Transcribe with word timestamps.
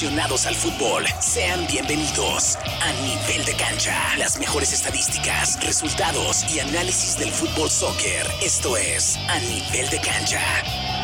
al 0.00 0.54
fútbol, 0.54 1.04
sean 1.18 1.66
bienvenidos 1.66 2.56
a 2.56 2.92
Nivel 3.02 3.44
de 3.44 3.52
Cancha. 3.54 4.16
Las 4.16 4.38
mejores 4.38 4.72
estadísticas, 4.72 5.58
resultados 5.64 6.44
y 6.54 6.60
análisis 6.60 7.18
del 7.18 7.32
fútbol 7.32 7.68
soccer. 7.68 8.24
Esto 8.40 8.76
es 8.76 9.16
A 9.28 9.40
Nivel 9.40 9.90
de 9.90 9.98
Cancha. 9.98 10.97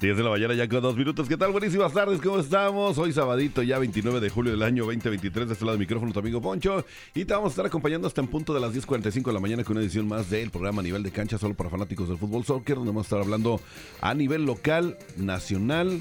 10 0.00 0.16
de 0.16 0.22
la 0.22 0.30
mañana 0.30 0.54
ya 0.54 0.66
con 0.66 0.80
dos 0.80 0.96
minutos. 0.96 1.28
¿Qué 1.28 1.36
tal? 1.36 1.52
Buenísimas 1.52 1.92
tardes, 1.92 2.22
¿cómo 2.22 2.38
estamos? 2.38 2.96
Hoy 2.96 3.12
sabadito, 3.12 3.62
ya 3.62 3.78
29 3.78 4.20
de 4.20 4.30
julio 4.30 4.52
del 4.52 4.62
año 4.62 4.86
2023. 4.86 5.46
De 5.46 5.52
este 5.52 5.64
lado 5.66 5.76
del 5.76 5.80
micrófono, 5.80 6.10
tu 6.10 6.20
amigo 6.20 6.40
Poncho. 6.40 6.86
Y 7.14 7.26
te 7.26 7.34
vamos 7.34 7.48
a 7.48 7.52
estar 7.52 7.66
acompañando 7.66 8.08
hasta 8.08 8.22
en 8.22 8.28
punto 8.28 8.54
de 8.54 8.60
las 8.60 8.74
10.45 8.74 9.26
de 9.26 9.32
la 9.34 9.40
mañana 9.40 9.62
con 9.62 9.76
una 9.76 9.84
edición 9.84 10.08
más 10.08 10.30
del 10.30 10.50
programa 10.50 10.80
a 10.80 10.84
nivel 10.84 11.02
de 11.02 11.10
cancha, 11.10 11.36
solo 11.36 11.52
para 11.52 11.68
fanáticos 11.68 12.08
del 12.08 12.16
fútbol 12.16 12.46
soccer, 12.46 12.76
donde 12.76 12.92
vamos 12.92 13.04
a 13.04 13.08
estar 13.08 13.20
hablando 13.20 13.60
a 14.00 14.14
nivel 14.14 14.46
local, 14.46 14.96
nacional 15.18 16.00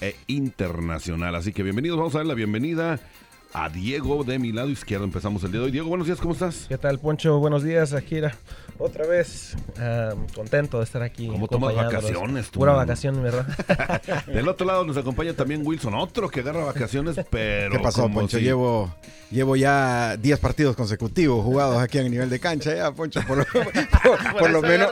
e 0.00 0.14
internacional. 0.28 1.34
Así 1.34 1.52
que 1.52 1.64
bienvenidos, 1.64 1.98
vamos 1.98 2.14
a 2.14 2.18
dar 2.18 2.28
la 2.28 2.34
bienvenida 2.34 3.00
a 3.52 3.68
Diego 3.68 4.24
de 4.24 4.38
mi 4.38 4.52
lado 4.52 4.68
izquierdo. 4.68 5.04
Empezamos 5.04 5.42
el 5.44 5.52
día 5.52 5.60
de 5.60 5.66
hoy. 5.66 5.72
Diego, 5.72 5.88
buenos 5.88 6.06
días, 6.06 6.20
¿cómo 6.20 6.34
estás? 6.34 6.66
¿Qué 6.68 6.78
tal, 6.78 6.98
Poncho? 6.98 7.38
Buenos 7.38 7.62
días, 7.62 7.92
Akira. 7.92 8.36
Otra 8.82 9.06
vez, 9.06 9.56
ah, 9.78 10.14
contento 10.34 10.78
de 10.78 10.84
estar 10.84 11.02
aquí. 11.02 11.26
¿Cómo 11.26 11.46
tomas 11.48 11.74
vacaciones 11.74 12.50
tú? 12.50 12.60
Pura 12.60 12.72
vacación, 12.72 13.22
¿verdad? 13.22 13.46
Del 14.26 14.48
otro 14.48 14.66
lado 14.66 14.86
nos 14.86 14.96
acompaña 14.96 15.34
también 15.34 15.66
Wilson, 15.66 15.92
otro 15.94 16.30
que 16.30 16.40
agarra 16.40 16.64
vacaciones, 16.64 17.16
pero. 17.30 17.72
¿Qué 17.72 17.78
pasó, 17.78 18.08
Poncho? 18.08 18.38
Llevo, 18.38 18.94
llevo 19.30 19.54
ya 19.54 20.16
10 20.16 20.38
partidos 20.38 20.76
consecutivos 20.76 21.44
jugados 21.44 21.76
aquí 21.76 21.98
en 21.98 22.10
nivel 22.10 22.30
de 22.30 22.40
cancha, 22.40 22.74
ya, 22.74 22.90
Poncho. 22.92 23.20
Por 23.28 23.36
lo, 23.36 23.44
menos, 24.62 24.90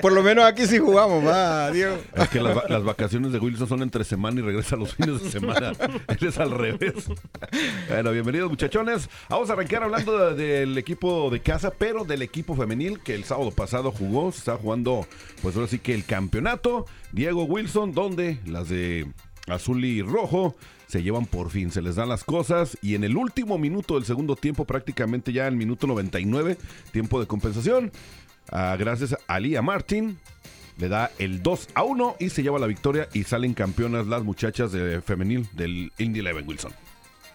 por 0.00 0.12
lo 0.12 0.22
menos 0.22 0.46
aquí 0.46 0.66
sí 0.66 0.78
jugamos, 0.78 1.22
va, 1.22 1.70
Diego. 1.70 1.98
Es 2.14 2.28
que 2.30 2.40
las, 2.40 2.70
las, 2.70 2.84
vacaciones 2.84 3.32
de 3.32 3.38
Wilson 3.38 3.68
son 3.68 3.82
entre 3.82 4.04
semana 4.04 4.40
y 4.40 4.44
regresa 4.44 4.76
los 4.76 4.94
fines 4.94 5.22
de 5.22 5.30
semana. 5.30 5.72
es 6.08 6.38
al 6.38 6.52
revés. 6.52 7.04
Bueno, 7.96 8.12
bienvenidos, 8.12 8.50
muchachones. 8.50 9.08
Vamos 9.30 9.48
a 9.48 9.54
arrancar 9.54 9.82
hablando 9.82 10.34
del 10.34 10.76
equipo 10.76 11.30
de 11.30 11.40
casa, 11.40 11.70
pero 11.70 12.04
del 12.04 12.20
equipo 12.20 12.54
femenil 12.54 13.00
que 13.00 13.14
el 13.14 13.24
sábado 13.24 13.50
pasado 13.50 13.90
jugó. 13.90 14.30
Se 14.32 14.40
está 14.40 14.58
jugando, 14.58 15.06
pues 15.40 15.56
ahora 15.56 15.66
sí 15.66 15.78
que 15.78 15.94
el 15.94 16.04
campeonato. 16.04 16.84
Diego 17.12 17.44
Wilson, 17.44 17.92
donde 17.92 18.38
las 18.44 18.68
de 18.68 19.06
azul 19.46 19.82
y 19.82 20.02
rojo 20.02 20.54
se 20.86 21.02
llevan 21.02 21.24
por 21.24 21.48
fin, 21.48 21.70
se 21.70 21.80
les 21.80 21.96
dan 21.96 22.10
las 22.10 22.22
cosas 22.22 22.76
y 22.82 22.96
en 22.96 23.04
el 23.04 23.16
último 23.16 23.56
minuto 23.56 23.94
del 23.94 24.04
segundo 24.04 24.36
tiempo, 24.36 24.66
prácticamente 24.66 25.32
ya 25.32 25.48
el 25.48 25.56
minuto 25.56 25.86
99, 25.86 26.58
tiempo 26.92 27.18
de 27.18 27.26
compensación, 27.26 27.90
uh, 28.52 28.76
gracias 28.78 29.16
a 29.26 29.40
Lía 29.40 29.62
Martin, 29.62 30.18
le 30.76 30.90
da 30.90 31.10
el 31.18 31.42
2 31.42 31.70
a 31.72 31.82
1 31.82 32.16
y 32.20 32.28
se 32.28 32.42
lleva 32.42 32.58
la 32.58 32.66
victoria 32.66 33.08
y 33.14 33.24
salen 33.24 33.54
campeonas 33.54 34.06
las 34.06 34.22
muchachas 34.22 34.70
de 34.70 35.00
femenil 35.00 35.48
del 35.54 35.90
Indy 35.96 36.20
Eleven 36.20 36.46
Wilson. 36.46 36.72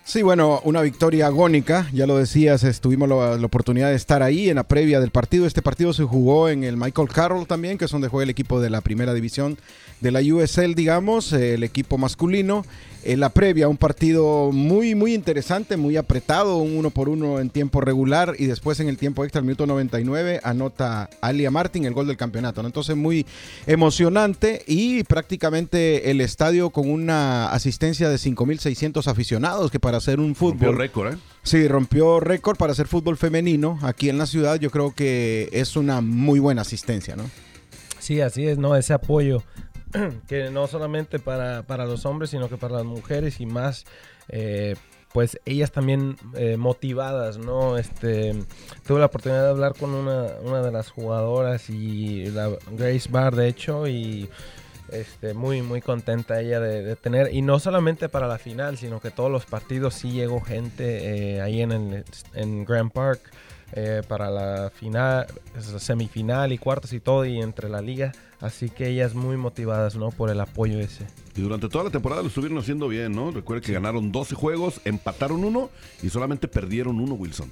Sí, 0.03 0.23
bueno, 0.23 0.59
una 0.63 0.81
victoria 0.81 1.27
agónica, 1.27 1.87
ya 1.93 2.07
lo 2.07 2.17
decías, 2.17 2.81
tuvimos 2.81 3.07
la, 3.07 3.45
oportunidad 3.45 3.89
de 3.89 3.95
estar 3.95 4.23
ahí 4.23 4.49
en 4.49 4.55
la 4.55 4.63
previa 4.63 4.99
del 4.99 5.11
partido. 5.11 5.45
Este 5.45 5.61
partido 5.61 5.93
se 5.93 6.03
jugó 6.03 6.49
en 6.49 6.63
el 6.63 6.75
Michael 6.75 7.07
Carroll 7.07 7.45
también, 7.45 7.77
que 7.77 7.85
es 7.85 7.91
donde 7.91 8.07
juega 8.07 8.23
el 8.23 8.29
equipo 8.31 8.59
de 8.59 8.71
la 8.71 8.81
primera 8.81 9.13
división 9.13 9.57
de 10.01 10.11
la 10.11 10.19
USL, 10.19 10.73
digamos, 10.73 11.31
el 11.33 11.63
equipo 11.63 11.99
masculino. 11.99 12.65
En 13.03 13.19
la 13.19 13.29
previa, 13.29 13.67
un 13.67 13.77
partido 13.77 14.51
muy, 14.51 14.93
muy 14.93 15.15
interesante, 15.15 15.75
muy 15.75 15.97
apretado, 15.97 16.57
un 16.57 16.77
uno 16.77 16.91
por 16.91 17.09
uno 17.09 17.39
en 17.39 17.49
tiempo 17.49 17.81
regular 17.81 18.35
y 18.37 18.45
después 18.45 18.79
en 18.79 18.89
el 18.89 18.97
tiempo 18.97 19.23
extra, 19.23 19.39
el 19.39 19.45
minuto 19.45 19.65
99, 19.65 20.39
anota 20.43 21.09
Alia 21.19 21.49
Martin 21.49 21.85
el 21.85 21.95
gol 21.95 22.05
del 22.05 22.17
campeonato. 22.17 22.61
Entonces, 22.63 22.95
muy 22.95 23.25
emocionante 23.65 24.63
y 24.67 25.03
prácticamente 25.03 26.11
el 26.11 26.21
estadio 26.21 26.69
con 26.69 26.91
una 26.91 27.51
asistencia 27.51 28.07
de 28.07 28.17
5.600 28.17 29.07
aficionados, 29.07 29.71
que 29.71 29.79
para 29.79 29.90
hacer 29.97 30.19
un 30.19 30.35
fútbol. 30.35 30.59
Rompió 30.59 30.71
récord, 30.73 31.13
¿eh? 31.13 31.17
Sí, 31.43 31.67
rompió 31.67 32.19
récord 32.19 32.57
para 32.57 32.71
hacer 32.71 32.87
fútbol 32.87 33.17
femenino 33.17 33.79
aquí 33.81 34.09
en 34.09 34.17
la 34.17 34.25
ciudad. 34.25 34.59
Yo 34.59 34.69
creo 34.69 34.93
que 34.93 35.49
es 35.51 35.75
una 35.75 36.01
muy 36.01 36.39
buena 36.39 36.61
asistencia, 36.61 37.15
¿no? 37.15 37.23
Sí, 37.99 38.21
así 38.21 38.47
es, 38.47 38.57
¿no? 38.57 38.75
Ese 38.75 38.93
apoyo 38.93 39.43
que 40.27 40.51
no 40.51 40.67
solamente 40.67 41.19
para, 41.19 41.63
para, 41.63 41.85
los 41.85 42.05
hombres, 42.05 42.29
sino 42.29 42.49
que 42.49 42.57
para 42.57 42.75
las 42.75 42.85
mujeres 42.85 43.39
y 43.39 43.45
más, 43.45 43.85
eh, 44.29 44.75
pues 45.13 45.39
ellas 45.45 45.71
también 45.71 46.15
eh, 46.35 46.57
motivadas, 46.57 47.37
¿no? 47.37 47.77
Este, 47.77 48.33
tuve 48.85 48.99
la 48.99 49.07
oportunidad 49.07 49.43
de 49.43 49.49
hablar 49.49 49.73
con 49.77 49.91
una, 49.93 50.27
una 50.43 50.61
de 50.61 50.71
las 50.71 50.89
jugadoras 50.89 51.69
y 51.69 52.25
la 52.27 52.49
Grace 52.71 53.09
Barr, 53.09 53.35
de 53.35 53.47
hecho, 53.47 53.87
y 53.87 54.29
este, 54.91 55.33
muy, 55.33 55.61
muy 55.61 55.81
contenta 55.81 56.41
ella 56.41 56.59
de, 56.59 56.95
tener, 56.95 57.33
y 57.33 57.41
no 57.41 57.59
solamente 57.59 58.09
para 58.09 58.27
la 58.27 58.37
final, 58.37 58.77
sino 58.77 58.99
que 58.99 59.11
todos 59.11 59.31
los 59.31 59.45
partidos 59.45 59.95
sí 59.95 60.11
llegó 60.11 60.41
gente 60.41 61.35
eh, 61.35 61.41
ahí 61.41 61.61
en, 61.61 61.71
el, 61.71 62.05
en 62.33 62.65
Grand 62.65 62.91
Park. 62.91 63.21
Eh, 63.73 64.01
para 64.05 64.29
la 64.29 64.69
final, 64.69 65.27
semifinal 65.77 66.51
y 66.51 66.57
cuartos 66.57 66.91
y 66.91 66.99
todo, 66.99 67.25
y 67.25 67.39
entre 67.39 67.69
la 67.69 67.81
liga. 67.81 68.11
Así 68.41 68.69
que 68.69 68.89
ellas 68.89 69.13
muy 69.13 69.37
motivadas, 69.37 69.95
¿no? 69.95 70.09
Por 70.09 70.29
el 70.29 70.41
apoyo 70.41 70.77
ese. 70.79 71.07
Y 71.37 71.41
durante 71.41 71.69
toda 71.69 71.85
la 71.85 71.89
temporada 71.89 72.21
lo 72.21 72.27
estuvieron 72.27 72.57
haciendo 72.57 72.89
bien, 72.89 73.13
¿no? 73.13 73.31
Recuerda 73.31 73.65
que 73.65 73.71
ganaron 73.71 74.11
12 74.11 74.35
juegos, 74.35 74.81
empataron 74.83 75.45
uno 75.45 75.69
y 76.03 76.09
solamente 76.09 76.49
perdieron 76.49 76.99
uno, 76.99 77.13
Wilson. 77.13 77.49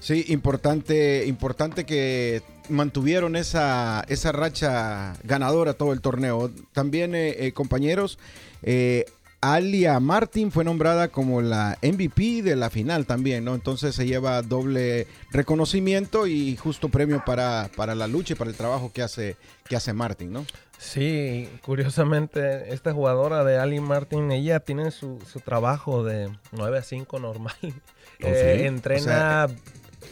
Sí, 0.00 0.24
importante, 0.28 1.26
importante 1.26 1.84
que 1.84 2.42
mantuvieron 2.68 3.36
esa, 3.36 4.04
esa 4.08 4.32
racha 4.32 5.14
ganadora 5.24 5.74
todo 5.74 5.92
el 5.92 6.00
torneo. 6.00 6.50
También, 6.72 7.14
eh, 7.14 7.46
eh, 7.46 7.52
compañeros, 7.52 8.18
eh, 8.62 9.06
Alia 9.40 10.00
Martin 10.00 10.50
fue 10.50 10.64
nombrada 10.64 11.08
como 11.08 11.40
la 11.40 11.78
MVP 11.82 12.42
de 12.42 12.56
la 12.56 12.70
final 12.70 13.06
también, 13.06 13.44
¿no? 13.44 13.54
Entonces 13.54 13.94
se 13.94 14.06
lleva 14.06 14.42
doble 14.42 15.06
reconocimiento 15.30 16.26
y 16.26 16.56
justo 16.56 16.88
premio 16.88 17.22
para, 17.24 17.70
para 17.76 17.94
la 17.94 18.06
lucha 18.06 18.32
y 18.32 18.36
para 18.36 18.50
el 18.50 18.56
trabajo 18.56 18.92
que 18.92 19.02
hace, 19.02 19.36
que 19.68 19.76
hace 19.76 19.92
Martin, 19.92 20.32
¿no? 20.32 20.46
Sí, 20.78 21.48
curiosamente, 21.62 22.72
esta 22.74 22.92
jugadora 22.92 23.44
de 23.44 23.58
Ali 23.58 23.80
Martin, 23.80 24.30
ella 24.30 24.60
tiene 24.60 24.90
su, 24.90 25.18
su 25.30 25.40
trabajo 25.40 26.04
de 26.04 26.30
9 26.52 26.78
a 26.78 26.82
5 26.82 27.18
normal. 27.18 27.54
¿Oh, 27.62 28.26
eh, 28.28 28.58
sí? 28.60 28.66
entrena, 28.66 29.00
O 29.00 29.04
sea, 29.04 29.46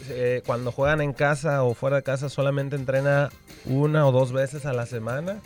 eh, 0.09 0.41
cuando 0.45 0.71
juegan 0.71 1.01
en 1.01 1.13
casa 1.13 1.63
o 1.63 1.73
fuera 1.73 1.97
de 1.97 2.03
casa, 2.03 2.29
solamente 2.29 2.75
entrena 2.75 3.29
una 3.65 4.07
o 4.07 4.11
dos 4.11 4.31
veces 4.31 4.65
a 4.65 4.73
la 4.73 4.85
semana. 4.85 5.41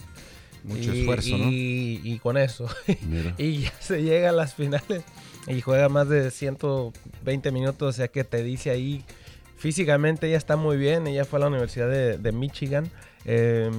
Mucho 0.64 0.94
y, 0.94 1.00
esfuerzo, 1.00 1.38
¿no? 1.38 1.50
y, 1.50 2.02
y 2.04 2.20
con 2.20 2.38
eso. 2.38 2.68
Mira. 3.08 3.34
y 3.38 3.62
ya 3.62 3.74
se 3.80 4.04
llega 4.04 4.30
a 4.30 4.34
las 4.34 4.56
finales 4.56 5.04
y 5.48 5.62
juega 5.62 5.90
más 5.90 6.08
de 6.10 6.32
120 6.32 7.52
minutos, 7.52 7.90
o 7.90 7.94
sea 7.94 8.08
que 8.08 8.24
te 8.24 8.44
dice 8.44 8.70
ahí, 8.70 9.04
físicamente 9.58 10.28
ella 10.28 10.38
está 10.38 10.56
muy 10.56 10.78
bien, 10.78 11.08
ella 11.08 11.26
fue 11.26 11.38
a 11.38 11.42
la 11.42 11.48
Universidad 11.48 11.90
de, 11.90 12.18
de 12.18 12.32
Michigan, 12.32 12.92
eh, 13.26 13.70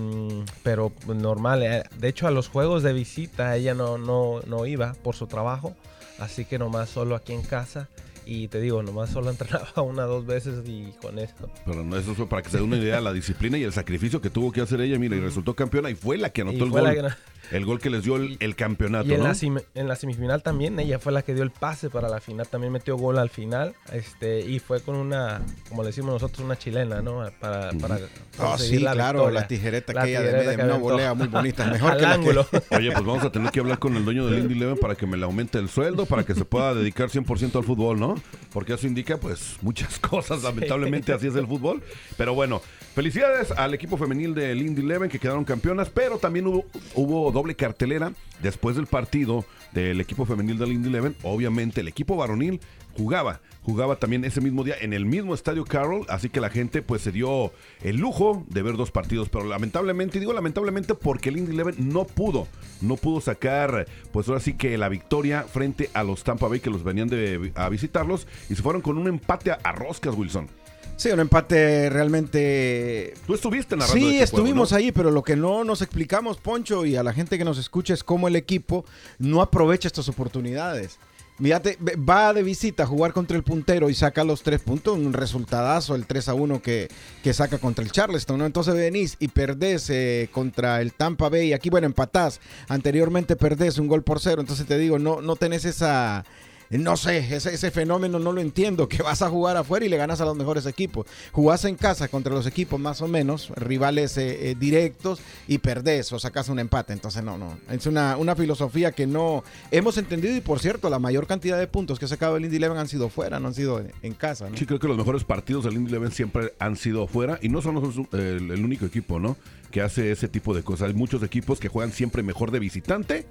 pero 0.63 0.93
normal, 1.07 1.63
eh, 1.63 1.85
de 1.97 2.09
hecho 2.09 2.27
a 2.27 2.31
los 2.31 2.49
juegos 2.49 2.83
de 2.83 2.93
visita 2.93 3.57
ella 3.57 3.75
no, 3.75 3.99
no, 3.99 4.41
no 4.47 4.67
iba 4.67 4.95
por 4.95 5.15
su 5.15 5.27
trabajo, 5.27 5.75
así 6.19 6.45
que 6.45 6.59
nomás 6.59 6.91
solo 6.91 7.15
aquí 7.15 7.33
en 7.33 7.43
casa. 7.43 7.89
Y 8.27 8.49
te 8.49 8.61
digo, 8.61 8.83
nomás 8.83 9.11
solo 9.11 9.31
entrenaba 9.31 9.83
una 9.83 10.03
dos 10.05 10.27
veces 10.27 10.63
y 10.67 10.93
con 11.01 11.19
esto. 11.19 11.51
Pero 11.65 11.83
no, 11.85 11.97
eso 11.97 12.15
fue 12.15 12.29
para 12.29 12.43
que 12.43 12.51
se 12.51 12.59
dé 12.59 12.63
una 12.63 12.77
idea 12.77 12.97
de 12.97 13.03
la 13.03 13.13
disciplina 13.13 13.59
y 13.59 13.65
el 13.65 13.73
sacrificio 13.73 14.21
que 14.21 14.31
tuvo 14.31 14.53
que 14.53 14.61
hacer 14.61 14.81
ella. 14.81 14.99
Mira, 14.99 15.17
y 15.17 15.21
resultó 15.21 15.55
campeona 15.55 15.91
y 15.91 15.95
fue 15.95 16.17
la 16.19 16.31
que 16.31 16.43
anotó 16.43 16.59
Y 16.59 16.63
el 16.63 16.71
fue 16.71 16.81
gol. 16.81 16.89
la 16.95 16.95
que 17.11 17.15
El 17.51 17.65
gol 17.65 17.81
que 17.81 17.91
les 17.91 18.05
dio 18.05 18.17
el, 18.17 18.37
el 18.41 18.57
campeonato, 18.57 19.09
Y 19.09 19.15
en, 19.15 19.21
¿no? 19.23 19.29
la, 19.29 19.63
en 19.75 19.89
la 19.89 19.97
semifinal 19.97 20.43
también, 20.43 20.79
ella 20.79 20.99
fue 20.99 21.13
la 21.13 21.23
que 21.23 21.35
dio 21.35 21.43
el 21.43 21.51
pase 21.51 21.91
para 21.91 22.09
la 22.09 22.21
final, 22.21 22.47
también 22.49 22.73
metió 22.73 22.97
gol 22.97 23.19
al 23.19 23.31
final, 23.31 23.75
este, 23.93 24.41
y 24.41 24.59
fue 24.59 24.81
con 24.81 24.97
una, 24.97 25.43
como 25.69 25.83
le 25.83 25.89
decimos 25.89 26.13
nosotros, 26.13 26.45
una 26.45 26.57
chilena, 26.57 27.03
¿no? 27.03 27.25
Para, 27.41 27.71
para 27.73 27.99
conseguir 28.37 28.79
sí, 28.79 28.85
la 28.85 28.93
claro, 28.93 29.21
victoria. 29.21 29.41
la 29.41 29.49
tijereta 29.49 29.93
La 29.93 30.03
que 30.05 30.11
ella 30.11 30.21
de 30.23 30.33
media, 30.33 30.65
una 30.65 30.77
volea 30.77 31.15
muy 31.15 31.27
bonita, 31.29 31.67
mejor 31.71 31.93
al 31.93 31.97
que 31.99 32.03
la 32.03 32.09
que- 32.09 32.15
ángulo. 32.15 32.47
Oye, 32.71 32.93
pues 32.93 33.05
vamos 33.05 33.25
a 33.25 33.33
tener 33.33 33.51
que 33.51 33.61
hablar 33.61 33.79
con 33.79 33.97
el 33.97 34.05
dueño 34.05 34.27
del 34.27 34.41
Indy 34.41 34.55
Eleven 34.55 34.77
para 34.79 34.95
que 34.95 35.07
me 35.07 35.17
le 35.17 35.25
aumente 35.25 35.59
el 35.59 35.69
sueldo, 35.69 36.07
para 36.07 36.25
que 36.25 36.35
se 36.35 36.45
pueda 36.45 36.75
dedicar 36.81 37.09
100% 37.09 37.57
al 37.57 37.65
fútbol, 37.65 37.99
¿no? 37.99 38.15
Porque 38.53 38.75
eso 38.75 38.87
indica, 38.87 39.17
pues, 39.19 39.57
muchas 39.63 39.99
cosas. 39.99 40.43
Lamentablemente 40.43 41.13
así 41.13 41.27
es 41.27 41.35
el 41.37 41.47
fútbol. 41.47 41.83
Pero 42.17 42.35
bueno, 42.35 42.61
felicidades 42.95 43.51
al 43.53 43.75
equipo 43.75 43.97
femenil 43.97 44.35
del 44.35 44.61
Indy 44.63 44.83
Eleven 44.83 45.09
que 45.09 45.19
quedaron 45.19 45.45
campeonas, 45.45 45.89
pero 45.91 46.19
también 46.19 46.47
hubo, 46.47 46.65
hubo 46.95 47.30
doble 47.33 47.55
cartelera 47.55 48.13
después 48.43 48.77
del 48.77 48.87
partido 48.87 49.45
del 49.73 50.01
equipo 50.01 50.25
femenil 50.27 50.59
del 50.59 50.73
Indy 50.73 50.89
Eleven. 50.89 51.17
Obviamente 51.23 51.81
el 51.81 51.89
equipo 51.89 52.17
varonil 52.17 52.61
jugaba, 52.97 53.41
jugaba 53.63 53.97
también 53.97 54.25
ese 54.25 54.41
mismo 54.41 54.65
día 54.65 54.75
en 54.81 54.93
el 54.93 55.07
mismo 55.07 55.35
estadio 55.35 55.65
Carroll, 55.65 56.07
así 56.09 56.29
que 56.29 56.41
la 56.41 56.51
gente 56.51 56.83
pues 56.83 57.03
se 57.03 57.13
dio 57.13 57.53
el 57.83 57.97
lujo 57.97 58.45
de 58.49 58.63
ver 58.63 58.77
dos 58.77 58.91
partidos, 58.91 59.29
pero 59.29 59.45
lamentablemente, 59.45 60.19
digo 60.19 60.33
lamentablemente 60.33 60.95
porque 60.95 61.29
el 61.29 61.39
Indy 61.39 61.53
Eleven 61.53 61.77
no 61.79 62.05
pudo, 62.05 62.47
no 62.81 62.97
pudo 62.97 63.21
sacar 63.21 63.87
pues 64.13 64.29
ahora 64.29 64.41
sí 64.41 64.55
que 64.55 64.77
la 64.77 64.89
victoria 64.89 65.45
frente 65.45 65.91
a 65.95 66.03
los 66.03 66.25
Tampa 66.25 66.49
Bay 66.49 66.61
que 66.61 66.71
los 66.71 66.85
venían 66.85 67.09
de 67.09 67.53
a 67.55 67.69
visitarlos 67.69 68.27
y 68.49 68.55
se 68.55 68.63
fueron 68.63 68.83
con 68.83 68.99
un 68.99 69.09
empate 69.09 69.53
a, 69.53 69.59
a 69.63 69.73
roscas, 69.73 70.15
Wilson. 70.15 70.60
Sí, 71.01 71.09
un 71.09 71.21
empate 71.21 71.89
realmente... 71.89 73.15
Tú 73.27 73.33
estuviste 73.33 73.75
narrando 73.75 73.95
Sí, 73.95 74.01
este 74.01 74.17
juego, 74.17 74.25
estuvimos 74.25 74.71
¿no? 74.71 74.77
ahí, 74.77 74.93
pero 74.93 75.11
lo 75.11 75.23
que 75.23 75.35
no 75.35 75.65
nos 75.65 75.81
explicamos, 75.81 76.37
Poncho, 76.37 76.85
y 76.85 76.97
a 76.97 77.03
la 77.03 77.15
gente 77.15 77.39
que 77.39 77.45
nos 77.47 77.57
escucha 77.57 77.95
es 77.95 78.05
cómo 78.05 78.29
el 78.29 78.37
equipo 78.37 78.85
no 79.19 79.41
aprovecha 79.41 79.89
estas 79.89 80.11
oportunidades. 80.11 80.99
Mírate, 81.39 81.79
va 82.07 82.35
de 82.35 82.43
visita 82.43 82.83
a 82.83 82.87
jugar 82.87 83.15
contra 83.15 83.35
el 83.35 83.43
puntero 83.43 83.89
y 83.89 83.95
saca 83.95 84.25
los 84.25 84.43
tres 84.43 84.61
puntos, 84.61 84.99
un 84.99 85.15
resultadazo, 85.15 85.95
el 85.95 86.05
3 86.05 86.29
a 86.29 86.35
1 86.35 86.61
que, 86.61 86.89
que 87.23 87.33
saca 87.33 87.57
contra 87.57 87.83
el 87.83 87.93
Charleston, 87.93 88.39
¿no? 88.39 88.45
Entonces 88.45 88.75
venís 88.75 89.17
y 89.21 89.29
perdés 89.29 89.89
eh, 89.89 90.29
contra 90.33 90.83
el 90.83 90.93
Tampa 90.93 91.31
Bay, 91.31 91.55
aquí 91.55 91.71
bueno, 91.71 91.87
empatás, 91.87 92.43
anteriormente 92.69 93.37
perdés 93.37 93.79
un 93.79 93.89
gol 93.89 94.03
por 94.03 94.21
cero, 94.21 94.43
entonces 94.43 94.67
te 94.67 94.77
digo, 94.77 94.99
no, 94.99 95.23
no 95.23 95.35
tenés 95.37 95.65
esa... 95.65 96.27
No 96.71 96.97
sé, 96.97 97.19
ese, 97.35 97.53
ese 97.53 97.71
fenómeno 97.73 98.21
no 98.21 98.31
lo 98.31 98.41
entiendo, 98.41 98.89
que 98.89 99.03
vas 99.03 99.23
a 99.23 99.29
jugar 99.29 99.57
afuera 99.57 99.85
y 99.85 99.89
le 99.89 99.97
ganas 99.97 100.21
a 100.21 100.25
los 100.25 100.37
mejores 100.37 100.67
equipos. 100.67 101.05
Jugás 101.33 101.65
en 101.65 101.75
casa 101.75 102.07
contra 102.07 102.33
los 102.33 102.47
equipos 102.47 102.79
más 102.79 103.03
o 103.03 103.09
menos, 103.09 103.49
rivales 103.57 104.17
eh, 104.19 104.51
eh, 104.51 104.55
directos 104.59 105.19
y 105.49 105.59
perdés 105.59 106.13
o 106.13 106.21
sacas 106.21 106.49
un 106.49 106.61
empate. 106.61 106.93
Entonces 106.93 107.25
no, 107.25 107.37
no. 107.37 107.59
Es 107.69 107.87
una, 107.87 108.17
una 108.17 108.37
filosofía 108.37 108.93
que 108.93 109.07
no 109.09 109.43
hemos 109.73 109.99
entendido 109.99 110.37
y 110.37 110.41
por 110.41 110.61
cierto, 110.61 110.89
la 110.91 111.01
mayor 111.01 111.27
cantidad 111.27 111.59
de 111.59 111.67
puntos 111.67 111.99
que 111.99 112.05
ha 112.05 112.09
sacado 112.09 112.37
el 112.37 112.45
Indy 112.45 112.59
Eleven 112.59 112.79
han 112.79 112.87
sido 112.87 113.09
fuera, 113.09 113.41
no 113.41 113.49
han 113.49 113.55
sido 113.55 113.81
en, 113.81 113.91
en 114.03 114.15
casa. 114.15 114.49
¿no? 114.49 114.57
Sí, 114.57 114.65
creo 114.65 114.79
que 114.79 114.87
los 114.87 114.97
mejores 114.97 115.25
partidos 115.25 115.65
del 115.65 115.75
Indy 115.75 115.89
Eleven 115.91 116.13
siempre 116.13 116.55
han 116.61 116.77
sido 116.77 117.09
fuera 117.09 117.39
y 117.43 117.49
no 117.49 117.63
son 117.63 117.75
los- 117.75 117.97
el, 118.13 118.49
el 118.51 118.65
único 118.65 118.87
equipo, 118.87 119.19
¿no? 119.19 119.37
Que 119.73 119.81
hace 119.83 120.13
ese 120.13 120.29
tipo 120.29 120.55
de 120.55 120.63
cosas. 120.63 120.87
Hay 120.89 120.95
muchos 120.95 121.21
equipos 121.25 121.59
que 121.59 121.67
juegan 121.69 121.93
siempre 121.93 122.23
mejor 122.23 122.53
de 122.53 122.61
visitante 122.61 123.27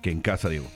que 0.00 0.10
en 0.10 0.20
casa, 0.22 0.48
Diego. 0.48 0.66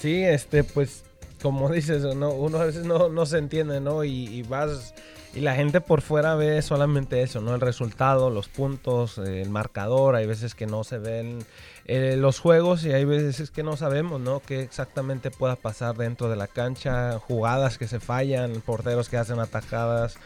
Sí, 0.00 0.22
este, 0.22 0.64
pues, 0.64 1.02
como 1.42 1.68
dices, 1.72 2.02
¿no? 2.16 2.30
uno 2.30 2.58
a 2.58 2.64
veces 2.64 2.84
no, 2.84 3.08
no 3.08 3.26
se 3.26 3.38
entiende, 3.38 3.80
¿no? 3.80 4.04
Y, 4.04 4.26
y 4.26 4.42
vas, 4.42 4.94
y 5.34 5.40
la 5.40 5.54
gente 5.54 5.80
por 5.80 6.00
fuera 6.00 6.34
ve 6.34 6.62
solamente 6.62 7.22
eso, 7.22 7.40
¿no? 7.40 7.54
El 7.54 7.60
resultado, 7.60 8.30
los 8.30 8.48
puntos, 8.48 9.18
eh, 9.18 9.42
el 9.42 9.50
marcador, 9.50 10.16
hay 10.16 10.26
veces 10.26 10.54
que 10.54 10.66
no 10.66 10.84
se 10.84 10.98
ven 10.98 11.38
eh, 11.84 12.16
los 12.18 12.40
juegos 12.40 12.84
y 12.84 12.92
hay 12.92 13.04
veces 13.04 13.50
que 13.50 13.62
no 13.62 13.76
sabemos, 13.76 14.20
¿no? 14.20 14.40
Qué 14.40 14.62
exactamente 14.62 15.30
pueda 15.30 15.56
pasar 15.56 15.96
dentro 15.96 16.28
de 16.28 16.36
la 16.36 16.46
cancha, 16.46 17.18
jugadas 17.18 17.78
que 17.78 17.88
se 17.88 18.00
fallan, 18.00 18.62
porteros 18.64 19.08
que 19.08 19.16
hacen 19.16 19.38
atajadas. 19.38 20.16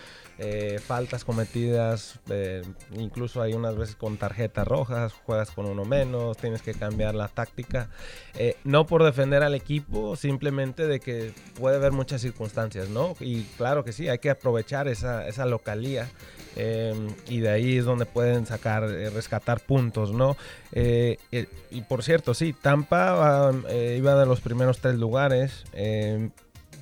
Eh, 0.45 0.81
faltas 0.85 1.25
cometidas, 1.25 2.19
eh, 2.29 2.63
incluso 2.97 3.41
hay 3.41 3.53
unas 3.53 3.77
veces 3.77 3.95
con 3.95 4.17
tarjetas 4.17 4.67
rojas, 4.67 5.13
juegas 5.13 5.53
con 5.53 5.67
uno 5.67 5.85
menos, 5.85 6.37
tienes 6.37 6.63
que 6.63 6.75
cambiar 6.75 7.15
la 7.15 7.29
táctica. 7.29 7.89
Eh, 8.35 8.57
no 8.65 8.85
por 8.85 9.05
defender 9.05 9.45
al 9.45 9.55
equipo, 9.55 10.17
simplemente 10.17 10.89
de 10.89 10.99
que 10.99 11.33
puede 11.55 11.77
haber 11.77 11.93
muchas 11.93 12.23
circunstancias, 12.23 12.89
¿no? 12.89 13.15
Y 13.21 13.43
claro 13.57 13.85
que 13.85 13.93
sí, 13.93 14.09
hay 14.09 14.19
que 14.19 14.31
aprovechar 14.31 14.89
esa, 14.89 15.29
esa 15.29 15.47
localía 15.47 16.11
eh, 16.57 16.93
y 17.29 17.39
de 17.39 17.51
ahí 17.51 17.77
es 17.79 17.85
donde 17.85 18.05
pueden 18.05 18.45
sacar, 18.45 18.83
eh, 18.85 19.11
rescatar 19.11 19.61
puntos, 19.61 20.13
¿no? 20.13 20.37
Y 20.75 21.83
por 21.83 22.03
cierto, 22.03 22.35
sí, 22.35 22.53
Tampa 22.53 23.51
ah, 23.51 23.53
iba 23.97 24.17
de 24.17 24.27
los 24.27 24.41
primeros 24.41 24.79
tres 24.81 24.97
lugares. 24.97 25.65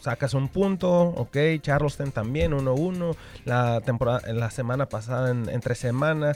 Sacas 0.00 0.34
un 0.34 0.48
punto, 0.48 0.90
ok, 0.90 1.36
Charleston 1.60 2.12
también 2.12 2.52
1-1, 2.52 3.14
la 3.44 3.80
temporada, 3.80 4.32
la 4.32 4.50
semana 4.50 4.86
pasada 4.86 5.30
en, 5.30 5.48
entre 5.48 5.74
semana, 5.74 6.32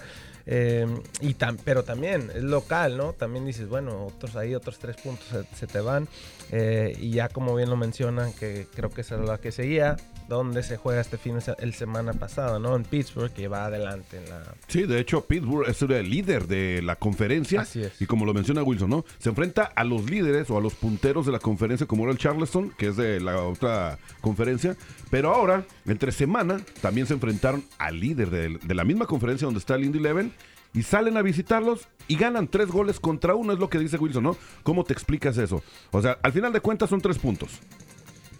eh, 0.46 0.86
y 1.20 1.34
tam- 1.34 1.58
pero 1.64 1.84
también 1.84 2.30
es 2.34 2.42
local, 2.42 2.96
¿no? 2.98 3.12
También 3.14 3.46
dices, 3.46 3.68
bueno, 3.68 4.04
otros 4.06 4.36
ahí, 4.36 4.54
otros 4.54 4.78
tres 4.78 4.96
puntos 4.96 5.26
se, 5.28 5.44
se 5.56 5.66
te 5.66 5.80
van, 5.80 6.06
eh, 6.52 6.94
y 7.00 7.10
ya 7.10 7.28
como 7.28 7.54
bien 7.54 7.70
lo 7.70 7.76
mencionan, 7.76 8.32
que 8.34 8.66
creo 8.74 8.90
que 8.90 9.00
esa 9.00 9.14
es 9.14 9.22
la 9.22 9.38
que 9.38 9.52
seguía, 9.52 9.96
donde 10.28 10.62
se 10.62 10.76
juega 10.76 11.00
este 11.00 11.18
fin 11.18 11.38
el 11.58 11.74
semana 11.74 12.12
pasado, 12.14 12.58
¿no? 12.58 12.74
En 12.76 12.84
Pittsburgh, 12.84 13.32
que 13.32 13.48
va 13.48 13.66
adelante 13.66 14.18
en 14.18 14.30
la... 14.30 14.42
Sí, 14.68 14.82
de 14.82 14.98
hecho, 14.98 15.24
Pittsburgh 15.26 15.68
es 15.68 15.82
el 15.82 16.08
líder 16.08 16.46
de 16.46 16.80
la 16.82 16.96
conferencia. 16.96 17.60
Así 17.60 17.82
es. 17.82 18.00
Y 18.00 18.06
como 18.06 18.24
lo 18.24 18.32
menciona 18.32 18.62
Wilson, 18.62 18.90
¿no? 18.90 19.04
Se 19.18 19.28
enfrenta 19.28 19.64
a 19.64 19.84
los 19.84 20.08
líderes 20.08 20.50
o 20.50 20.56
a 20.56 20.60
los 20.60 20.74
punteros 20.74 21.26
de 21.26 21.32
la 21.32 21.38
conferencia, 21.38 21.86
como 21.86 22.04
era 22.04 22.12
el 22.12 22.18
Charleston, 22.18 22.70
que 22.70 22.88
es 22.88 22.96
de 22.96 23.20
la 23.20 23.42
otra 23.42 23.98
conferencia. 24.20 24.76
Pero 25.10 25.34
ahora, 25.34 25.64
entre 25.86 26.12
semana, 26.12 26.60
también 26.80 27.06
se 27.06 27.14
enfrentaron 27.14 27.64
al 27.78 28.00
líder 28.00 28.30
de, 28.30 28.58
de 28.58 28.74
la 28.74 28.84
misma 28.84 29.06
conferencia 29.06 29.44
donde 29.44 29.60
está 29.60 29.74
el 29.74 29.84
Indy 29.84 29.98
Eleven. 29.98 30.32
Y 30.72 30.82
salen 30.82 31.16
a 31.16 31.22
visitarlos 31.22 31.86
y 32.08 32.16
ganan 32.16 32.48
tres 32.48 32.66
goles 32.66 32.98
contra 32.98 33.36
uno, 33.36 33.52
es 33.52 33.60
lo 33.60 33.70
que 33.70 33.78
dice 33.78 33.96
Wilson, 33.96 34.24
¿no? 34.24 34.36
¿Cómo 34.64 34.82
te 34.82 34.92
explicas 34.92 35.38
eso? 35.38 35.62
O 35.92 36.02
sea, 36.02 36.18
al 36.20 36.32
final 36.32 36.52
de 36.52 36.58
cuentas 36.58 36.90
son 36.90 37.00
tres 37.00 37.16
puntos. 37.16 37.60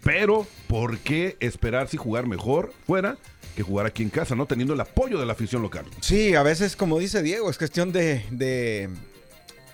Pero, 0.04 0.46
¿por 0.68 0.98
qué 0.98 1.36
esperar 1.40 1.88
si 1.88 1.96
jugar 1.96 2.26
mejor 2.26 2.72
fuera 2.86 3.16
que 3.56 3.62
jugar 3.62 3.86
aquí 3.86 4.02
en 4.02 4.10
casa, 4.10 4.34
no? 4.34 4.46
Teniendo 4.46 4.74
el 4.74 4.80
apoyo 4.80 5.18
de 5.18 5.26
la 5.26 5.32
afición 5.32 5.62
local. 5.62 5.86
Sí, 6.00 6.34
a 6.34 6.42
veces, 6.42 6.76
como 6.76 6.98
dice 6.98 7.22
Diego, 7.22 7.48
es 7.48 7.56
cuestión 7.56 7.90
de, 7.92 8.24
de, 8.30 8.90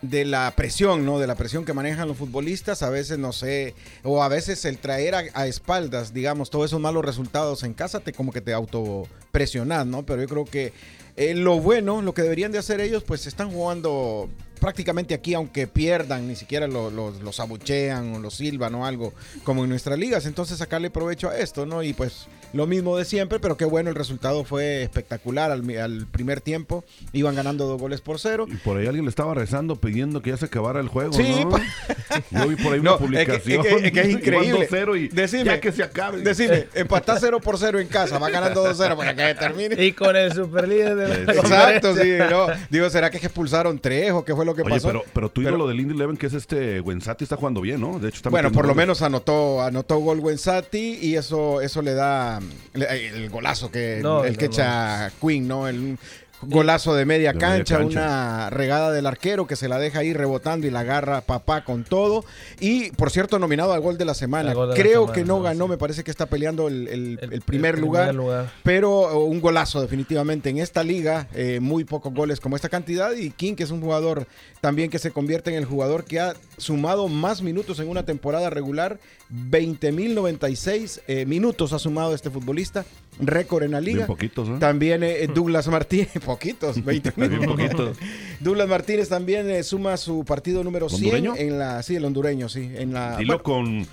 de 0.03 0.25
la 0.25 0.53
presión, 0.55 1.05
¿no? 1.05 1.19
De 1.19 1.27
la 1.27 1.35
presión 1.35 1.65
que 1.65 1.73
manejan 1.73 2.07
los 2.07 2.17
futbolistas. 2.17 2.83
A 2.83 2.91
veces, 2.91 3.19
no 3.19 3.33
sé, 3.33 3.75
o 4.05 4.23
a 4.23 4.29
veces 4.29 4.65
el 4.65 4.79
traer 4.79 5.15
a, 5.15 5.47
espaldas, 5.47 6.15
digamos, 6.15 6.51
todos 6.51 6.67
esos 6.67 6.81
malos 6.81 7.05
resultados 7.05 7.65
en 7.65 7.75
casa, 7.75 8.01
te 8.01 8.13
como 8.13 8.33
que 8.33 8.41
te 8.41 8.53
autopresionas, 8.53 9.87
¿no? 9.87 10.05
Pero 10.05 10.23
yo 10.23 10.29
creo 10.29 10.45
que 10.45 10.73
eh, 11.17 11.35
lo 11.35 11.59
bueno, 11.59 12.03
lo 12.03 12.15
que 12.15 12.23
deberían 12.23 12.53
de 12.53 12.59
hacer 12.59 12.81
ellos, 12.81 13.03
pues 13.03 13.27
están 13.27 13.51
jugando 13.51 14.29
prácticamente 14.61 15.15
aquí, 15.15 15.35
aunque 15.35 15.67
pierdan, 15.67 16.29
ni 16.29 16.37
siquiera 16.37 16.67
lo- 16.69 16.91
los, 16.91 17.21
los 17.21 17.41
abuchean 17.41 18.15
o 18.15 18.19
los 18.21 18.35
silban 18.35 18.75
o 18.75 18.87
algo, 18.87 19.13
como 19.45 19.65
en 19.65 19.71
nuestras 19.71 19.99
ligas. 19.99 20.27
Entonces 20.27 20.59
sacarle 20.59 20.91
provecho 20.91 21.29
a 21.31 21.37
esto, 21.39 21.67
¿no? 21.67 21.83
Y 21.83 21.93
pues 21.93 22.27
lo 22.53 22.67
mismo 22.67 22.97
de 22.97 23.05
siempre, 23.05 23.39
pero 23.41 23.57
qué 23.57 23.65
bueno, 23.65 23.91
el 23.91 23.97
resultado 23.97 24.45
fue 24.45 24.83
espectacular 24.83 25.51
al, 25.51 25.63
mi- 25.63 25.77
al 25.77 26.07
primer 26.07 26.41
tiempo. 26.41 26.85
Iban 27.13 27.35
ganando 27.35 27.67
dos 27.67 27.81
goles 27.81 28.01
por 28.01 28.19
cero. 28.19 28.47
Y 28.49 28.57
por 28.57 28.77
ahí 28.77 28.87
alguien 28.87 29.05
le 29.05 29.11
estaba 29.11 29.35
rezando 29.35 29.77
pidiendo 29.77 30.21
que 30.23 30.31
ya 30.31 30.37
se 30.37 30.45
acabara 30.47 30.81
el 30.81 30.89
juego, 30.89 31.13
Sí, 31.13 31.45
¿no? 31.45 31.51
pa- 31.51 31.63
Yo 32.31 32.49
vi 32.49 32.57
por 32.57 32.75
ahí 32.75 32.81
No, 32.81 32.97
una 32.99 33.21
es 33.21 33.27
que- 33.27 33.35
es 33.37 33.43
que- 33.43 33.55
publicación. 33.57 33.85
es 33.85 33.93
que 33.93 34.01
es 34.01 34.09
increíble. 34.11 34.69
2-0 34.69 34.97
y 35.01 35.09
Decime. 35.09 35.45
ya 35.45 35.61
que 35.61 35.73
se 35.73 35.83
acabe. 35.83 36.23
Decime, 36.23 36.67
empatás 36.75 37.19
0 37.21 37.41
por 37.41 37.57
0 37.59 37.79
en 37.81 37.89
casa, 37.89 38.19
va 38.19 38.29
ganando 38.31 38.63
2-0 38.65 38.97
para 38.97 39.15
que 39.15 39.35
termine. 39.35 39.83
Y 39.83 39.93
con 39.93 40.15
el 40.17 40.33
superlíder 40.33 40.97
de 40.97 41.25
la 41.25 41.33
Exacto, 41.33 41.95
sí, 41.97 42.13
no. 42.31 42.47
Digo, 42.69 42.91
¿será 42.91 43.11
que 43.11 43.19
expulsaron 43.19 43.79
tres 43.79 44.11
o 44.13 44.25
qué 44.25 44.35
fue 44.35 44.45
lo 44.45 44.50
que 44.55 44.63
Oye, 44.63 44.71
pasó? 44.75 44.89
pero, 44.89 45.05
pero 45.13 45.29
tu 45.31 45.41
Pero- 45.43 45.51
ídolo 45.57 45.69
del 45.69 45.81
Indy 45.81 45.95
Eleven, 45.95 46.17
que 46.17 46.27
es 46.27 46.35
este 46.35 46.81
Wensati, 46.81 47.25
está 47.25 47.37
jugando 47.37 47.61
bien, 47.61 47.81
¿no? 47.81 47.99
De 47.99 48.09
hecho, 48.09 48.17
está 48.19 48.31
Bueno, 48.31 48.51
por 48.53 48.63
lo 48.65 48.69
goles. 48.75 48.77
menos 48.77 49.03
anotó, 49.03 49.63
anotó 49.63 49.99
gol 49.99 50.21
Wensati 50.21 50.99
y 51.03 51.17
eso, 51.17 51.61
eso 51.61 51.83
le 51.83 51.95
da 51.95 52.41
le- 52.75 53.07
el 53.09 53.31
golazo 53.31 53.71
que 53.71 54.01
No, 54.03 54.25
el 54.25 54.37
que 54.37 54.47
no, 54.47 54.53
echa 54.53 55.11
Queen, 55.21 55.47
¿no? 55.49 55.69
El 55.69 55.99
golazo 56.43 56.95
de 56.95 57.05
media, 57.05 57.33
De 57.33 57.39
media 57.39 57.49
cancha, 57.57 57.79
una 57.81 58.51
regada 58.51 58.93
del 58.93 59.07
arquero 59.07 59.47
que 59.47 59.57
se 59.57 59.69
la 59.69 59.79
deja 59.79 60.01
ahí 60.01 60.13
rebotando 60.13 60.67
y 60.67 60.71
la 60.71 60.81
agarra 60.81 61.21
papá 61.21 61.65
con 61.65 61.85
todo. 61.85 62.25
Y 62.61 62.91
por 62.93 63.11
cierto, 63.11 63.39
nominado 63.39 63.73
al 63.73 63.81
gol 63.81 63.99
de 63.99 64.05
la 64.05 64.15
semana. 64.15 64.55
La 64.55 64.75
Creo 64.75 65.03
semana, 65.03 65.13
que 65.13 65.25
no 65.25 65.37
¿no? 65.39 65.43
ganó, 65.43 65.65
Sí. 65.67 65.71
me 65.71 65.79
parece 65.79 66.05
que 66.05 66.11
está 66.11 66.27
peleando 66.27 66.69
el, 66.69 66.89
el- 66.89 67.19
El- 67.23 67.33
el 67.35 67.41
primer, 67.43 67.75
el 67.77 67.81
lugar, 67.83 68.09
primer 68.09 68.15
lugar. 68.25 68.53
Pero 68.63 69.19
uh, 69.19 69.25
un 69.25 69.41
golazo 69.41 69.81
definitivamente 69.81 70.49
en 70.51 70.59
esta 70.59 70.83
liga, 70.85 71.29
eh, 71.35 71.59
muy 71.61 71.85
pocos 71.85 72.13
goles 72.15 72.41
como 72.41 72.57
esta 72.57 72.69
cantidad. 72.69 73.13
Y 73.13 73.31
King, 73.31 73.55
que 73.55 73.65
es 73.65 73.71
un 73.71 73.81
jugador 73.81 74.27
también 74.61 74.91
que 74.91 74.99
se 74.99 75.11
convierte 75.11 75.51
en 75.51 75.57
el 75.57 75.65
jugador 75.65 76.05
que 76.05 76.21
ha 76.21 76.35
sumado 76.57 77.09
más 77.09 77.43
minutos 77.43 77.79
en 77.81 77.89
una 77.89 78.05
temporada 78.05 78.51
regular. 78.51 78.99
20.096 79.33 81.01
eh, 81.07 81.25
minutos 81.27 81.73
ha 81.73 81.79
sumado 81.79 82.15
este 82.15 82.31
futbolista, 82.31 82.85
récord 83.19 83.63
en 83.65 83.73
la 83.73 83.81
liga. 83.81 83.99
Bien 83.99 84.07
poquitos, 84.07 84.49
¿eh? 84.49 84.57
También 84.59 85.03
eh, 85.03 85.27
Douglas 85.33 85.69
Martínez, 85.69 86.13
poquitos, 86.25 86.83
20 86.85 87.13
Bien 87.17 87.45
poquitos. 87.45 87.97
Douglas 88.41 88.69
Martínez 88.69 89.09
también 89.09 89.51
eh, 89.51 89.63
suma 89.63 89.97
su 89.97 90.25
partido 90.25 90.65
número 90.65 90.89
100 90.89 91.03
¿Hondureño? 91.03 91.35
en 91.37 91.59
la 91.59 91.83
sí, 91.83 91.97
el 91.97 92.05
hondureño, 92.05 92.49
sí, 92.49 92.71
en 92.75 92.93
la 92.93 93.17
Dilo 93.17 93.35
bueno, 93.35 93.43
con, 93.43 93.87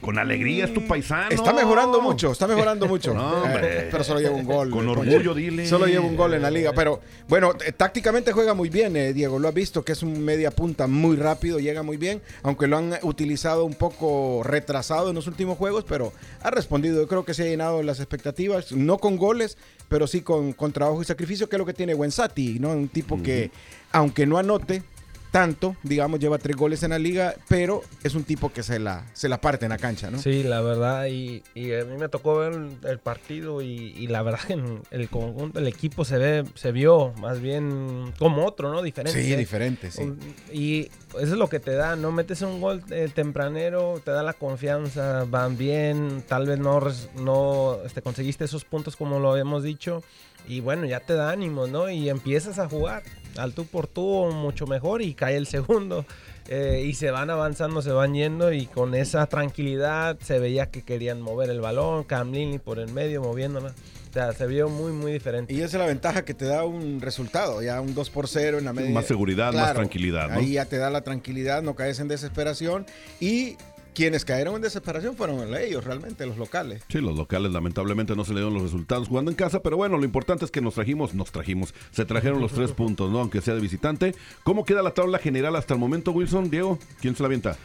con 0.00 0.18
alegría, 0.18 0.64
es 0.64 0.74
tu 0.74 0.86
paisano. 0.86 1.30
Está 1.30 1.52
mejorando 1.52 2.00
mucho, 2.00 2.32
está 2.32 2.46
mejorando 2.46 2.86
mucho. 2.88 3.14
No, 3.14 3.42
hombre. 3.42 3.86
Eh, 3.86 3.88
pero 3.90 4.04
solo 4.04 4.20
lleva 4.20 4.34
un 4.34 4.44
gol. 4.44 4.70
Con 4.70 4.88
orgullo, 4.88 5.34
dile. 5.34 5.66
Solo 5.66 5.86
lleva 5.86 6.04
un 6.04 6.16
gol 6.16 6.34
en 6.34 6.42
la 6.42 6.50
liga. 6.50 6.72
Pero 6.74 7.00
bueno, 7.28 7.52
eh, 7.64 7.72
tácticamente 7.72 8.32
juega 8.32 8.54
muy 8.54 8.68
bien, 8.70 8.96
eh, 8.96 9.12
Diego. 9.12 9.38
Lo 9.38 9.48
has 9.48 9.54
visto 9.54 9.84
que 9.84 9.92
es 9.92 10.02
un 10.02 10.24
media 10.24 10.50
punta 10.50 10.86
muy 10.86 11.16
rápido, 11.16 11.58
llega 11.58 11.82
muy 11.82 11.96
bien. 11.96 12.22
Aunque 12.42 12.66
lo 12.66 12.78
han 12.78 12.94
utilizado 13.02 13.64
un 13.64 13.74
poco 13.74 14.42
retrasado 14.44 15.10
en 15.10 15.14
los 15.14 15.26
últimos 15.26 15.58
juegos, 15.58 15.84
pero 15.88 16.12
ha 16.42 16.50
respondido. 16.50 17.00
Yo 17.00 17.08
creo 17.08 17.24
que 17.24 17.34
se 17.34 17.42
ha 17.42 17.46
llenado 17.46 17.82
las 17.82 18.00
expectativas. 18.00 18.72
No 18.72 18.98
con 18.98 19.16
goles, 19.16 19.58
pero 19.88 20.06
sí 20.06 20.22
con, 20.22 20.52
con 20.52 20.72
trabajo 20.72 21.02
y 21.02 21.04
sacrificio, 21.04 21.48
que 21.48 21.56
es 21.56 21.58
lo 21.58 21.66
que 21.66 21.74
tiene 21.74 21.94
Wensati, 21.94 22.58
¿no? 22.58 22.70
Un 22.70 22.88
tipo 22.88 23.22
que, 23.22 23.50
aunque 23.92 24.26
no 24.26 24.38
anote, 24.38 24.82
tanto, 25.30 25.76
digamos, 25.82 26.20
lleva 26.20 26.38
tres 26.38 26.56
goles 26.56 26.82
en 26.82 26.90
la 26.90 26.98
liga, 26.98 27.34
pero 27.48 27.82
es 28.02 28.14
un 28.14 28.24
tipo 28.24 28.52
que 28.52 28.62
se 28.62 28.78
la, 28.78 29.06
se 29.12 29.28
la 29.28 29.40
parte 29.40 29.66
en 29.66 29.70
la 29.70 29.78
cancha, 29.78 30.10
¿no? 30.10 30.18
Sí, 30.18 30.42
la 30.42 30.60
verdad, 30.60 31.06
y, 31.06 31.42
y 31.54 31.72
a 31.72 31.84
mí 31.84 31.96
me 31.98 32.08
tocó 32.08 32.38
ver 32.38 32.52
el, 32.52 32.76
el 32.88 32.98
partido 32.98 33.62
y, 33.62 33.94
y 33.96 34.06
la 34.08 34.22
verdad 34.22 34.40
que 34.46 34.54
en 34.54 34.82
el 34.90 35.08
conjunto, 35.08 35.58
el 35.58 35.68
equipo 35.68 36.04
se 36.04 36.18
ve, 36.18 36.44
se 36.54 36.72
vio 36.72 37.12
más 37.20 37.40
bien 37.40 38.12
como 38.18 38.44
otro, 38.44 38.72
¿no? 38.72 38.82
Diferente. 38.82 39.22
Sí, 39.22 39.32
¿eh? 39.32 39.36
diferente, 39.36 39.90
sí. 39.90 40.12
Y 40.52 40.90
eso 41.10 41.32
es 41.32 41.38
lo 41.38 41.48
que 41.48 41.60
te 41.60 41.74
da, 41.74 41.96
¿no? 41.96 42.12
Metes 42.12 42.42
un 42.42 42.60
gol 42.60 42.82
eh, 42.90 43.08
tempranero, 43.14 44.00
te 44.04 44.10
da 44.10 44.22
la 44.22 44.32
confianza, 44.32 45.24
van 45.28 45.56
bien, 45.56 46.24
tal 46.26 46.46
vez 46.46 46.58
no, 46.58 46.80
no 47.16 47.78
este, 47.84 48.02
conseguiste 48.02 48.44
esos 48.44 48.64
puntos 48.64 48.96
como 48.96 49.18
lo 49.18 49.32
habíamos 49.32 49.62
dicho, 49.62 50.02
y 50.48 50.60
bueno, 50.60 50.86
ya 50.86 51.00
te 51.00 51.14
da 51.14 51.30
ánimo, 51.30 51.66
¿no? 51.66 51.90
Y 51.90 52.08
empiezas 52.08 52.58
a 52.58 52.68
jugar 52.68 53.02
al 53.36 53.52
tú 53.52 53.64
por 53.66 53.86
tú 53.86 54.30
mucho 54.32 54.66
mejor 54.66 55.02
y 55.02 55.14
cae 55.14 55.36
el 55.36 55.46
segundo. 55.46 56.04
eh, 56.48 56.84
y 56.86 56.94
se 56.94 57.10
van 57.10 57.30
avanzando, 57.30 57.82
se 57.82 57.92
van 57.92 58.14
yendo 58.14 58.52
y 58.52 58.66
con 58.66 58.94
esa 58.94 59.26
tranquilidad 59.26 60.18
se 60.20 60.38
veía 60.38 60.66
que 60.66 60.82
querían 60.82 61.20
mover 61.20 61.50
el 61.50 61.60
balón, 61.60 62.04
Cam 62.04 62.32
Linley 62.32 62.58
por 62.58 62.78
el 62.78 62.92
medio 62.92 63.22
moviéndola. 63.22 63.72
O 64.10 64.12
sea, 64.12 64.32
se 64.32 64.44
vio 64.48 64.68
muy, 64.68 64.90
muy 64.90 65.12
diferente. 65.12 65.54
Y 65.54 65.58
esa 65.58 65.66
es 65.66 65.74
la 65.74 65.86
ventaja 65.86 66.24
que 66.24 66.34
te 66.34 66.44
da 66.44 66.64
un 66.64 67.00
resultado, 67.00 67.62
ya 67.62 67.80
un 67.80 67.94
2 67.94 68.10
por 68.10 68.26
0 68.26 68.58
en 68.58 68.64
la 68.64 68.72
media. 68.72 68.90
Más 68.90 69.06
seguridad, 69.06 69.52
más 69.52 69.72
tranquilidad, 69.72 70.30
¿no? 70.30 70.40
Ahí 70.40 70.54
ya 70.54 70.64
te 70.64 70.78
da 70.78 70.90
la 70.90 71.02
tranquilidad, 71.02 71.62
no 71.62 71.76
caes 71.76 72.00
en 72.00 72.08
desesperación. 72.08 72.86
Y 73.20 73.56
quienes 73.94 74.24
cayeron 74.24 74.56
en 74.56 74.62
desesperación 74.62 75.16
fueron 75.16 75.54
ellos, 75.56 75.84
realmente, 75.84 76.26
los 76.26 76.36
locales. 76.36 76.82
Sí, 76.88 77.00
los 77.00 77.16
locales 77.16 77.52
lamentablemente 77.52 78.16
no 78.16 78.24
se 78.24 78.32
le 78.32 78.40
dieron 78.40 78.54
los 78.54 78.64
resultados 78.64 79.08
jugando 79.08 79.30
en 79.30 79.36
casa, 79.36 79.60
pero 79.62 79.76
bueno, 79.76 79.98
lo 79.98 80.04
importante 80.04 80.44
es 80.44 80.50
que 80.50 80.60
nos 80.60 80.74
trajimos, 80.74 81.14
nos 81.14 81.32
trajimos, 81.32 81.74
se 81.90 82.04
trajeron 82.04 82.40
los 82.40 82.52
tres 82.52 82.72
puntos, 82.80 83.10
¿no? 83.10 83.20
Aunque 83.20 83.40
sea 83.40 83.54
de 83.54 83.60
visitante. 83.60 84.14
¿Cómo 84.42 84.64
queda 84.64 84.82
la 84.82 84.94
tabla 84.94 85.18
general 85.18 85.56
hasta 85.56 85.74
el 85.74 85.80
momento, 85.80 86.12
Wilson? 86.12 86.50
Diego, 86.50 86.78
¿quién 87.00 87.16
se 87.16 87.22
la 87.22 87.26
avienta? 87.26 87.56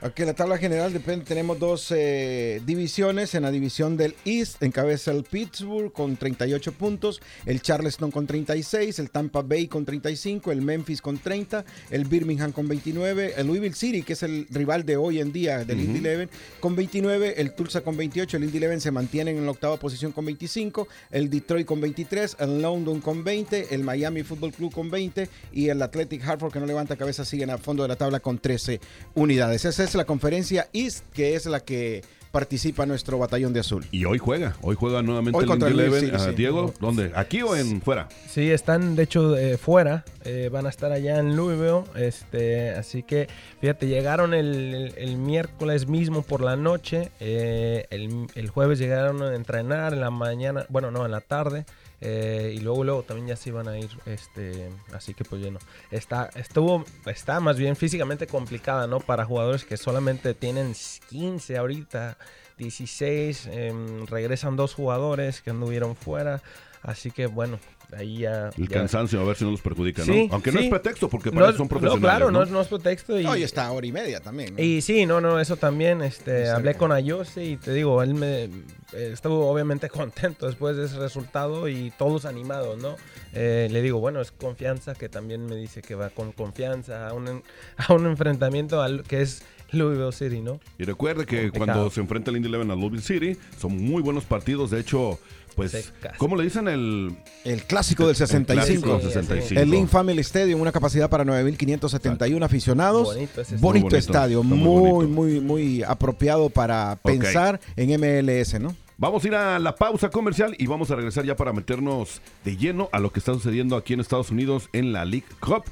Aquí 0.00 0.22
en 0.22 0.28
la 0.28 0.34
tabla 0.34 0.58
general 0.58 0.92
depende, 0.92 1.24
tenemos 1.24 1.58
dos 1.58 1.90
eh, 1.90 2.62
divisiones. 2.64 3.34
En 3.34 3.42
la 3.42 3.50
división 3.50 3.96
del 3.96 4.14
East 4.24 4.62
encabeza 4.62 5.10
el 5.10 5.24
Pittsburgh 5.24 5.92
con 5.92 6.16
38 6.16 6.70
puntos, 6.70 7.20
el 7.46 7.60
Charleston 7.60 8.12
con 8.12 8.24
36, 8.24 8.96
el 9.00 9.10
Tampa 9.10 9.42
Bay 9.42 9.66
con 9.66 9.84
35, 9.84 10.52
el 10.52 10.62
Memphis 10.62 11.02
con 11.02 11.18
30, 11.18 11.64
el 11.90 12.04
Birmingham 12.04 12.52
con 12.52 12.68
29, 12.68 13.34
el 13.38 13.46
Louisville 13.48 13.74
City, 13.74 14.02
que 14.02 14.12
es 14.12 14.22
el 14.22 14.46
rival 14.50 14.86
de 14.86 14.96
hoy 14.96 15.18
en 15.18 15.32
día 15.32 15.64
del 15.64 15.80
Indy 15.80 15.98
11, 15.98 16.28
con 16.60 16.76
29, 16.76 17.34
el 17.36 17.54
Tulsa 17.54 17.80
con 17.80 17.96
28, 17.96 18.36
el 18.36 18.44
Indy 18.44 18.64
11 18.66 18.80
se 18.80 18.90
mantiene 18.92 19.32
en 19.32 19.44
la 19.44 19.50
octava 19.50 19.78
posición 19.78 20.12
con 20.12 20.24
25, 20.26 20.86
el 21.10 21.28
Detroit 21.28 21.66
con 21.66 21.80
23, 21.80 22.36
el 22.38 22.62
London 22.62 23.00
con 23.00 23.24
20, 23.24 23.74
el 23.74 23.82
Miami 23.82 24.22
Football 24.22 24.52
Club 24.52 24.72
con 24.72 24.90
20 24.90 25.28
y 25.52 25.70
el 25.70 25.82
Athletic 25.82 26.24
Hartford, 26.24 26.52
que 26.52 26.60
no 26.60 26.66
levanta 26.66 26.94
cabeza, 26.94 27.24
sigue 27.24 27.42
en 27.42 27.50
el 27.50 27.58
fondo 27.58 27.82
de 27.82 27.88
la 27.88 27.96
tabla 27.96 28.20
con 28.20 28.38
13 28.38 28.80
unidades. 29.16 29.64
Es 29.88 29.94
la 29.94 30.04
conferencia 30.04 30.68
East, 30.72 31.04
que 31.12 31.34
es 31.34 31.46
la 31.46 31.60
que 31.60 32.02
participa 32.30 32.84
nuestro 32.84 33.18
batallón 33.18 33.54
de 33.54 33.60
azul. 33.60 33.86
Y 33.90 34.04
hoy 34.04 34.18
juega, 34.18 34.54
hoy 34.60 34.76
juega 34.78 35.00
nuevamente 35.00 35.38
Hoy 35.38 35.44
el 35.44 35.48
contra 35.48 35.70
Indy 35.70 35.80
el 35.80 35.86
Eleven. 35.88 36.00
Louisville, 36.10 36.22
Ah, 36.26 36.30
sí. 36.30 36.36
Diego, 36.36 36.74
¿dónde? 36.78 37.10
¿Aquí 37.14 37.40
o 37.40 37.56
en 37.56 37.80
fuera? 37.80 38.06
Sí, 38.28 38.50
están 38.50 38.96
de 38.96 39.04
hecho 39.04 39.34
eh, 39.36 39.56
fuera, 39.56 40.04
eh, 40.24 40.50
van 40.52 40.66
a 40.66 40.68
estar 40.68 40.92
allá 40.92 41.18
en 41.18 41.36
Louisville, 41.36 41.84
este, 41.96 42.70
así 42.70 43.02
que 43.02 43.28
fíjate, 43.62 43.86
llegaron 43.86 44.34
el, 44.34 44.74
el- 44.74 44.94
el 44.98 45.16
miércoles 45.16 45.88
mismo 45.88 46.20
por 46.22 46.42
la 46.42 46.54
noche, 46.56 47.10
eh, 47.18 47.86
el, 47.88 48.26
el 48.34 48.50
jueves 48.50 48.78
llegaron 48.78 49.22
a 49.22 49.34
entrenar 49.34 49.94
en 49.94 50.00
la 50.02 50.10
mañana, 50.10 50.66
bueno, 50.68 50.90
no, 50.90 51.06
en 51.06 51.12
la 51.12 51.22
tarde, 51.22 51.64
eh, 52.00 52.54
y 52.54 52.60
luego 52.60 52.84
luego 52.84 53.02
también 53.02 53.28
ya 53.28 53.36
se 53.36 53.48
iban 53.48 53.66
a 53.66 53.78
ir, 53.78 53.90
este, 54.06 54.70
así 54.92 55.14
que 55.14 55.24
pues 55.24 55.42
bueno, 55.42 55.58
está, 55.90 56.30
estuvo, 56.36 56.84
está 57.06 57.40
más 57.40 57.56
bien 57.56 57.74
físicamente 57.74 58.26
complicada, 58.26 58.86
¿no? 58.86 59.00
Para 59.00 59.24
jugadores 59.24 59.64
que 59.64 59.76
solamente 59.76 60.34
tienen 60.34 60.74
15 61.08 61.56
ahorita, 61.56 62.16
16, 62.56 63.48
em, 63.50 64.06
regresan 64.06 64.56
dos 64.56 64.74
jugadores 64.74 65.40
que 65.42 65.50
anduvieron 65.50 65.96
fuera, 65.96 66.42
así 66.82 67.10
que 67.10 67.26
bueno, 67.26 67.58
ahí 67.96 68.18
ya... 68.18 68.50
El 68.56 68.68
ya- 68.68 68.78
cansancio, 68.78 69.20
a 69.20 69.24
ver 69.24 69.36
si 69.36 69.44
no 69.44 69.50
los 69.50 69.60
perjudica, 69.60 70.04
¿no? 70.04 70.12
Sí, 70.12 70.28
Aunque 70.30 70.52
no 70.52 70.60
es 70.60 70.68
pretexto, 70.68 71.08
porque 71.08 71.30
No, 71.30 71.36
para 71.36 71.48
eso 71.48 71.58
son 71.58 71.68
profesionales. 71.68 72.02
No, 72.02 72.06
claro, 72.08 72.30
¿no? 72.30 72.44
no, 72.44 72.50
no 72.52 72.60
es 72.60 72.68
pretexto. 72.68 73.18
Y, 73.18 73.26
Hoy 73.26 73.42
está 73.42 73.66
a 73.66 73.72
hora 73.72 73.86
y 73.86 73.92
media 73.92 74.20
también. 74.20 74.54
¿no? 74.56 74.62
y 74.62 74.80
sí, 74.80 75.06
no, 75.06 75.20
no, 75.20 75.40
eso 75.40 75.56
también. 75.56 76.02
Este, 76.02 76.40
Exacto. 76.40 76.56
hablé 76.58 76.74
con 76.74 76.92
Ayose 76.92 77.44
y 77.44 77.56
te 77.56 77.72
digo, 77.72 78.02
él 78.02 78.14
me 78.14 78.48
estuvo 78.92 79.48
obviamente 79.50 79.88
contento 79.90 80.46
después 80.46 80.76
de 80.76 80.86
ese 80.86 80.98
resultado 80.98 81.68
y 81.68 81.92
todos 81.98 82.24
animados, 82.24 82.78
¿no? 82.78 82.96
Eh, 83.32 83.68
le 83.70 83.82
digo, 83.82 84.00
bueno, 84.00 84.20
es 84.20 84.32
confianza, 84.32 84.94
que 84.94 85.08
también 85.08 85.46
me 85.46 85.56
dice 85.56 85.82
que 85.82 85.94
va 85.94 86.10
con 86.10 86.32
confianza 86.32 87.08
a 87.08 87.12
un, 87.12 87.42
a 87.76 87.92
un 87.92 88.06
enfrentamiento 88.06 88.82
al, 88.82 89.02
que 89.02 89.22
es 89.22 89.42
Louisville 89.70 90.12
City, 90.12 90.40
¿no? 90.40 90.60
Y 90.78 90.84
recuerde 90.84 91.26
que 91.26 91.42
Complicado. 91.50 91.66
cuando 91.78 91.90
se 91.90 92.00
enfrenta 92.00 92.30
el 92.30 92.38
Indy 92.38 92.48
Eleven 92.48 92.70
a 92.70 92.74
Louisville 92.74 93.02
City, 93.02 93.36
son 93.58 93.76
muy 93.76 94.02
buenos 94.02 94.24
partidos. 94.24 94.70
De 94.70 94.80
hecho, 94.80 95.18
pues, 95.58 95.72
Secas. 95.72 96.16
¿cómo 96.16 96.36
le 96.36 96.44
dicen 96.44 96.68
el, 96.68 97.16
El 97.44 97.62
clásico 97.64 98.06
del 98.06 98.16
el 98.16 98.16
clásico 98.16 98.26
65. 98.26 98.92
del 98.92 99.00
Sí, 99.02 99.08
65? 99.08 99.60
El 99.60 99.70
Lynn 99.70 99.88
Family 99.88 100.20
Stadium, 100.20 100.60
una 100.60 100.72
capacidad 100.72 101.10
para 101.10 101.24
9.571 101.24 102.42
aficionados. 102.44 103.08
Bonito 103.14 103.40
ese 103.40 103.56
Bonito, 103.56 103.62
Muy 103.66 103.80
bonito, 103.80 103.96
estadio, 103.96 104.40
está 104.42 104.54
muy 104.54 104.58
muy, 104.58 104.90
bonito. 104.90 105.08
muy, 105.12 105.40
muy 105.40 105.82
apropiado 105.82 106.50
para 106.50 106.96
pensar 107.02 107.60
en 107.76 107.90
MLS, 108.00 108.58
¿no? 108.60 108.74
Vamos 109.00 109.22
a 109.22 109.28
ir 109.28 109.34
a 109.36 109.58
la 109.60 109.76
pausa 109.76 110.10
comercial 110.10 110.56
y 110.58 110.66
vamos 110.66 110.90
a 110.90 110.96
regresar 110.96 111.24
ya 111.24 111.36
para 111.36 111.52
meternos 111.52 112.20
de 112.44 112.56
lleno 112.56 112.88
a 112.90 112.98
lo 112.98 113.12
que 113.12 113.20
está 113.20 113.32
sucediendo 113.32 113.76
aquí 113.76 113.92
en 113.94 114.00
Estados 114.00 114.32
Unidos 114.32 114.68
en 114.72 114.92
la 114.92 115.04
League 115.04 115.26
Cup. 115.38 115.62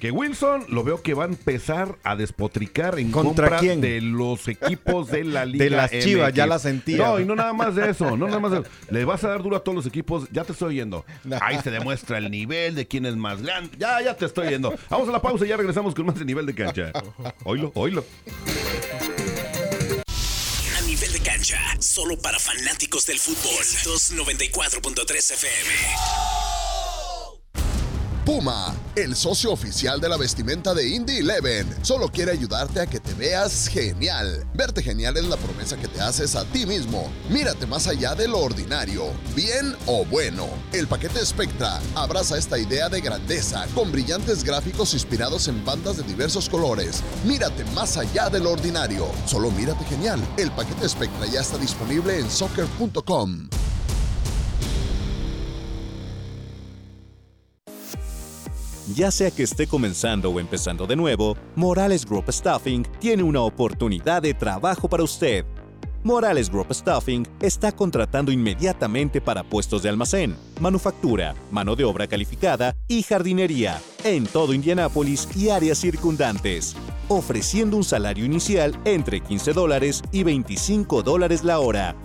Que 0.00 0.10
Wilson 0.10 0.66
lo 0.68 0.84
veo 0.84 1.00
que 1.02 1.14
va 1.14 1.24
a 1.24 1.26
empezar 1.26 1.96
a 2.04 2.16
despotricar 2.16 2.98
en 2.98 3.10
¿Contra 3.10 3.44
contra 3.48 3.58
quién? 3.60 3.80
de 3.80 4.02
los 4.02 4.46
equipos 4.46 5.10
de 5.10 5.24
la 5.24 5.44
Liga 5.46 5.74
las 5.74 5.90
Chivas, 5.90 6.34
ya 6.34 6.46
la 6.46 6.58
sentía. 6.58 6.98
No, 6.98 7.18
y 7.18 7.24
no 7.24 7.34
nada 7.34 7.54
más 7.54 7.74
de 7.74 7.90
eso, 7.90 8.14
no 8.14 8.26
nada 8.26 8.38
más 8.38 8.52
de 8.52 8.58
eso. 8.58 8.68
Le 8.90 9.06
vas 9.06 9.24
a 9.24 9.28
dar 9.28 9.42
duro 9.42 9.56
a 9.56 9.64
todos 9.64 9.74
los 9.74 9.86
equipos, 9.86 10.28
ya 10.30 10.44
te 10.44 10.52
estoy 10.52 10.68
oyendo. 10.68 11.06
Ahí 11.40 11.58
se 11.62 11.70
demuestra 11.70 12.18
el 12.18 12.30
nivel 12.30 12.74
de 12.74 12.86
quién 12.86 13.06
es 13.06 13.16
más 13.16 13.40
grande. 13.40 13.70
Ya, 13.78 14.02
ya 14.02 14.14
te 14.14 14.26
estoy 14.26 14.48
oyendo. 14.48 14.74
Vamos 14.90 15.08
a 15.08 15.12
la 15.12 15.22
pausa 15.22 15.46
y 15.46 15.48
ya 15.48 15.56
regresamos 15.56 15.94
con 15.94 16.04
más 16.04 16.18
de 16.18 16.26
nivel 16.26 16.44
de 16.44 16.54
cancha. 16.54 16.92
Oílo, 17.44 17.72
oílo. 17.74 18.04
A 20.76 20.80
nivel 20.82 21.10
de 21.12 21.20
cancha, 21.20 21.58
solo 21.80 22.18
para 22.18 22.38
fanáticos 22.38 23.06
del 23.06 23.18
fútbol. 23.18 23.64
294.3 23.64 25.32
FM. 25.32 26.65
Puma, 28.26 28.74
el 28.96 29.14
socio 29.14 29.52
oficial 29.52 30.00
de 30.00 30.08
la 30.08 30.16
vestimenta 30.16 30.74
de 30.74 30.88
Indy 30.88 31.18
Eleven, 31.18 31.72
solo 31.82 32.08
quiere 32.08 32.32
ayudarte 32.32 32.80
a 32.80 32.86
que 32.88 32.98
te 32.98 33.14
veas 33.14 33.68
genial. 33.68 34.44
Verte 34.52 34.82
genial 34.82 35.16
es 35.16 35.26
la 35.26 35.36
promesa 35.36 35.76
que 35.76 35.86
te 35.86 36.00
haces 36.00 36.34
a 36.34 36.44
ti 36.46 36.66
mismo. 36.66 37.08
Mírate 37.30 37.66
más 37.66 37.86
allá 37.86 38.16
de 38.16 38.26
lo 38.26 38.40
ordinario, 38.40 39.04
bien 39.36 39.76
o 39.86 40.04
bueno. 40.06 40.48
El 40.72 40.88
paquete 40.88 41.24
Spectra 41.24 41.80
abraza 41.94 42.36
esta 42.36 42.58
idea 42.58 42.88
de 42.88 43.00
grandeza 43.00 43.64
con 43.76 43.92
brillantes 43.92 44.42
gráficos 44.42 44.92
inspirados 44.94 45.46
en 45.46 45.64
bandas 45.64 45.96
de 45.96 46.02
diversos 46.02 46.48
colores. 46.48 47.04
Mírate 47.24 47.64
más 47.76 47.96
allá 47.96 48.28
de 48.28 48.40
lo 48.40 48.50
ordinario, 48.50 49.06
solo 49.26 49.52
mírate 49.52 49.84
genial. 49.84 50.20
El 50.36 50.50
paquete 50.50 50.88
Spectra 50.88 51.26
ya 51.26 51.42
está 51.42 51.58
disponible 51.58 52.18
en 52.18 52.28
soccer.com. 52.28 53.48
Ya 58.94 59.10
sea 59.10 59.32
que 59.32 59.42
esté 59.42 59.66
comenzando 59.66 60.30
o 60.30 60.38
empezando 60.38 60.86
de 60.86 60.94
nuevo, 60.94 61.36
Morales 61.56 62.06
Group 62.06 62.30
Staffing 62.30 62.86
tiene 63.00 63.24
una 63.24 63.40
oportunidad 63.40 64.22
de 64.22 64.32
trabajo 64.32 64.88
para 64.88 65.02
usted. 65.02 65.44
Morales 66.04 66.48
Group 66.48 66.72
Staffing 66.72 67.26
está 67.40 67.72
contratando 67.72 68.30
inmediatamente 68.30 69.20
para 69.20 69.42
puestos 69.42 69.82
de 69.82 69.88
almacén, 69.88 70.36
manufactura, 70.60 71.34
mano 71.50 71.74
de 71.74 71.82
obra 71.82 72.06
calificada 72.06 72.76
y 72.86 73.02
jardinería 73.02 73.80
en 74.04 74.24
todo 74.24 74.54
Indianápolis 74.54 75.28
y 75.34 75.48
áreas 75.48 75.78
circundantes, 75.78 76.76
ofreciendo 77.08 77.76
un 77.76 77.82
salario 77.82 78.24
inicial 78.24 78.78
entre 78.84 79.20
15 79.20 79.52
dólares 79.52 80.00
y 80.12 80.22
25 80.22 81.02
dólares 81.02 81.42
la 81.42 81.58
hora. 81.58 81.96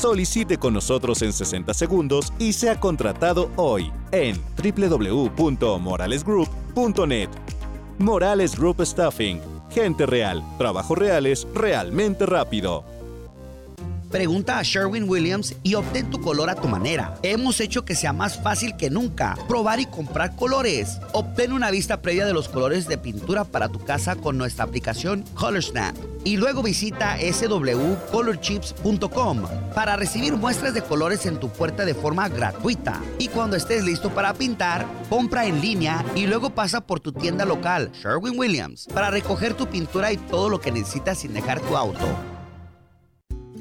Solicite 0.00 0.56
con 0.56 0.72
nosotros 0.72 1.20
en 1.20 1.34
60 1.34 1.74
segundos 1.74 2.32
y 2.38 2.54
sea 2.54 2.80
contratado 2.80 3.50
hoy 3.56 3.92
en 4.12 4.40
www.moralesgroup.net. 4.56 7.28
Morales 7.98 8.58
Group 8.58 8.80
Staffing. 8.80 9.42
Gente 9.68 10.06
real. 10.06 10.42
Trabajos 10.56 10.96
reales 10.96 11.46
realmente 11.54 12.24
rápido. 12.24 12.82
Pregunta 14.10 14.58
a 14.58 14.64
Sherwin 14.64 15.08
Williams 15.08 15.54
y 15.62 15.74
obtén 15.74 16.10
tu 16.10 16.20
color 16.20 16.50
a 16.50 16.56
tu 16.56 16.66
manera. 16.66 17.14
Hemos 17.22 17.60
hecho 17.60 17.84
que 17.84 17.94
sea 17.94 18.12
más 18.12 18.42
fácil 18.42 18.76
que 18.76 18.90
nunca 18.90 19.38
probar 19.46 19.78
y 19.78 19.86
comprar 19.86 20.34
colores. 20.34 20.98
Obtén 21.12 21.52
una 21.52 21.70
vista 21.70 22.02
previa 22.02 22.26
de 22.26 22.32
los 22.32 22.48
colores 22.48 22.88
de 22.88 22.98
pintura 22.98 23.44
para 23.44 23.68
tu 23.68 23.78
casa 23.78 24.16
con 24.16 24.36
nuestra 24.36 24.64
aplicación 24.64 25.24
ColorSnap. 25.34 25.94
y 26.24 26.36
luego 26.36 26.62
visita 26.62 27.16
swcolorchips.com 27.18 29.42
para 29.74 29.96
recibir 29.96 30.34
muestras 30.34 30.74
de 30.74 30.82
colores 30.82 31.26
en 31.26 31.38
tu 31.38 31.48
puerta 31.48 31.84
de 31.84 31.94
forma 31.94 32.28
gratuita. 32.28 33.00
Y 33.18 33.28
cuando 33.28 33.56
estés 33.56 33.84
listo 33.84 34.10
para 34.10 34.34
pintar, 34.34 34.86
compra 35.08 35.46
en 35.46 35.60
línea 35.60 36.04
y 36.14 36.26
luego 36.26 36.50
pasa 36.50 36.80
por 36.80 37.00
tu 37.00 37.12
tienda 37.12 37.44
local, 37.44 37.90
Sherwin 37.94 38.38
Williams, 38.38 38.86
para 38.92 39.10
recoger 39.10 39.54
tu 39.54 39.68
pintura 39.68 40.12
y 40.12 40.16
todo 40.16 40.48
lo 40.48 40.60
que 40.60 40.72
necesitas 40.72 41.18
sin 41.18 41.32
dejar 41.32 41.60
tu 41.60 41.76
auto. 41.76 42.06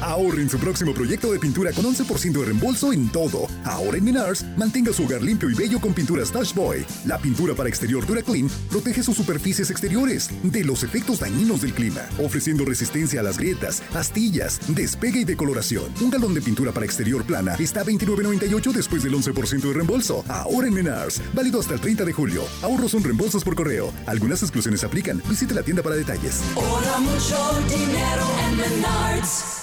Ahorre 0.00 0.42
en 0.42 0.48
su 0.48 0.58
próximo 0.58 0.94
proyecto 0.94 1.32
de 1.32 1.38
pintura 1.38 1.72
con 1.72 1.84
11% 1.84 2.32
de 2.32 2.44
reembolso 2.44 2.92
en 2.92 3.08
todo. 3.10 3.46
Ahora 3.64 3.98
en 3.98 4.04
Menars, 4.04 4.44
mantenga 4.56 4.92
su 4.92 5.04
hogar 5.04 5.22
limpio 5.22 5.50
y 5.50 5.54
bello 5.54 5.80
con 5.80 5.92
pinturas 5.92 6.30
Touch 6.30 6.54
Boy. 6.54 6.86
La 7.04 7.18
pintura 7.18 7.54
para 7.54 7.68
exterior 7.68 8.06
Dura 8.06 8.22
Clean 8.22 8.48
protege 8.70 9.02
sus 9.02 9.16
superficies 9.16 9.70
exteriores 9.70 10.30
de 10.42 10.64
los 10.64 10.82
efectos 10.82 11.20
dañinos 11.20 11.62
del 11.62 11.74
clima, 11.74 12.02
ofreciendo 12.18 12.64
resistencia 12.64 13.20
a 13.20 13.22
las 13.22 13.38
grietas, 13.38 13.82
astillas, 13.94 14.60
despegue 14.68 15.20
y 15.20 15.24
decoloración. 15.24 15.92
Un 16.00 16.10
galón 16.10 16.34
de 16.34 16.40
pintura 16.40 16.72
para 16.72 16.86
exterior 16.86 17.24
plana 17.24 17.56
está 17.58 17.82
a 17.82 17.84
$29.98 17.84 18.72
después 18.72 19.02
del 19.02 19.14
11% 19.14 19.60
de 19.60 19.72
reembolso. 19.72 20.24
Ahora 20.28 20.68
en 20.68 20.74
Menars, 20.74 21.20
válido 21.34 21.60
hasta 21.60 21.74
el 21.74 21.80
30 21.80 22.04
de 22.04 22.12
julio. 22.12 22.42
Ahorros 22.62 22.92
son 22.92 23.04
reembolsos 23.04 23.44
por 23.44 23.54
correo. 23.54 23.92
Algunas 24.06 24.42
exclusiones 24.42 24.82
aplican. 24.84 25.22
Visite 25.28 25.54
la 25.54 25.62
tienda 25.62 25.82
para 25.82 25.96
detalles. 25.96 26.40
mucho 26.54 27.60
dinero 27.68 28.26
en 28.46 28.56
Menards. 28.56 29.59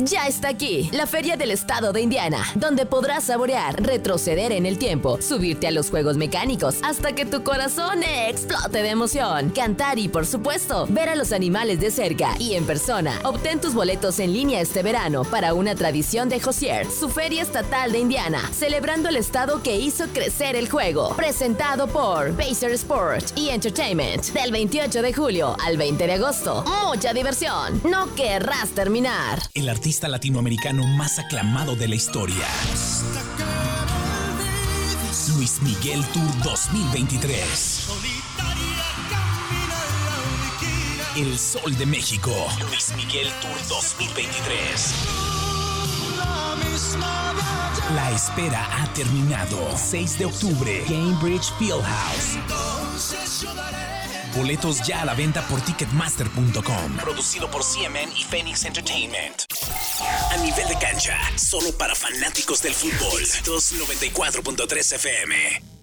Ya 0.00 0.28
está 0.28 0.48
aquí, 0.48 0.88
la 0.92 1.08
Feria 1.08 1.36
del 1.36 1.50
Estado 1.50 1.92
de 1.92 2.00
Indiana, 2.00 2.44
donde 2.54 2.86
podrás 2.86 3.24
saborear, 3.24 3.82
retroceder 3.82 4.52
en 4.52 4.64
el 4.64 4.78
tiempo, 4.78 5.20
subirte 5.20 5.66
a 5.66 5.72
los 5.72 5.90
juegos 5.90 6.16
mecánicos 6.16 6.76
hasta 6.84 7.16
que 7.16 7.26
tu 7.26 7.42
corazón 7.42 8.04
explote 8.04 8.80
de 8.80 8.90
emoción, 8.90 9.50
cantar 9.50 9.98
y, 9.98 10.06
por 10.06 10.24
supuesto, 10.24 10.86
ver 10.88 11.08
a 11.08 11.16
los 11.16 11.32
animales 11.32 11.80
de 11.80 11.90
cerca 11.90 12.36
y 12.38 12.54
en 12.54 12.64
persona. 12.64 13.18
Obtén 13.24 13.60
tus 13.60 13.74
boletos 13.74 14.20
en 14.20 14.32
línea 14.32 14.60
este 14.60 14.84
verano 14.84 15.24
para 15.24 15.52
una 15.52 15.74
tradición 15.74 16.28
de 16.28 16.40
Josier, 16.40 16.86
su 16.88 17.08
Feria 17.08 17.42
Estatal 17.42 17.90
de 17.90 17.98
Indiana, 17.98 18.40
celebrando 18.52 19.08
el 19.08 19.16
estado 19.16 19.64
que 19.64 19.80
hizo 19.80 20.06
crecer 20.14 20.54
el 20.54 20.68
juego. 20.68 21.16
Presentado 21.16 21.88
por 21.88 22.32
Pacer 22.34 22.70
Sport 22.70 23.36
y 23.36 23.48
Entertainment, 23.48 24.26
del 24.26 24.52
28 24.52 25.02
de 25.02 25.12
julio 25.12 25.56
al 25.66 25.76
20 25.76 26.06
de 26.06 26.12
agosto. 26.12 26.64
Mucha 26.86 27.12
diversión, 27.12 27.80
no 27.82 28.14
querrás 28.14 28.68
terminar. 28.70 29.40
El 29.54 29.68
artista 29.88 30.08
latinoamericano 30.08 30.86
más 30.86 31.18
aclamado 31.18 31.74
de 31.74 31.88
la 31.88 31.94
historia. 31.94 32.46
Luis 35.34 35.62
Miguel 35.62 36.04
Tour 36.12 36.42
2023. 36.42 37.88
El 41.16 41.38
Sol 41.38 41.74
de 41.78 41.86
México. 41.86 42.30
Luis 42.68 42.92
Miguel 42.96 43.32
Tour 43.40 43.56
2023. 43.66 44.94
La 47.94 48.10
espera 48.10 48.68
ha 48.82 48.92
terminado. 48.92 49.56
6 49.74 50.18
de 50.18 50.26
octubre, 50.26 50.84
Cambridge 50.86 51.50
Fieldhouse. 51.58 52.36
Boletos 54.34 54.86
ya 54.86 55.02
a 55.02 55.04
la 55.04 55.14
venta 55.14 55.42
por 55.48 55.60
ticketmaster.com. 55.60 56.96
Producido 56.96 57.50
por 57.50 57.62
CMN 57.62 58.12
y 58.16 58.24
Phoenix 58.24 58.64
Entertainment. 58.64 59.42
A 60.32 60.36
nivel 60.38 60.68
de 60.68 60.78
cancha, 60.78 61.16
solo 61.36 61.72
para 61.72 61.94
fanáticos 61.94 62.62
del 62.62 62.74
fútbol. 62.74 63.22
294.3 63.44 64.92
FM. 64.94 65.77